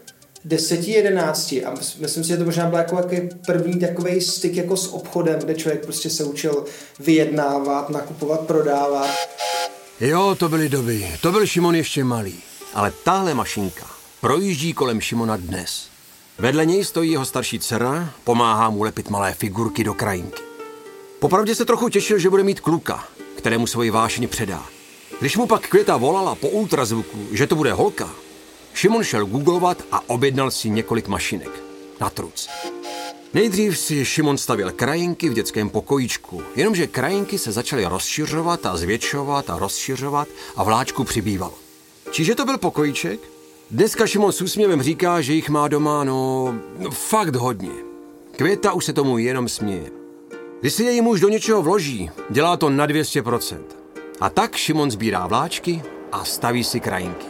deseti, 0.44 0.90
jedenácti 0.90 1.64
a 1.64 1.74
myslím 1.98 2.24
si, 2.24 2.28
že 2.28 2.36
to 2.36 2.44
možná 2.44 2.66
byl 2.66 2.78
jako 2.78 3.02
první 3.46 3.80
takový 3.80 4.20
styk 4.20 4.56
jako 4.56 4.76
s 4.76 4.92
obchodem, 4.92 5.38
kde 5.38 5.54
člověk 5.54 5.84
prostě 5.84 6.10
se 6.10 6.24
učil 6.24 6.64
vyjednávat, 7.00 7.90
nakupovat, 7.90 8.40
prodávat. 8.40 9.10
Jo, 10.00 10.36
to 10.38 10.48
byly 10.48 10.68
doby. 10.68 11.06
To 11.22 11.32
byl 11.32 11.46
Šimon 11.46 11.74
ještě 11.74 12.04
malý. 12.04 12.34
Ale 12.74 12.92
tahle 13.04 13.34
mašinka 13.34 13.89
projíždí 14.20 14.72
kolem 14.72 15.00
Šimona 15.00 15.36
dnes. 15.36 15.88
Vedle 16.38 16.66
něj 16.66 16.84
stojí 16.84 17.10
jeho 17.10 17.24
starší 17.24 17.58
dcera, 17.58 18.14
pomáhá 18.24 18.70
mu 18.70 18.82
lepit 18.82 19.10
malé 19.10 19.34
figurky 19.34 19.84
do 19.84 19.94
krajinky. 19.94 20.42
Popravdě 21.18 21.54
se 21.54 21.64
trochu 21.64 21.88
těšil, 21.88 22.18
že 22.18 22.30
bude 22.30 22.42
mít 22.42 22.60
kluka, 22.60 23.04
kterému 23.36 23.66
svoji 23.66 23.90
vášně 23.90 24.28
předá. 24.28 24.66
Když 25.20 25.36
mu 25.36 25.46
pak 25.46 25.68
Květa 25.68 25.96
volala 25.96 26.34
po 26.34 26.48
ultrazvuku, 26.48 27.26
že 27.32 27.46
to 27.46 27.56
bude 27.56 27.72
holka, 27.72 28.10
Šimon 28.74 29.04
šel 29.04 29.26
googlovat 29.26 29.84
a 29.92 30.10
objednal 30.10 30.50
si 30.50 30.70
několik 30.70 31.08
mašinek. 31.08 31.62
Na 32.00 32.10
truc. 32.10 32.48
Nejdřív 33.34 33.78
si 33.78 34.04
Šimon 34.04 34.38
stavil 34.38 34.72
krajinky 34.72 35.28
v 35.28 35.34
dětském 35.34 35.70
pokojíčku, 35.70 36.42
jenomže 36.56 36.86
krajinky 36.86 37.38
se 37.38 37.52
začaly 37.52 37.84
rozšiřovat 37.86 38.66
a 38.66 38.76
zvětšovat 38.76 39.50
a 39.50 39.58
rozšiřovat 39.58 40.28
a 40.56 40.64
vláčku 40.64 41.04
přibývalo. 41.04 41.54
Čiže 42.10 42.34
to 42.34 42.44
byl 42.44 42.58
pokojíček? 42.58 43.39
Dneska 43.70 44.06
Šimon 44.06 44.32
s 44.32 44.40
úsměvem 44.40 44.82
říká, 44.82 45.20
že 45.20 45.32
jich 45.32 45.48
má 45.48 45.68
doma, 45.68 46.04
no, 46.04 46.54
no 46.78 46.90
fakt 46.90 47.36
hodně. 47.36 47.70
Květa 48.36 48.72
už 48.72 48.84
se 48.84 48.92
tomu 48.92 49.18
jenom 49.18 49.48
směje. 49.48 49.90
Když 50.60 50.72
se 50.72 50.82
její 50.82 51.00
muž 51.00 51.20
do 51.20 51.28
něčeho 51.28 51.62
vloží, 51.62 52.10
dělá 52.30 52.56
to 52.56 52.70
na 52.70 52.86
200%. 52.86 53.58
A 54.20 54.30
tak 54.30 54.56
Šimon 54.56 54.90
sbírá 54.90 55.26
vláčky 55.26 55.82
a 56.12 56.24
staví 56.24 56.64
si 56.64 56.80
krajinky. 56.80 57.26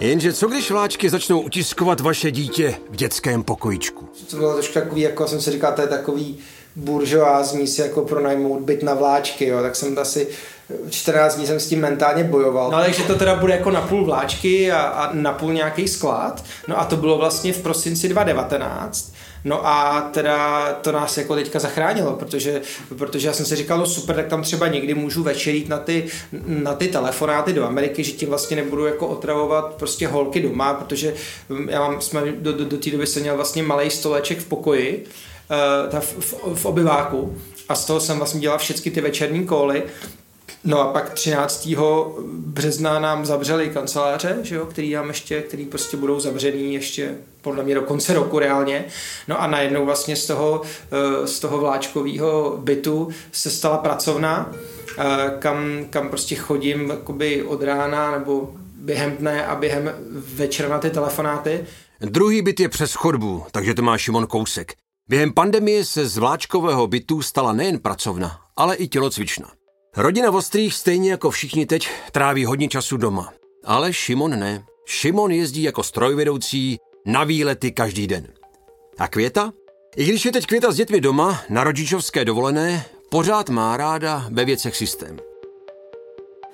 Jenže 0.00 0.32
co 0.32 0.48
když 0.48 0.70
vláčky 0.70 1.10
začnou 1.10 1.40
utiskovat 1.40 2.00
vaše 2.00 2.30
dítě 2.30 2.76
v 2.90 2.96
dětském 2.96 3.42
pokojičku? 3.42 4.08
To 4.30 4.36
bylo 4.36 4.54
trošku 4.54 4.74
takový, 4.74 5.00
jako 5.00 5.28
jsem 5.28 5.40
si 5.40 5.50
říkal, 5.50 5.72
to 5.72 5.80
je 5.80 5.88
takový 5.88 6.38
buržoázní 6.76 7.66
si 7.66 7.80
jako 7.80 8.02
pronajmout 8.02 8.60
byt 8.60 8.82
na 8.82 8.94
vláčky, 8.94 9.46
jo, 9.46 9.62
tak 9.62 9.76
jsem 9.76 9.98
asi 9.98 10.28
14 10.90 11.36
dní 11.36 11.46
jsem 11.46 11.60
s 11.60 11.68
tím 11.68 11.80
mentálně 11.80 12.24
bojoval. 12.24 12.70
No 12.70 12.76
ale 12.76 12.92
že 12.92 13.02
to 13.02 13.14
teda 13.14 13.34
bude 13.34 13.52
jako 13.52 13.70
na 13.70 13.80
půl 13.80 14.04
vláčky 14.04 14.72
a, 14.72 14.80
a 14.80 15.12
na 15.14 15.32
půl 15.32 15.52
nějaký 15.52 15.88
sklad. 15.88 16.44
No 16.68 16.80
a 16.80 16.84
to 16.84 16.96
bylo 16.96 17.18
vlastně 17.18 17.52
v 17.52 17.62
prosinci 17.62 18.08
2019. 18.08 19.12
No 19.44 19.66
a 19.66 20.00
teda 20.12 20.72
to 20.72 20.92
nás 20.92 21.18
jako 21.18 21.34
teďka 21.34 21.58
zachránilo, 21.58 22.12
protože, 22.12 22.62
protože 22.98 23.28
já 23.28 23.32
jsem 23.34 23.46
si 23.46 23.56
říkal, 23.56 23.78
no 23.78 23.86
super, 23.86 24.16
tak 24.16 24.26
tam 24.26 24.42
třeba 24.42 24.68
někdy 24.68 24.94
můžu 24.94 25.22
večerít 25.22 25.68
na 25.68 25.78
ty, 25.78 26.06
na 26.46 26.74
ty 26.74 26.88
telefonáty 26.88 27.52
do 27.52 27.64
Ameriky, 27.64 28.04
že 28.04 28.12
tím 28.12 28.28
vlastně 28.28 28.56
nebudu 28.56 28.86
jako 28.86 29.06
otravovat 29.06 29.74
prostě 29.74 30.08
holky 30.08 30.40
doma, 30.40 30.74
protože 30.74 31.14
já 31.68 31.80
mám, 31.80 32.00
jsme 32.00 32.20
do, 32.20 32.52
do, 32.52 32.64
do 32.64 32.76
té 32.76 32.90
doby 32.90 33.06
jsem 33.06 33.22
měl 33.22 33.36
vlastně 33.36 33.62
malý 33.62 33.90
stoleček 33.90 34.38
v 34.38 34.46
pokoji, 34.46 35.06
uh, 35.50 36.00
v, 36.00 36.18
v, 36.18 36.34
v 36.54 36.66
obyváku 36.66 37.38
a 37.68 37.74
z 37.74 37.84
toho 37.84 38.00
jsem 38.00 38.16
vlastně 38.16 38.40
dělal 38.40 38.58
všechny 38.58 38.90
ty 38.90 39.00
večerní 39.00 39.46
kóly 39.46 39.82
No 40.66 40.80
a 40.80 40.92
pak 40.92 41.12
13. 41.14 41.68
března 42.28 42.98
nám 42.98 43.26
zavřeli 43.26 43.70
kanceláře, 43.70 44.38
že 44.42 44.54
jo, 44.54 44.66
který 44.66 44.92
nám 44.92 45.08
ještě, 45.08 45.42
který 45.42 45.64
prostě 45.64 45.96
budou 45.96 46.20
zavřený 46.20 46.74
ještě 46.74 47.14
podle 47.42 47.64
mě 47.64 47.74
do 47.74 47.82
konce 47.82 48.14
roku 48.14 48.38
reálně. 48.38 48.84
No 49.28 49.40
a 49.40 49.46
najednou 49.46 49.84
vlastně 49.84 50.16
z 50.16 50.26
toho, 50.26 50.62
eh, 50.64 51.26
z 51.26 51.40
toho 51.40 51.58
vláčkového 51.58 52.58
bytu 52.62 53.08
se 53.32 53.50
stala 53.50 53.78
pracovna, 53.78 54.52
eh, 54.98 55.04
kam, 55.38 55.84
kam 55.90 56.08
prostě 56.08 56.34
chodím 56.34 56.92
od 57.46 57.62
rána 57.62 58.18
nebo 58.18 58.54
během 58.76 59.16
dne 59.16 59.46
a 59.46 59.54
během 59.54 59.92
večera 60.34 60.68
na 60.68 60.78
ty 60.78 60.90
telefonáty. 60.90 61.64
Druhý 62.00 62.42
byt 62.42 62.60
je 62.60 62.68
přes 62.68 62.94
chodbu, 62.94 63.44
takže 63.52 63.74
to 63.74 63.82
má 63.82 63.98
Šimon 63.98 64.26
kousek. 64.26 64.72
Během 65.08 65.32
pandemie 65.32 65.84
se 65.84 66.08
z 66.08 66.16
vláčkového 66.16 66.86
bytu 66.86 67.22
stala 67.22 67.52
nejen 67.52 67.78
pracovna, 67.78 68.40
ale 68.56 68.76
i 68.76 68.88
tělocvična. 68.88 69.50
Rodina 69.96 70.30
Vostrých 70.30 70.74
stejně 70.74 71.10
jako 71.10 71.30
všichni 71.30 71.66
teď 71.66 71.88
tráví 72.12 72.44
hodně 72.44 72.68
času 72.68 72.96
doma. 72.96 73.32
Ale 73.64 73.92
Šimon 73.92 74.38
ne. 74.38 74.64
Šimon 74.86 75.30
jezdí 75.30 75.62
jako 75.62 75.82
strojvedoucí 75.82 76.78
na 77.06 77.24
výlety 77.24 77.72
každý 77.72 78.06
den. 78.06 78.26
A 78.98 79.08
Květa? 79.08 79.52
I 79.96 80.04
když 80.04 80.24
je 80.24 80.32
teď 80.32 80.46
Květa 80.46 80.72
s 80.72 80.76
dětmi 80.76 81.00
doma 81.00 81.40
na 81.48 81.64
rodičovské 81.64 82.24
dovolené, 82.24 82.84
pořád 83.10 83.48
má 83.48 83.76
ráda 83.76 84.26
ve 84.30 84.44
věcech 84.44 84.76
systém. 84.76 85.16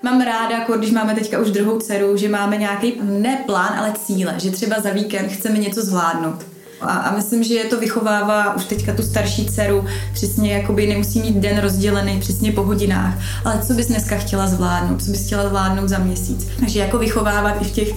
Mám 0.03 0.21
ráda, 0.21 0.59
jako 0.59 0.77
když 0.77 0.91
máme 0.91 1.15
teďka 1.15 1.39
už 1.39 1.51
druhou 1.51 1.79
dceru, 1.79 2.17
že 2.17 2.29
máme 2.29 2.57
nějaký 2.57 2.99
ne 3.01 3.43
plán, 3.45 3.79
ale 3.79 3.93
cíle, 4.05 4.35
že 4.39 4.51
třeba 4.51 4.81
za 4.81 4.89
víkend 4.89 5.29
chceme 5.29 5.57
něco 5.57 5.81
zvládnout. 5.81 6.52
A, 6.81 6.87
a 6.87 7.15
myslím, 7.15 7.43
že 7.43 7.63
to 7.63 7.79
vychovává 7.79 8.55
už 8.55 8.65
teďka 8.65 8.93
tu 8.93 9.03
starší 9.03 9.45
dceru, 9.45 9.85
přesně 10.13 10.53
jakoby 10.53 10.87
nemusí 10.87 11.19
mít 11.19 11.35
den 11.35 11.59
rozdělený 11.59 12.19
přesně 12.19 12.51
po 12.51 12.63
hodinách, 12.63 13.19
ale 13.45 13.61
co 13.67 13.73
bys 13.73 13.87
dneska 13.87 14.17
chtěla 14.17 14.47
zvládnout, 14.47 15.03
co 15.03 15.11
bys 15.11 15.25
chtěla 15.25 15.47
zvládnout 15.47 15.89
za 15.89 15.97
měsíc. 15.97 16.47
Takže 16.59 16.79
jako 16.79 16.97
vychovávat 16.97 17.61
i 17.61 17.65
v 17.65 17.71
těch 17.71 17.89
o, 17.91 17.95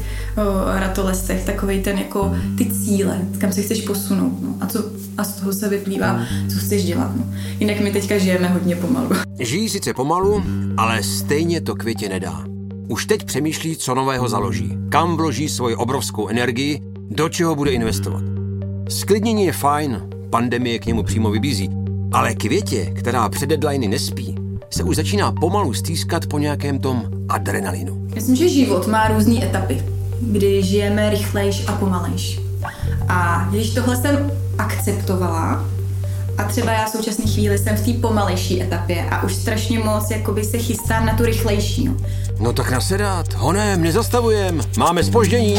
ratolestech 0.78 1.44
takový 1.44 1.82
ten 1.82 1.98
jako 1.98 2.34
ty 2.58 2.66
cíle, 2.66 3.18
kam 3.38 3.52
se 3.52 3.62
chceš 3.62 3.82
posunout 3.82 4.42
no. 4.42 4.54
a, 4.60 4.66
co, 4.66 4.84
a 5.18 5.24
z 5.24 5.32
toho 5.32 5.52
se 5.52 5.68
vyplývá, 5.68 6.20
co 6.52 6.58
chceš 6.58 6.84
dělat. 6.84 7.16
No. 7.16 7.24
Jinak 7.60 7.80
my 7.80 7.92
teďka 7.92 8.18
žijeme 8.18 8.48
hodně 8.48 8.76
pomalu. 8.76 9.10
Žijí 9.38 9.68
sice 9.68 9.94
pomalu, 9.94 10.42
ale 10.76 11.02
stejně 11.02 11.60
to 11.60 11.74
květě 11.74 12.08
nedá. 12.08 12.44
Už 12.88 13.06
teď 13.06 13.24
přemýšlí, 13.24 13.76
co 13.76 13.94
nového 13.94 14.28
založí, 14.28 14.78
kam 14.88 15.16
vloží 15.16 15.48
svoji 15.48 15.76
obrovskou 15.76 16.28
energii, 16.28 16.80
do 17.10 17.28
čeho 17.28 17.54
bude 17.54 17.70
investovat. 17.70 18.35
Sklidnění 18.88 19.44
je 19.44 19.52
fajn, 19.52 20.02
pandemie 20.30 20.78
k 20.78 20.86
němu 20.86 21.02
přímo 21.02 21.30
vybízí, 21.30 21.70
ale 22.12 22.34
květě, 22.34 22.92
která 22.94 23.28
před 23.28 23.46
deadliny 23.46 23.88
nespí, 23.88 24.34
se 24.70 24.84
už 24.84 24.96
začíná 24.96 25.32
pomalu 25.32 25.74
stýskat 25.74 26.26
po 26.26 26.38
nějakém 26.38 26.78
tom 26.78 27.02
adrenalinu. 27.28 28.06
Myslím, 28.14 28.36
že 28.36 28.48
život 28.48 28.86
má 28.86 29.08
různé 29.08 29.44
etapy, 29.44 29.82
kdy 30.20 30.62
žijeme 30.62 31.10
rychlejš 31.10 31.68
a 31.68 31.72
pomalejš. 31.72 32.40
A 33.08 33.48
když 33.50 33.74
tohle 33.74 33.96
jsem 33.96 34.32
akceptovala, 34.58 35.64
a 36.38 36.44
třeba 36.44 36.72
já 36.72 36.84
v 36.86 36.88
současné 36.88 37.24
chvíli 37.24 37.58
jsem 37.58 37.76
v 37.76 37.84
té 37.84 37.92
pomalejší 37.92 38.62
etapě 38.62 39.04
a 39.10 39.22
už 39.22 39.34
strašně 39.34 39.78
moc 39.78 40.10
jakoby 40.10 40.44
se 40.44 40.58
chystám 40.58 41.06
na 41.06 41.16
tu 41.16 41.24
rychlejší. 41.24 41.84
No, 41.84 41.96
no 42.40 42.52
tak 42.52 42.70
nasedat, 42.70 43.34
honem, 43.34 43.82
nezastavujem, 43.82 44.60
máme 44.78 45.04
spoždění. 45.04 45.56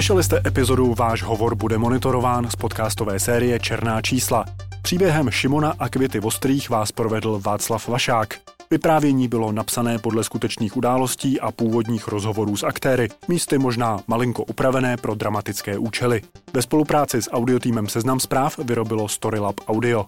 Slyšeli 0.00 0.24
jste 0.24 0.42
epizodu 0.46 0.94
Váš 0.94 1.22
hovor 1.22 1.54
bude 1.54 1.78
monitorován 1.78 2.50
z 2.50 2.56
podcastové 2.56 3.18
série 3.18 3.58
Černá 3.58 4.02
čísla. 4.02 4.44
Příběhem 4.82 5.30
Šimona 5.30 5.74
a 5.78 5.88
Květy 5.88 6.20
Vostrých 6.20 6.70
vás 6.70 6.92
provedl 6.92 7.40
Václav 7.44 7.88
Vašák. 7.88 8.34
Vyprávění 8.70 9.28
bylo 9.28 9.52
napsané 9.52 9.98
podle 9.98 10.24
skutečných 10.24 10.76
událostí 10.76 11.40
a 11.40 11.52
původních 11.52 12.08
rozhovorů 12.08 12.56
s 12.56 12.62
aktéry, 12.62 13.08
místy 13.28 13.58
možná 13.58 14.00
malinko 14.06 14.44
upravené 14.44 14.96
pro 14.96 15.14
dramatické 15.14 15.78
účely. 15.78 16.22
Ve 16.52 16.62
spolupráci 16.62 17.22
s 17.22 17.30
audiotýmem 17.30 17.88
Seznam 17.88 18.20
zpráv 18.20 18.58
vyrobilo 18.58 19.08
Storylab 19.08 19.60
Audio. 19.68 20.06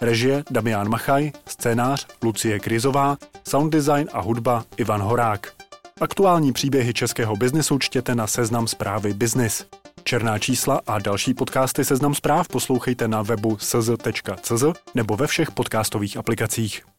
Režie 0.00 0.44
Damián 0.50 0.88
Machaj, 0.88 1.32
scénář 1.46 2.06
Lucie 2.22 2.60
Krizová, 2.60 3.16
sound 3.48 3.72
design 3.72 4.08
a 4.12 4.20
hudba 4.20 4.64
Ivan 4.76 5.02
Horák. 5.02 5.55
Aktuální 6.00 6.52
příběhy 6.52 6.94
českého 6.94 7.36
biznesu 7.36 7.78
čtěte 7.78 8.14
na 8.14 8.26
Seznam 8.26 8.68
zprávy 8.68 9.14
Business. 9.14 9.66
Černá 10.04 10.38
čísla 10.38 10.80
a 10.86 10.98
další 10.98 11.34
podcasty 11.34 11.84
Seznam 11.84 12.14
zpráv 12.14 12.48
poslouchejte 12.48 13.08
na 13.08 13.22
webu 13.22 13.58
sz.cz 13.58 14.64
nebo 14.94 15.16
ve 15.16 15.26
všech 15.26 15.50
podcastových 15.50 16.16
aplikacích. 16.16 16.95